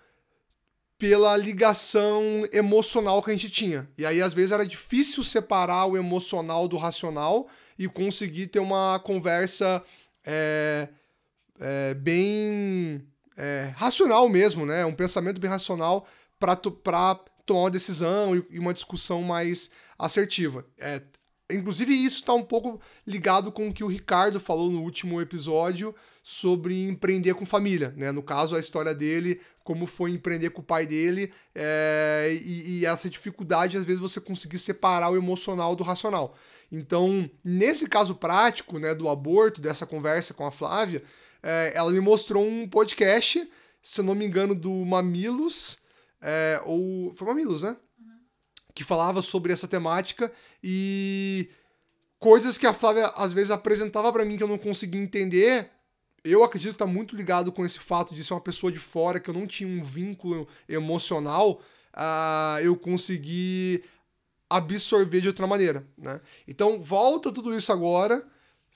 [0.96, 3.90] pela ligação emocional que a gente tinha.
[3.98, 9.00] E aí, às vezes, era difícil separar o emocional do racional e conseguir ter uma
[9.00, 9.82] conversa
[10.24, 10.88] é,
[11.58, 13.04] é, bem
[13.36, 14.84] é, racional mesmo, né?
[14.84, 16.06] Um pensamento bem racional
[16.38, 17.18] para tomar
[17.48, 19.70] uma decisão e, e, uma discussão mais
[20.02, 20.66] assertiva.
[20.78, 21.00] É,
[21.50, 25.94] inclusive, isso está um pouco ligado com o que o Ricardo falou no último episódio
[26.22, 28.10] sobre empreender com família, né?
[28.10, 32.86] No caso, a história dele, como foi empreender com o pai dele é, e, e,
[32.86, 36.36] essa dificuldade, às vezes, você conseguir separar o emocional do racional.
[36.70, 41.02] Então, nesse caso prático, né, do aborto, dessa conversa com a Flávia,
[41.42, 43.48] é, ela me mostrou um podcast,
[43.82, 45.78] se não me engano, do Mamilos,
[46.20, 47.12] é, ou...
[47.14, 47.76] Foi Mamilos, né?
[48.74, 50.32] Que falava sobre essa temática
[50.62, 51.48] e
[52.18, 55.70] coisas que a Flávia às vezes apresentava para mim que eu não conseguia entender,
[56.24, 59.18] eu acredito que está muito ligado com esse fato de ser uma pessoa de fora,
[59.18, 61.60] que eu não tinha um vínculo emocional,
[61.92, 63.82] uh, eu consegui
[64.48, 65.84] absorver de outra maneira.
[65.98, 66.20] Né?
[66.46, 68.24] Então, volta tudo isso agora,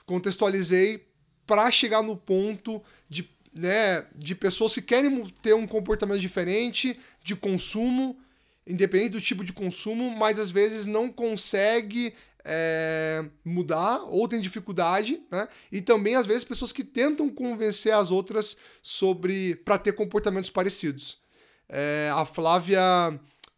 [0.04, 1.06] contextualizei
[1.46, 7.36] para chegar no ponto de, né, de pessoas que querem ter um comportamento diferente de
[7.36, 8.18] consumo,
[8.66, 12.14] independente do tipo de consumo, mas às vezes não consegue
[12.44, 15.48] é, mudar ou tem dificuldade, né?
[15.70, 21.18] E também às vezes pessoas que tentam convencer as outras sobre para ter comportamentos parecidos.
[21.68, 22.82] É, a Flávia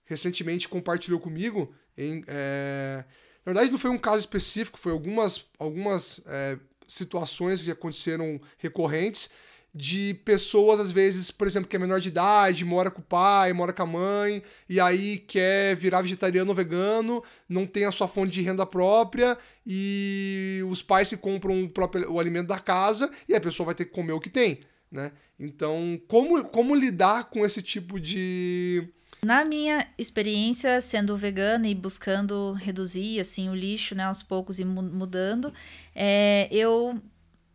[0.07, 3.05] recentemente compartilhou comigo em, é,
[3.45, 9.29] na verdade não foi um caso específico, foi algumas algumas é, situações que aconteceram recorrentes
[9.74, 13.53] de pessoas, às vezes, por exemplo, que é menor de idade, mora com o pai,
[13.53, 18.09] mora com a mãe, e aí quer virar vegetariano ou vegano, não tem a sua
[18.09, 19.36] fonte de renda própria,
[19.66, 23.74] e os pais se compram o, próprio, o alimento da casa, e a pessoa vai
[23.74, 25.12] ter que comer o que tem, né?
[25.39, 28.89] Então, como, como lidar com esse tipo de...
[29.23, 34.65] Na minha experiência, sendo vegana e buscando reduzir, assim, o lixo, né, aos poucos e
[34.65, 35.53] mudando,
[35.95, 37.01] é, eu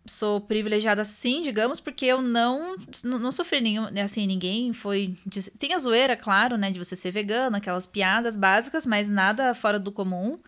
[0.05, 5.17] sou privilegiada sim, digamos, porque eu não não sofri nenhum, assim, ninguém foi
[5.57, 9.79] tem a zoeira, claro, né, de você ser vegano, aquelas piadas básicas, mas nada fora
[9.79, 10.39] do comum.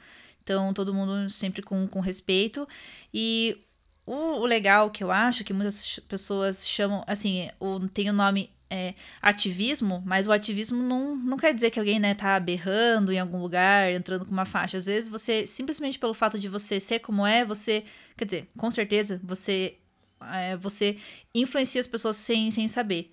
[0.43, 2.67] Então, todo mundo sempre com, com respeito.
[3.11, 3.57] E
[4.05, 8.51] o, o legal que eu acho que muitas pessoas chamam, assim, o, tem o nome
[8.69, 13.19] é, ativismo, mas o ativismo não, não quer dizer que alguém né, tá berrando em
[13.19, 14.77] algum lugar, entrando com uma faixa.
[14.77, 17.83] Às vezes você, simplesmente pelo fato de você ser como é, você
[18.17, 19.77] Quer dizer, com certeza você
[20.33, 20.97] é, você
[21.33, 23.11] influencia as pessoas sem, sem saber.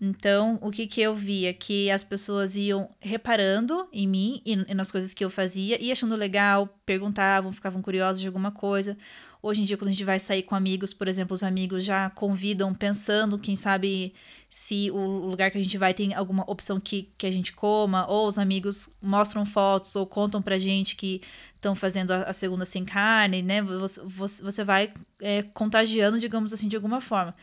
[0.00, 1.52] Então, o que, que eu via?
[1.52, 5.90] Que as pessoas iam reparando em mim e, e nas coisas que eu fazia e
[5.90, 8.96] achando legal, perguntavam, ficavam curiosos de alguma coisa.
[9.40, 12.10] Hoje em dia, quando a gente vai sair com amigos, por exemplo, os amigos já
[12.10, 14.12] convidam pensando, quem sabe
[14.50, 18.04] se o lugar que a gente vai tem alguma opção que, que a gente coma,
[18.08, 21.22] ou os amigos mostram fotos ou contam pra gente que
[21.54, 23.62] estão fazendo a, a, segunda sem carne, né?
[23.62, 27.34] Você, você vai é, contagiando, digamos assim, de alguma forma.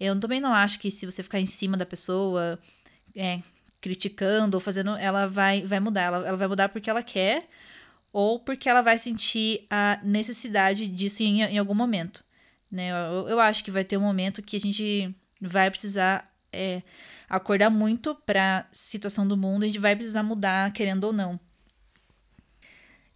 [0.00, 2.58] Eu também não acho que se você ficar em cima da pessoa,
[3.14, 3.40] é,
[3.80, 6.02] criticando ou fazendo, ela vai, vai mudar.
[6.02, 7.48] Ela, ela vai mudar porque ela quer
[8.14, 12.24] ou porque ela vai sentir a necessidade disso em, em algum momento.
[12.70, 12.90] Né?
[12.90, 16.80] Eu, eu acho que vai ter um momento que a gente vai precisar é,
[17.28, 21.40] acordar muito para a situação do mundo, a gente vai precisar mudar, querendo ou não.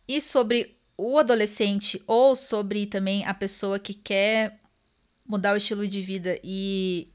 [0.08, 4.58] E sobre o adolescente ou sobre também a pessoa que quer
[5.24, 7.06] mudar o estilo de vida e,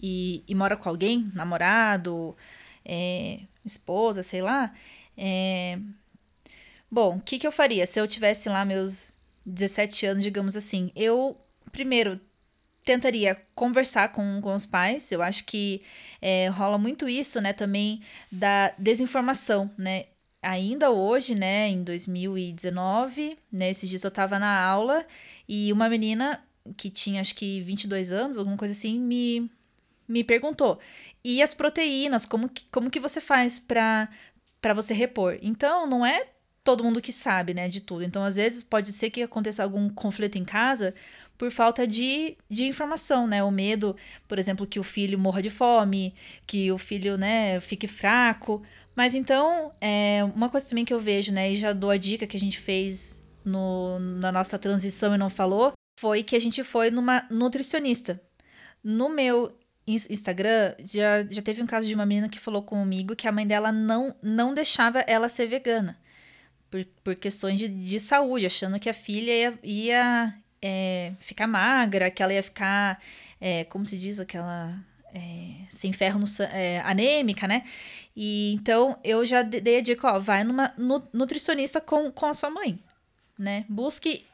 [0.00, 2.36] e, e mora com alguém, namorado,
[2.84, 4.72] é, esposa, sei lá.
[5.16, 5.80] É...
[6.94, 10.92] Bom, o que, que eu faria se eu tivesse lá meus 17 anos, digamos assim?
[10.94, 11.36] Eu,
[11.72, 12.20] primeiro,
[12.84, 15.10] tentaria conversar com, com os pais.
[15.10, 15.82] Eu acho que
[16.22, 18.00] é, rola muito isso, né, também
[18.30, 20.04] da desinformação, né?
[20.40, 25.04] ainda hoje, né, em 2019, né, esses dias eu tava na aula
[25.48, 26.44] e uma menina
[26.76, 29.50] que tinha acho que 22 anos, alguma coisa assim, me,
[30.06, 30.78] me perguntou:
[31.24, 34.08] "E as proteínas, como que, como que você faz para
[34.60, 35.38] para você repor?".
[35.42, 36.33] Então, não é
[36.64, 38.02] todo mundo que sabe, né, de tudo.
[38.02, 40.94] Então, às vezes pode ser que aconteça algum conflito em casa
[41.36, 43.42] por falta de, de informação, né?
[43.44, 43.94] O medo,
[44.26, 46.14] por exemplo, que o filho morra de fome,
[46.46, 48.62] que o filho, né, fique fraco.
[48.96, 52.26] Mas então, é, uma coisa também que eu vejo, né, e já dou a dica
[52.26, 56.64] que a gente fez no, na nossa transição e não falou, foi que a gente
[56.64, 58.20] foi numa nutricionista.
[58.82, 63.28] No meu Instagram, já, já teve um caso de uma menina que falou comigo que
[63.28, 65.98] a mãe dela não, não deixava ela ser vegana.
[66.74, 72.10] Por, por questões de, de saúde, achando que a filha ia, ia é, ficar magra,
[72.10, 73.00] que ela ia ficar,
[73.40, 74.76] é, como se diz, aquela
[75.14, 77.62] é, sem ferro no, é, anêmica, né?
[78.16, 80.74] E então eu já dei a dica, ó, vai numa
[81.12, 82.76] nutricionista com, com a sua mãe,
[83.38, 83.64] né?
[83.68, 84.26] Busque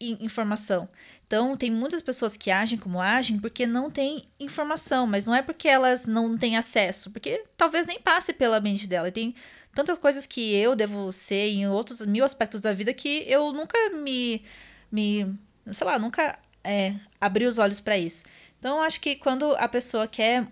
[0.00, 0.88] informação.
[1.26, 5.42] Então, tem muitas pessoas que agem como agem porque não têm informação, mas não é
[5.42, 9.08] porque elas não têm acesso, porque talvez nem passe pela mente dela.
[9.08, 9.34] E tem
[9.74, 13.76] tantas coisas que eu devo ser em outros mil aspectos da vida que eu nunca
[13.90, 14.42] me,
[14.90, 15.34] me
[15.70, 18.24] sei lá, nunca é, abri os olhos para isso.
[18.58, 20.46] Então, acho que quando a pessoa quer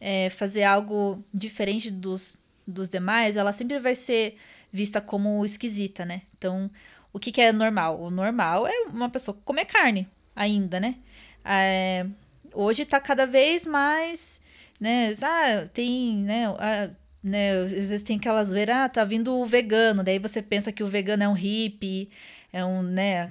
[0.00, 2.36] é, fazer algo diferente dos,
[2.66, 4.36] dos demais, ela sempre vai ser
[4.72, 6.22] vista como esquisita, né?
[6.36, 6.70] Então,
[7.16, 7.98] o que, que é normal?
[7.98, 10.96] O normal é uma pessoa comer carne ainda, né?
[11.42, 12.04] É,
[12.52, 14.38] hoje tá cada vez mais,
[14.78, 15.12] né?
[15.22, 16.44] Ah, tem, né?
[16.58, 16.90] Ah,
[17.22, 20.82] né, às vezes tem aquelas ver, ah, tá vindo o vegano, daí você pensa que
[20.84, 22.10] o vegano é um hippie,
[22.52, 23.24] é um, né,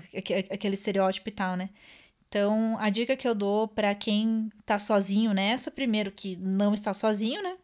[0.52, 1.70] aquele estereótipo e tal, né?
[2.28, 6.94] Então, a dica que eu dou para quem tá sozinho nessa, primeiro que não está
[6.94, 7.56] sozinho, né?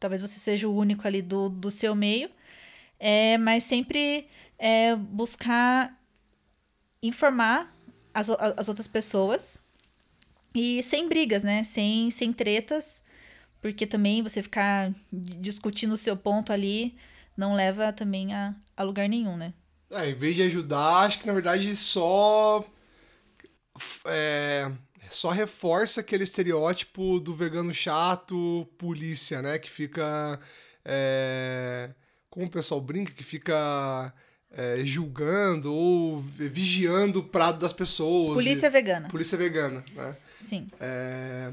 [0.00, 2.30] Talvez você seja o único ali do, do seu meio,
[2.98, 4.26] é, mas sempre
[4.58, 5.98] é buscar
[7.02, 7.74] informar
[8.12, 9.62] as, as outras pessoas
[10.54, 11.64] e sem brigas, né?
[11.64, 13.02] Sem, sem tretas,
[13.60, 16.96] porque também você ficar discutindo o seu ponto ali
[17.36, 19.52] não leva também a, a lugar nenhum, né?
[19.90, 22.64] É, em vez de ajudar, acho que na verdade só
[24.06, 24.70] é,
[25.10, 29.58] só reforça aquele estereótipo do vegano chato, polícia, né?
[29.58, 30.40] Que fica.
[30.84, 31.90] É,
[32.30, 34.12] como o pessoal brinca, que fica
[34.56, 38.34] é, julgando ou vigiando o prato das pessoas.
[38.34, 39.08] Polícia e, vegana.
[39.08, 40.16] Polícia vegana, né?
[40.38, 40.68] Sim.
[40.80, 41.52] É,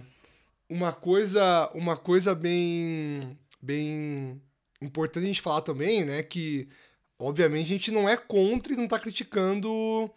[0.69, 4.41] uma coisa, uma coisa bem, bem
[4.82, 6.22] importante a gente falar também, né?
[6.23, 6.68] Que,
[7.18, 10.10] obviamente, a gente não é contra e não está criticando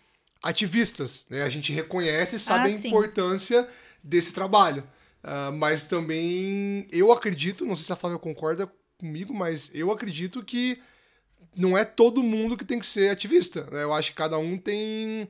[0.42, 1.42] ativistas, né?
[1.42, 3.66] A gente reconhece e sabe ah, a importância
[4.02, 4.84] desse trabalho.
[5.22, 10.44] Uh, mas também eu acredito, não sei se a Flávia concorda comigo, mas eu acredito
[10.44, 10.78] que
[11.56, 13.68] não é todo mundo que tem que ser ativista.
[13.70, 13.82] Né?
[13.82, 15.28] Eu acho que cada um tem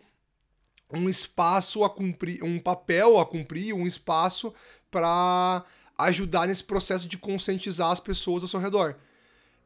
[0.92, 4.54] um espaço a cumprir, um papel a cumprir, um espaço
[4.90, 5.64] para
[5.98, 8.96] ajudar nesse processo de conscientizar as pessoas ao seu redor.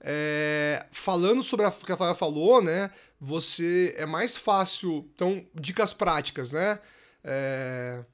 [0.01, 2.91] É, falando sobre o que a Flávia falou, né?
[3.21, 5.09] Você é mais fácil.
[5.15, 6.79] Então, dicas práticas, né?
[7.25, 8.05] É,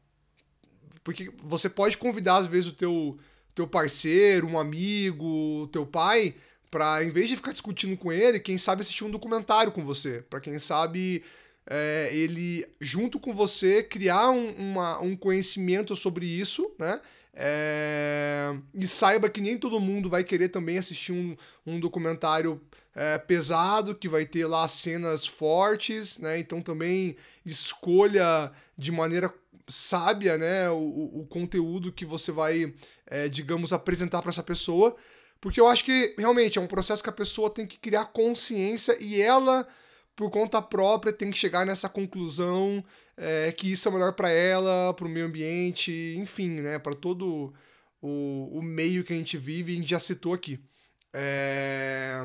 [1.03, 3.19] porque você pode convidar, às vezes, o teu,
[3.55, 6.35] teu parceiro, um amigo, teu pai,
[6.75, 10.25] para em vez de ficar discutindo com ele, quem sabe assistir um documentário com você.
[10.29, 11.23] para quem sabe
[11.65, 17.01] é, ele, junto com você, criar um, uma, um conhecimento sobre isso, né?
[17.33, 18.57] É...
[18.75, 22.61] E saiba que nem todo mundo vai querer também assistir um, um documentário
[22.93, 26.41] é, pesado, que vai ter lá cenas fortes, né?
[26.41, 29.33] Então também escolha de maneira
[29.69, 30.69] sábia, né?
[30.71, 32.75] O, o conteúdo que você vai,
[33.07, 34.97] é, digamos, apresentar para essa pessoa.
[35.45, 38.97] Porque eu acho que realmente é um processo que a pessoa tem que criar consciência
[38.99, 39.69] e ela,
[40.17, 42.83] por conta própria, tem que chegar nessa conclusão
[43.15, 47.53] é, que isso é melhor para ela, para o meio ambiente, enfim, né, para todo
[48.01, 50.59] o, o meio que a gente vive, a gente já citou aqui.
[51.13, 52.23] É...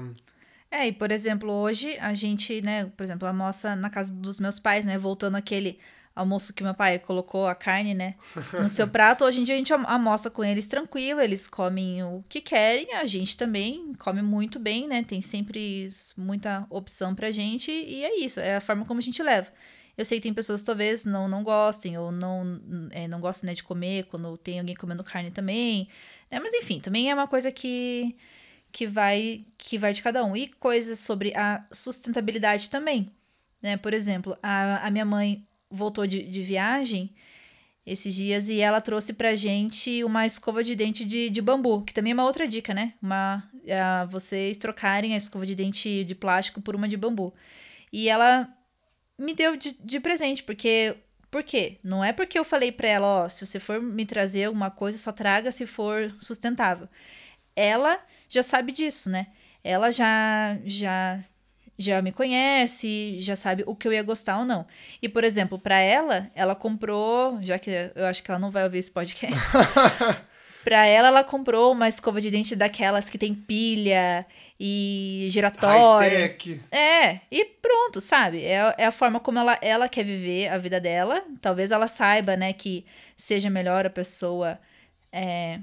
[0.71, 4.61] é, e por exemplo, hoje a gente, né, por exemplo, almoça na casa dos meus
[4.61, 5.77] pais, né, voltando aquele
[6.19, 8.15] almoço que meu pai colocou a carne, né,
[8.53, 9.25] no seu prato.
[9.25, 13.05] Hoje em dia a gente almoça com eles tranquilo, eles comem o que querem, a
[13.05, 15.03] gente também come muito bem, né?
[15.03, 15.87] Tem sempre
[16.17, 19.51] muita opção pra gente e é isso, é a forma como a gente leva.
[19.99, 23.49] Eu sei que tem pessoas que talvez não, não gostem ou não, é, não gostem
[23.49, 25.89] né, de comer quando tem alguém comendo carne também.
[26.31, 26.39] Né?
[26.39, 28.15] Mas enfim, também é uma coisa que,
[28.71, 30.37] que, vai, que vai de cada um.
[30.37, 33.11] E coisas sobre a sustentabilidade também.
[33.61, 33.75] Né?
[33.75, 37.13] Por exemplo, a, a minha mãe voltou de, de viagem
[37.85, 41.93] esses dias e ela trouxe pra gente uma escova de dente de, de bambu, que
[41.93, 42.93] também é uma outra dica, né?
[43.01, 47.33] Uma, é, vocês trocarem a escova de dente de plástico por uma de bambu.
[47.91, 48.47] E ela
[49.17, 50.95] me deu de, de presente, porque.
[51.31, 51.77] Por quê?
[51.83, 54.97] Não é porque eu falei pra ela, ó, se você for me trazer alguma coisa,
[54.97, 56.89] só traga se for sustentável.
[57.55, 59.27] Ela já sabe disso, né?
[59.63, 61.23] Ela já já
[61.79, 64.67] já me conhece, já sabe o que eu ia gostar ou não.
[65.01, 68.65] E, por exemplo, para ela, ela comprou, já que eu acho que ela não vai
[68.65, 69.33] ouvir esse podcast.
[70.61, 74.25] para ela, ela comprou uma escova de dente daquelas que tem pilha
[74.59, 76.35] e giratória.
[76.69, 78.43] É, e pronto, sabe?
[78.43, 81.23] É, é a forma como ela, ela quer viver a vida dela.
[81.41, 82.85] Talvez ela saiba, né, que
[83.15, 84.59] seja melhor a pessoa
[85.13, 85.59] é,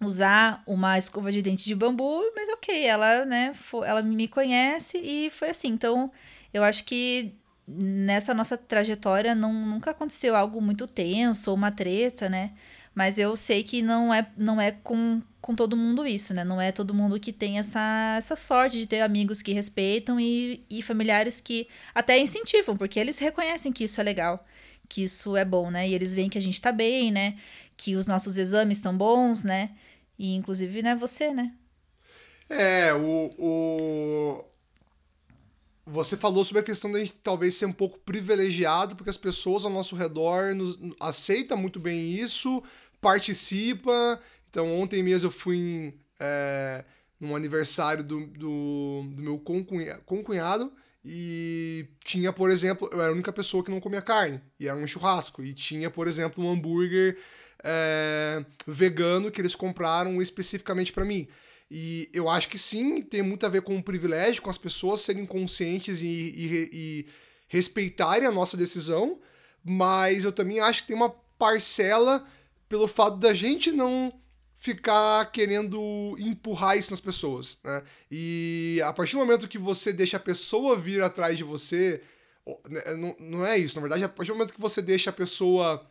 [0.00, 4.98] usar uma escova de dente de bambu, mas ok, ela, né, foi, ela me conhece
[4.98, 5.68] e foi assim.
[5.68, 6.10] Então,
[6.52, 7.34] eu acho que
[7.66, 12.52] nessa nossa trajetória não, nunca aconteceu algo muito tenso ou uma treta, né?
[12.94, 16.42] Mas eu sei que não é, não é com, com todo mundo isso, né?
[16.42, 20.64] Não é todo mundo que tem essa, essa sorte de ter amigos que respeitam e,
[20.68, 24.44] e familiares que até incentivam, porque eles reconhecem que isso é legal,
[24.88, 25.88] que isso é bom, né?
[25.88, 27.36] E eles veem que a gente tá bem, né?
[27.76, 29.70] Que os nossos exames estão bons, né?
[30.20, 31.54] E inclusive, né, você, né?
[32.46, 34.44] É, o, o...
[35.86, 39.16] Você falou sobre a questão de a gente talvez ser um pouco privilegiado, porque as
[39.16, 42.62] pessoas ao nosso redor nos, aceitam muito bem isso,
[43.00, 44.20] participa.
[44.50, 46.84] Então, ontem mesmo eu fui em, é,
[47.18, 50.70] num aniversário do, do, do meu concunhado, concunhado
[51.02, 54.76] e tinha, por exemplo, eu era a única pessoa que não comia carne, e era
[54.76, 57.16] um churrasco, e tinha, por exemplo, um hambúrguer
[57.62, 61.28] é, vegano que eles compraram especificamente para mim.
[61.70, 65.00] E eu acho que sim, tem muito a ver com o privilégio, com as pessoas
[65.00, 67.06] serem conscientes e, e, e
[67.46, 69.20] respeitarem a nossa decisão,
[69.64, 72.26] mas eu também acho que tem uma parcela
[72.68, 74.12] pelo fato da gente não
[74.56, 77.82] ficar querendo empurrar isso nas pessoas, né?
[78.10, 82.02] E a partir do momento que você deixa a pessoa vir atrás de você,
[82.68, 85.14] né, não, não é isso, na verdade, a partir do momento que você deixa a
[85.14, 85.90] pessoa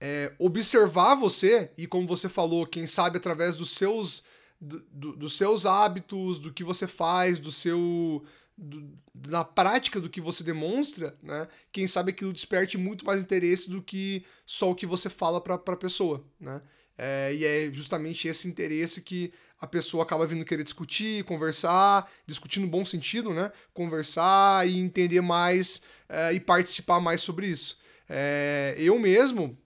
[0.00, 4.24] é, observar você, e como você falou, quem sabe através dos seus,
[4.60, 8.24] do, do, dos seus hábitos, do que você faz, do seu.
[8.56, 11.48] Do, da prática do que você demonstra, né?
[11.72, 15.54] Quem sabe aquilo desperte muito mais interesse do que só o que você fala para
[15.54, 16.60] a pessoa, né?
[16.96, 22.60] É, e é justamente esse interesse que a pessoa acaba vindo querer discutir, conversar, discutir
[22.60, 23.50] no bom sentido, né?
[23.72, 27.80] Conversar e entender mais é, e participar mais sobre isso.
[28.06, 29.56] É, eu mesmo,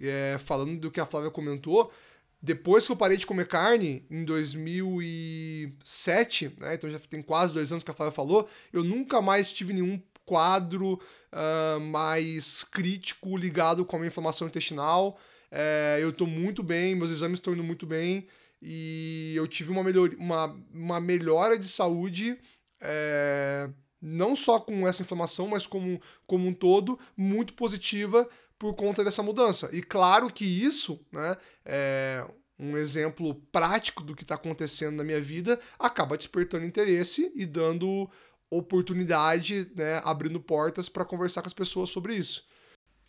[0.00, 1.92] é, falando do que a Flávia comentou,
[2.40, 7.72] depois que eu parei de comer carne, em 2007, né, então já tem quase dois
[7.72, 11.00] anos que a Flávia falou, eu nunca mais tive nenhum quadro
[11.32, 15.18] uh, mais crítico ligado com a minha inflamação intestinal.
[15.50, 18.26] É, eu estou muito bem, meus exames estão indo muito bem
[18.60, 22.36] e eu tive uma, melhor, uma, uma melhora de saúde.
[22.80, 23.70] É,
[24.02, 28.28] não só com essa inflamação, mas como, como um todo, muito positiva
[28.58, 29.68] por conta dessa mudança.
[29.72, 32.24] E claro que isso, né, é
[32.58, 38.10] um exemplo prático do que está acontecendo na minha vida, acaba despertando interesse e dando
[38.48, 42.46] oportunidade, né, abrindo portas para conversar com as pessoas sobre isso.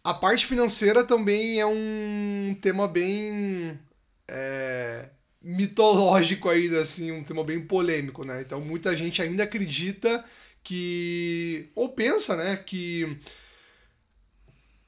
[0.03, 3.79] A parte financeira também é um tema bem
[4.27, 5.09] é,
[5.41, 8.41] mitológico ainda, assim, um tema bem polêmico, né?
[8.41, 10.23] Então muita gente ainda acredita
[10.63, 13.19] que ou pensa, né, que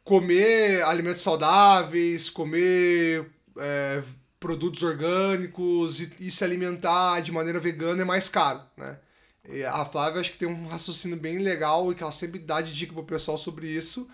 [0.10, 3.30] comer alimentos saudáveis, comer
[3.60, 4.02] é,
[4.40, 8.98] produtos orgânicos e, e, se alimentar de maneira vegana é mais caro, né?
[9.48, 12.60] E a Flávia acho que tem um raciocínio bem legal e que ela sempre dá
[12.60, 14.10] de dica pro pessoal sobre isso.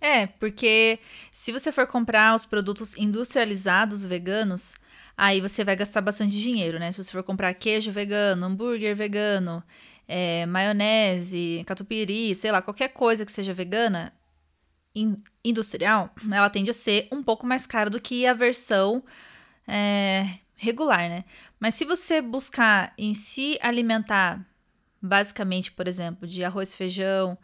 [0.00, 0.98] É, porque
[1.30, 4.76] se você for comprar os produtos industrializados veganos,
[5.14, 6.90] aí você vai gastar bastante dinheiro, né?
[6.90, 9.62] Se você for comprar queijo vegano, hambúrguer vegano,
[10.08, 14.10] é, maionese, catupiry, sei lá, qualquer coisa que seja vegana,
[15.44, 19.02] industrial, ela tende a ser um pouco mais cara do que a versão
[19.66, 21.24] é, regular, né?
[21.58, 24.44] Mas se você buscar em se alimentar,
[25.00, 27.36] basicamente, por exemplo, de arroz, feijão,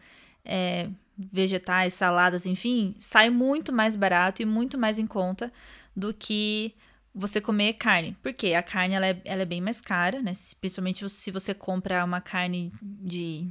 [0.45, 5.53] é, vegetais, saladas, enfim, sai muito mais barato e muito mais em conta
[5.97, 6.75] do que
[7.15, 8.17] você comer carne.
[8.23, 10.33] Porque a carne ela é, ela é bem mais cara, né?
[10.61, 13.51] Principalmente se você compra uma carne de.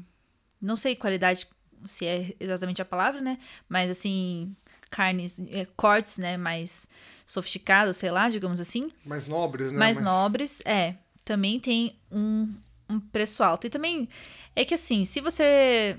[0.62, 1.48] Não sei qualidade
[1.88, 3.38] se é exatamente a palavra, né?
[3.68, 4.56] Mas assim,
[4.90, 6.38] carnes, é, cortes, né?
[6.38, 6.90] Mais
[7.26, 8.92] sofisticados, sei lá, digamos assim.
[9.06, 9.78] Mais nobres, né?
[9.78, 10.96] Mais, nobres, é.
[11.26, 12.54] Também tem um,
[12.90, 13.68] um preço alto.
[13.68, 14.08] E também
[14.56, 15.98] é que assim, se você.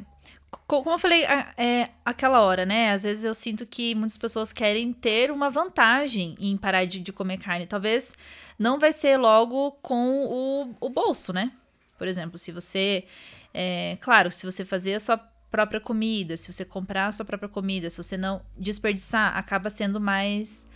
[0.67, 1.25] Como eu falei
[1.59, 2.93] é, aquela hora, né?
[2.93, 7.13] Às vezes eu sinto que muitas pessoas querem ter uma vantagem em parar de, de
[7.13, 7.67] comer carne.
[7.67, 8.17] Talvez
[8.59, 11.53] não vai ser logo com o, o bolso, né?
[11.99, 13.05] Por exemplo, se você.
[13.53, 15.19] É, claro, se você fazer a sua
[15.51, 20.01] própria comida, se você comprar a sua própria comida, se você não desperdiçar, acaba sendo
[20.01, 20.67] mais,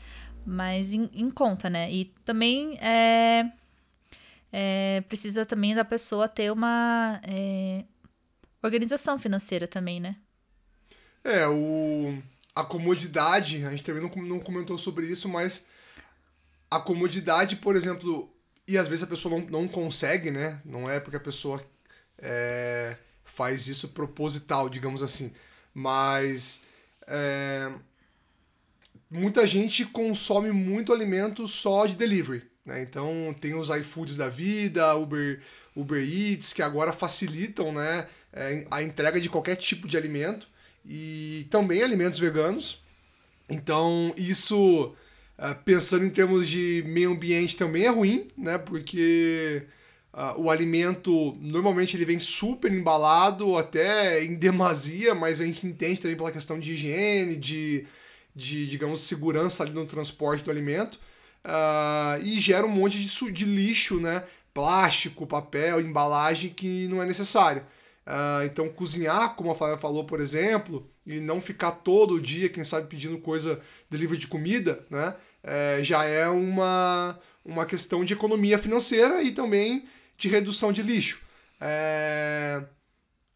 [0.47, 1.93] mais em, em conta, né?
[1.93, 3.51] E também é,
[4.53, 7.85] é, precisa também da pessoa ter uma é,
[8.63, 10.17] organização financeira também, né?
[11.25, 12.19] É, o,
[12.55, 15.67] a comodidade, a gente também não, não comentou sobre isso, mas
[16.71, 18.35] a comodidade, por exemplo,
[18.67, 20.61] e às vezes a pessoa não, não consegue, né?
[20.65, 21.65] Não é porque a pessoa
[22.19, 22.97] é,
[23.35, 25.33] faz isso proposital, digamos assim.
[25.75, 26.63] Mas
[27.07, 27.73] é,
[29.11, 32.43] muita gente consome muito alimento só de delivery.
[32.65, 32.83] Né?
[32.83, 35.41] Então tem os iFoods da vida, Uber,
[35.75, 40.47] Uber Eats, que agora facilitam né, é, a entrega de qualquer tipo de alimento
[40.85, 42.83] e também alimentos veganos.
[43.49, 44.95] Então, isso,
[45.39, 48.57] uh, pensando em termos de meio ambiente, também é ruim, né?
[48.57, 49.67] Porque
[50.13, 56.01] uh, o alimento, normalmente, ele vem super embalado, até em demasia, mas a gente entende
[56.01, 57.87] também pela questão de higiene, de,
[58.35, 60.99] de digamos, segurança ali no transporte do alimento.
[61.45, 64.25] Uh, e gera um monte de, de lixo, né?
[64.55, 67.63] Plástico, papel, embalagem que não é necessário.
[68.07, 72.65] Uh, então, cozinhar, como a Flávia falou, por exemplo, e não ficar todo dia, quem
[72.65, 73.61] sabe, pedindo coisa
[73.91, 75.15] delivery de comida, né?
[75.43, 79.85] É, já é uma, uma questão de economia financeira e também
[80.23, 81.21] de redução de lixo.
[81.61, 82.63] É,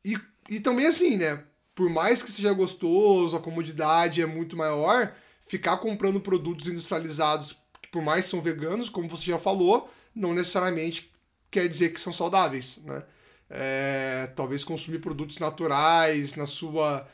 [0.04, 0.16] e,
[0.48, 1.42] e também assim, né?
[1.74, 5.12] Por mais que seja gostoso, a comodidade é muito maior,
[5.46, 10.32] ficar comprando produtos industrializados, que por mais que são veganos, como você já falou, não
[10.32, 11.12] necessariamente
[11.50, 13.02] quer dizer que são saudáveis, né?
[13.50, 17.08] é, talvez consumir produtos naturais na sua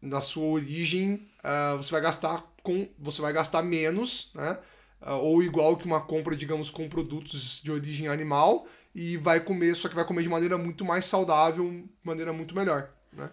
[0.00, 4.58] na sua origem uh, você vai gastar com você vai gastar menos né
[5.02, 9.74] uh, ou igual que uma compra digamos com produtos de origem animal e vai comer
[9.74, 13.30] só que vai comer de maneira muito mais saudável maneira muito melhor né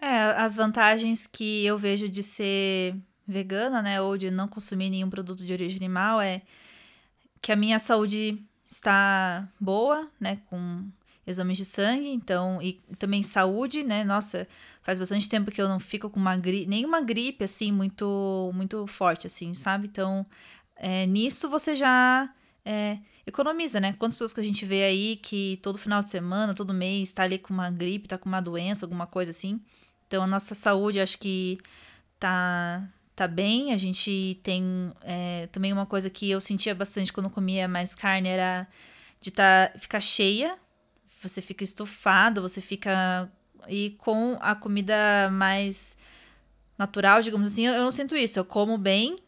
[0.00, 2.94] é as vantagens que eu vejo de ser
[3.26, 6.42] vegana né ou de não consumir nenhum produto de origem animal é
[7.40, 10.88] que a minha saúde está boa né com
[11.28, 14.02] exames de sangue, então, e também saúde, né?
[14.02, 14.48] Nossa,
[14.82, 18.86] faz bastante tempo que eu não fico com uma gripe, nenhuma gripe, assim, muito, muito
[18.86, 19.86] forte, assim, sabe?
[19.86, 20.24] Então,
[20.76, 22.30] é, nisso você já
[22.68, 23.94] é, economiza, né?
[23.94, 27.22] Quantas pessoas que a gente vê aí que todo final de semana, todo mês, tá
[27.22, 29.58] ali com uma gripe, tá com uma doença, alguma coisa assim.
[30.06, 31.58] Então, a nossa saúde, acho que
[32.20, 32.86] tá,
[33.16, 33.72] tá bem.
[33.72, 38.28] A gente tem é, também uma coisa que eu sentia bastante quando comia mais carne,
[38.28, 38.68] era
[39.18, 40.58] de tá, ficar cheia,
[41.22, 43.32] você fica estufado, você fica.
[43.66, 45.96] E com a comida mais
[46.76, 48.38] natural, digamos assim, eu não sinto isso.
[48.38, 49.18] Eu como bem,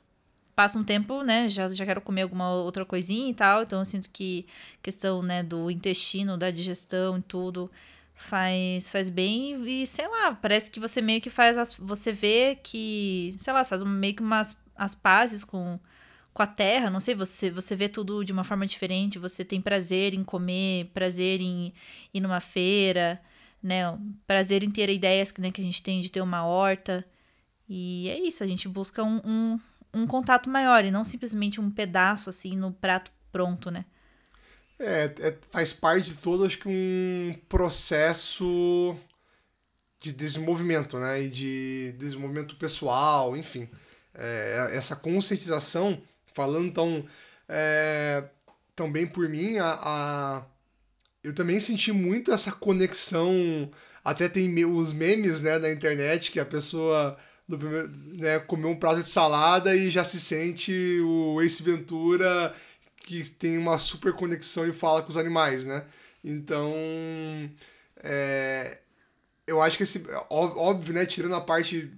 [0.60, 1.48] passa um tempo, né?
[1.48, 3.62] Já, já quero comer alguma outra coisinha e tal.
[3.62, 4.46] Então eu sinto que
[4.82, 7.70] questão, né, do intestino, da digestão e tudo
[8.14, 12.58] faz faz bem e sei lá, parece que você meio que faz as, você vê
[12.62, 15.80] que, sei lá, faz meio que umas as pazes com
[16.34, 19.60] com a terra, não sei, você, você vê tudo de uma forma diferente, você tem
[19.60, 21.72] prazer em comer, prazer em
[22.14, 23.20] ir numa feira,
[23.62, 23.98] né?
[24.26, 27.04] Prazer em ter ideias que, né, que a gente tem de ter uma horta.
[27.68, 29.60] E é isso, a gente busca um, um,
[29.92, 33.84] um contato maior e não simplesmente um pedaço assim no prato pronto, né?
[34.78, 38.96] É, é, faz parte de todo, acho que um processo
[40.00, 41.22] de desenvolvimento, né?
[41.22, 43.68] E de desenvolvimento pessoal, enfim.
[44.14, 46.02] É, essa conscientização
[46.32, 47.04] Falando então
[47.48, 48.24] é,
[48.76, 50.42] também por mim, a, a,
[51.22, 53.70] eu também senti muito essa conexão.
[54.04, 57.18] Até tem os memes né, na internet que a pessoa
[57.50, 62.54] do primeiro, né, comeu um prato de salada e já se sente o Ace Ventura
[63.02, 65.84] que tem uma super conexão e fala com os animais, né?
[66.22, 66.72] Então,
[68.02, 68.78] é,
[69.46, 71.90] eu acho que esse, óbvio, né, tirando a parte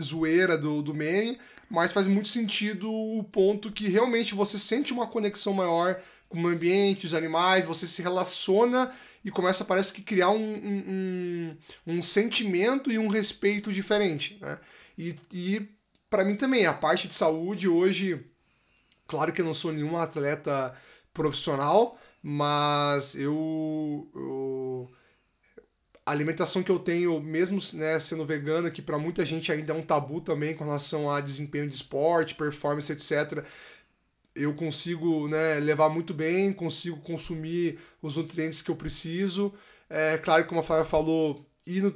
[0.00, 1.38] zoeira do, do meme,
[1.70, 6.48] mas faz muito sentido o ponto que realmente você sente uma conexão maior com o
[6.48, 8.90] ambiente, os animais, você se relaciona
[9.24, 14.38] e começa, parece que, criar um, um, um, um sentimento e um respeito diferente.
[14.40, 14.58] Né?
[14.98, 15.68] E, e
[16.10, 18.24] para mim também, a parte de saúde hoje,
[19.06, 20.74] claro que eu não sou nenhum atleta
[21.12, 24.90] profissional, mas eu, eu
[26.04, 29.76] a alimentação que eu tenho, mesmo né, sendo vegana, que para muita gente ainda é
[29.76, 33.44] um tabu também com relação a desempenho de esporte, performance, etc.
[34.34, 39.52] Eu consigo né, levar muito bem, consigo consumir os nutrientes que eu preciso.
[39.88, 41.92] É claro, como a Flávia falou, ir no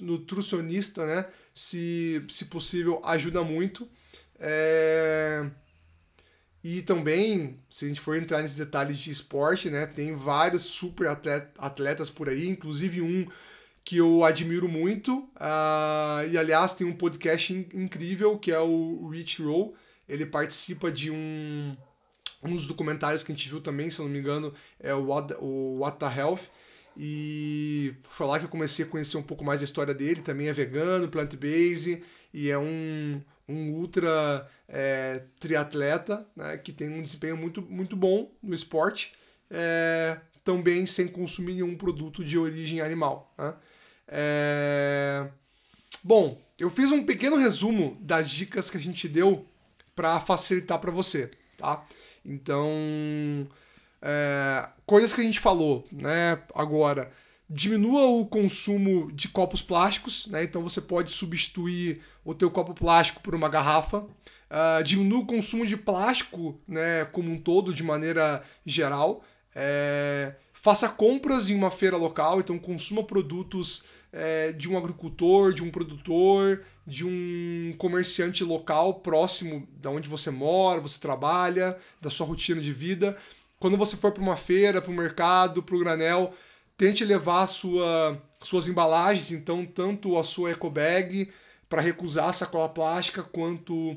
[0.00, 3.88] nutricionista, né, se, se possível, ajuda muito.
[4.38, 5.48] É...
[6.62, 11.06] E também, se a gente for entrar nesses detalhes de esporte, né, tem vários super
[11.58, 13.24] atletas por aí, inclusive um
[13.84, 15.18] que eu admiro muito.
[15.36, 19.76] Uh, e aliás, tem um podcast in incrível que é o Rich Roll.
[20.08, 21.76] Ele participa de um,
[22.42, 25.06] um dos documentários que a gente viu também, se eu não me engano, é o
[25.06, 26.42] What, o What the Health.
[26.96, 30.22] E foi lá que eu comecei a conhecer um pouco mais a história dele.
[30.22, 32.02] Também é vegano, plant-based
[32.32, 38.30] e é um um ultra é, triatleta, né, que tem um desempenho muito, muito bom
[38.42, 39.14] no esporte,
[39.50, 43.32] é, também sem consumir nenhum produto de origem animal.
[43.38, 43.54] Né?
[44.08, 45.28] É...
[46.02, 49.46] Bom, eu fiz um pequeno resumo das dicas que a gente deu
[49.96, 51.84] para facilitar para você, tá?
[52.24, 53.48] Então,
[54.00, 54.68] é...
[54.84, 56.40] coisas que a gente falou, né?
[56.54, 57.10] Agora,
[57.48, 60.44] diminua o consumo de copos plásticos, né?
[60.44, 63.98] Então você pode substituir o teu copo plástico por uma garrafa.
[63.98, 69.24] Uh, diminua o consumo de plástico né, como um todo, de maneira geral.
[69.54, 73.84] É, faça compras em uma feira local, então consuma produtos
[74.18, 80.30] é, de um agricultor, de um produtor, de um comerciante local próximo da onde você
[80.30, 83.14] mora, você trabalha, da sua rotina de vida.
[83.60, 86.32] Quando você for para uma feira, para o mercado, para o granel,
[86.78, 91.30] tente levar sua, suas embalagens, então tanto a sua eco bag
[91.68, 93.96] para recusar a sacola plástica, quanto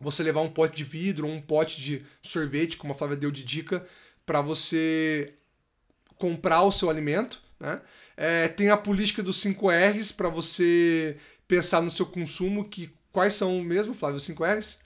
[0.00, 3.30] você levar um pote de vidro ou um pote de sorvete, como a Flávia deu
[3.30, 3.86] de dica,
[4.24, 5.34] para você
[6.18, 7.40] comprar o seu alimento.
[7.60, 7.80] Né?
[8.16, 11.16] É, tem a política dos 5 R's para você
[11.46, 14.78] pensar no seu consumo, que quais são mesmo, Flávio, os 5 R's?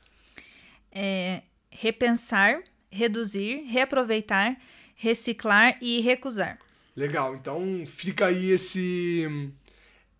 [0.90, 4.56] É, repensar, reduzir, reaproveitar,
[4.96, 6.58] reciclar e recusar.
[6.96, 9.52] Legal, então fica aí esse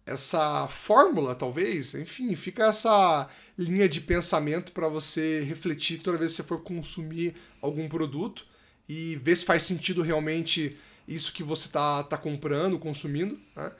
[0.06, 6.38] essa fórmula, talvez, enfim, fica essa linha de pensamento para você refletir toda vez que
[6.38, 8.44] você for consumir algum produto
[8.88, 10.76] e ver se faz sentido realmente
[11.10, 13.38] isso que você está tá comprando, consumindo.
[13.56, 13.70] Né?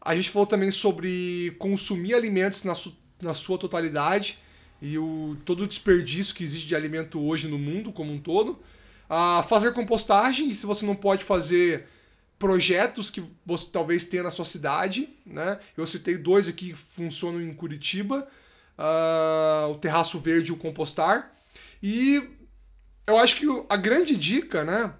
[0.00, 4.38] A gente falou também sobre consumir alimentos na, su na sua totalidade
[4.80, 8.58] e o, todo o desperdício que existe de alimento hoje no mundo como um todo.
[9.10, 11.88] a fazer compostagem, se você não pode fazer
[12.38, 15.58] projetos que você talvez tenha na sua cidade, né?
[15.76, 18.28] Eu citei dois aqui que funcionam em Curitiba,
[18.78, 21.32] uh, o Terraço Verde e o Compostar.
[21.82, 22.22] E
[23.06, 24.94] eu acho que a grande dica, né,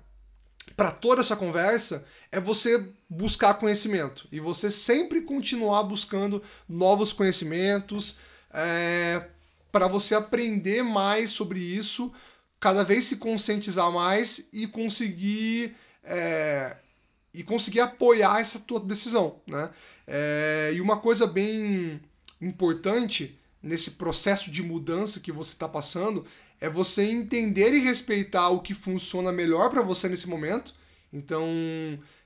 [0.79, 8.21] para toda essa conversa é você buscar conhecimento e você sempre continuar buscando novos conhecimentos
[8.55, 9.27] é,
[9.73, 12.13] para você aprender mais sobre isso,
[12.61, 15.75] cada vez se conscientizar mais e conseguir
[16.05, 16.77] é,
[17.35, 19.71] e conseguir apoiar essa tua decisão, né?
[20.07, 22.01] É, e uma coisa bem
[22.41, 26.25] importante nesse processo de mudança que você está passando
[26.61, 30.75] é você entender e respeitar o que funciona melhor para você nesse momento.
[31.13, 31.47] Então,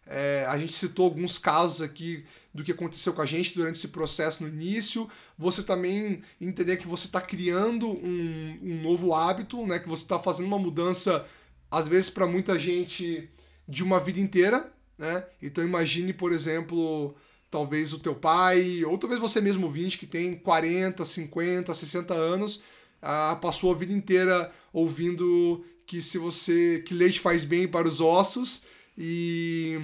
[0.07, 3.89] é, a gente citou alguns casos aqui do que aconteceu com a gente durante esse
[3.89, 5.09] processo no início.
[5.39, 9.79] Você também entender que você está criando um, um novo hábito, né?
[9.79, 11.25] Que você está fazendo uma mudança,
[11.71, 13.31] às vezes, para muita gente
[13.69, 14.73] de uma vida inteira.
[14.99, 15.25] Né?
[15.41, 17.15] Então imagine, por exemplo,
[17.51, 22.63] talvez o teu pai, ou talvez você mesmo, 20, que tem 40, 50, 60 anos,
[23.03, 28.01] ah, passou a vida inteira ouvindo que se você que leite faz bem para os
[28.01, 28.63] ossos
[28.97, 29.81] e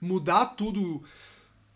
[0.00, 1.02] mudar tudo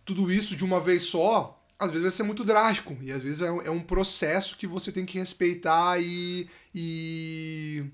[0.04, 3.40] tudo isso de uma vez só às vezes vai ser muito drástico e às vezes
[3.40, 7.84] é um, é um processo que você tem que respeitar e, e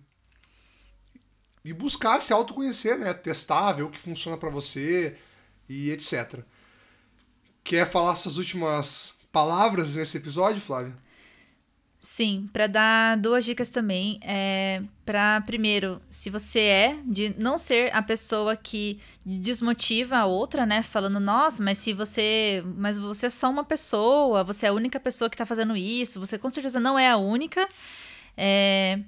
[1.64, 3.12] e buscar se autoconhecer, né?
[3.12, 5.16] Testar, ver o que funciona para você
[5.68, 6.40] e etc.
[7.62, 10.96] Quer falar suas últimas palavras nesse episódio, Flávia?
[12.00, 14.20] Sim, para dar duas dicas também.
[14.22, 20.64] É, para primeiro, se você é de não ser a pessoa que desmotiva a outra,
[20.64, 20.82] né?
[20.82, 22.62] Falando, nossa, mas se você.
[22.76, 26.20] Mas você é só uma pessoa, você é a única pessoa que tá fazendo isso,
[26.20, 27.68] você com certeza não é a única.
[28.36, 29.00] É,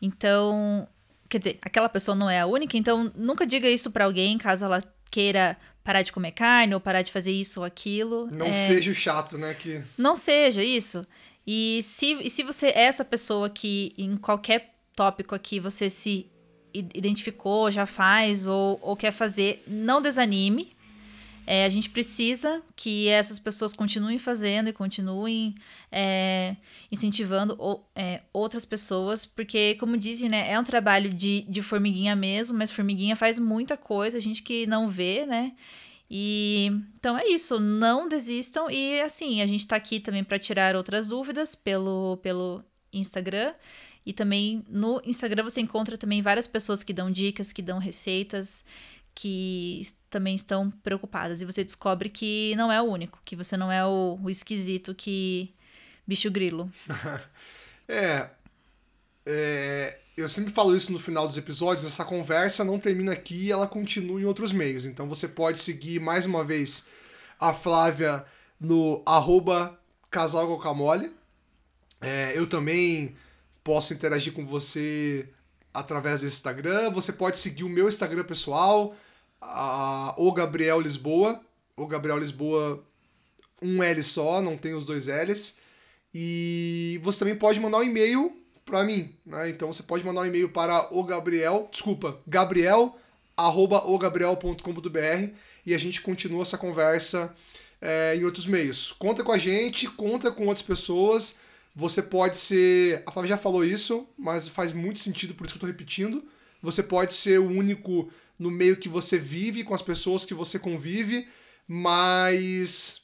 [0.00, 0.88] então,
[1.28, 4.64] Quer dizer, aquela pessoa não é a única, então nunca diga isso para alguém caso
[4.64, 8.28] ela queira parar de comer carne ou parar de fazer isso ou aquilo.
[8.32, 8.52] Não é...
[8.52, 9.54] seja o chato, né?
[9.54, 9.82] Que...
[9.96, 11.06] Não seja isso.
[11.46, 16.30] E se, e se você é essa pessoa que em qualquer tópico aqui você se
[16.74, 20.74] identificou, já faz ou, ou quer fazer, não desanime.
[21.48, 25.54] É, a gente precisa que essas pessoas continuem fazendo e continuem
[25.92, 26.56] é,
[26.90, 32.16] incentivando o, é, outras pessoas, porque, como dizem, né, é um trabalho de, de formiguinha
[32.16, 35.52] mesmo, mas formiguinha faz muita coisa, a gente que não vê, né?
[36.08, 40.76] E então é isso, não desistam e assim, a gente está aqui também para tirar
[40.76, 43.54] outras dúvidas pelo, pelo Instagram.
[44.04, 48.64] E também no Instagram você encontra também várias pessoas que dão dicas, que dão receitas
[49.16, 49.80] que
[50.10, 51.40] também estão preocupadas.
[51.40, 54.94] E você descobre que não é o único, que você não é o, o esquisito
[54.94, 55.52] que.
[56.06, 56.70] bicho grilo.
[57.88, 58.28] é,
[59.24, 59.98] é.
[60.16, 64.18] Eu sempre falo isso no final dos episódios, essa conversa não termina aqui ela continua
[64.18, 64.86] em outros meios.
[64.86, 66.86] Então você pode seguir mais uma vez
[67.38, 68.24] a Flávia
[68.58, 69.78] no arroba
[72.00, 73.14] É, eu também
[73.62, 75.28] posso interagir com você
[75.74, 76.90] através do Instagram.
[76.92, 78.96] Você pode seguir o meu Instagram pessoal,
[79.38, 81.42] a, o Gabriel Lisboa.
[81.76, 82.82] O Gabriel Lisboa,
[83.60, 85.58] um L só, não tem os dois L's.
[86.14, 89.48] E você também pode mandar um e-mail para mim, né?
[89.48, 92.98] Então você pode mandar um e-mail para o Gabriel, desculpa, gabriel
[93.36, 95.30] arroba ogabriel.com.br
[95.64, 97.34] e a gente continua essa conversa
[97.80, 98.92] é, em outros meios.
[98.92, 101.38] Conta com a gente, conta com outras pessoas.
[101.74, 103.02] Você pode ser.
[103.04, 106.24] A Flávia já falou isso, mas faz muito sentido, por isso que eu tô repetindo.
[106.62, 110.58] Você pode ser o único no meio que você vive, com as pessoas que você
[110.58, 111.28] convive,
[111.68, 113.02] mas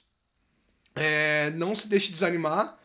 [0.97, 2.78] é, não se deixe desanimar.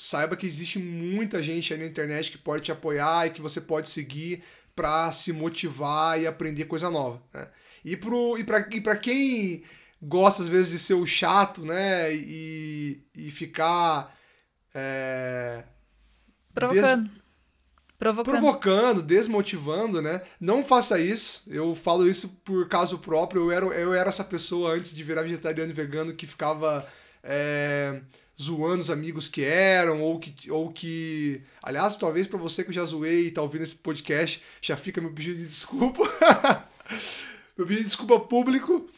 [0.00, 3.60] Saiba que existe muita gente aí na internet que pode te apoiar e que você
[3.60, 4.42] pode seguir
[4.74, 7.22] para se motivar e aprender coisa nova.
[7.34, 7.46] Né?
[7.84, 8.44] E, pro, e
[8.80, 9.62] para quem
[10.00, 12.14] gosta às vezes de ser o chato, né?
[12.14, 14.16] E, e ficar.
[14.74, 15.64] É,
[16.54, 17.02] Provocando.
[17.02, 17.20] Des...
[17.98, 18.32] Provocando.
[18.32, 20.22] Provocando, desmotivando, né?
[20.40, 21.44] Não faça isso.
[21.48, 23.42] Eu falo isso por caso próprio.
[23.42, 26.88] Eu era, eu era essa pessoa antes de virar vegetariano e vegano que ficava
[27.22, 28.00] é,
[28.40, 30.50] zoando os amigos que eram, ou que.
[30.50, 34.42] Ou que aliás, talvez para você que eu já zoei e tá ouvindo esse podcast,
[34.60, 36.02] já fica meu pedido de desculpa.
[37.56, 38.88] meu pedido de desculpa público.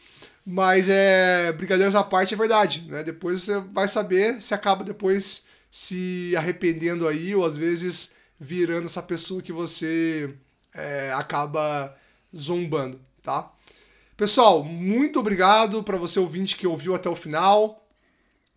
[0.45, 1.51] Mas é.
[1.53, 3.03] Brincadeiras à parte é verdade, né?
[3.03, 9.01] Depois você vai saber se acaba depois se arrependendo aí, ou às vezes virando essa
[9.01, 10.33] pessoa que você
[10.73, 11.95] é, acaba
[12.35, 13.51] zombando, tá?
[14.15, 17.82] Pessoal, muito obrigado para você ouvinte que ouviu até o final.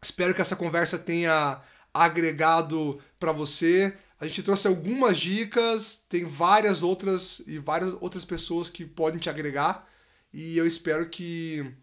[0.06, 1.60] Espero que essa conversa tenha
[1.92, 3.92] agregado para você.
[4.20, 9.28] A gente trouxe algumas dicas, tem várias outras e várias outras pessoas que podem te
[9.28, 9.84] agregar.
[10.32, 11.74] E eu espero que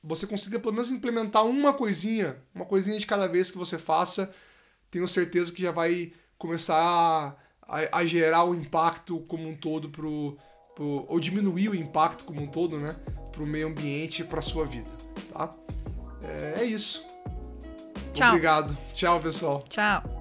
[0.00, 4.32] você consiga pelo menos implementar uma coisinha, uma coisinha de cada vez que você faça.
[4.88, 10.38] Tenho certeza que já vai começar a, a gerar o impacto como um todo pro,
[10.76, 12.94] pro, ou diminuir o impacto como um todo, né,
[13.32, 14.90] pro meio ambiente e pra sua vida,
[15.32, 15.52] tá?
[16.22, 17.04] É, é isso.
[18.18, 18.28] Tchau.
[18.28, 18.76] Obrigado.
[18.94, 19.64] Tchau, pessoal.
[19.68, 20.17] Tchau.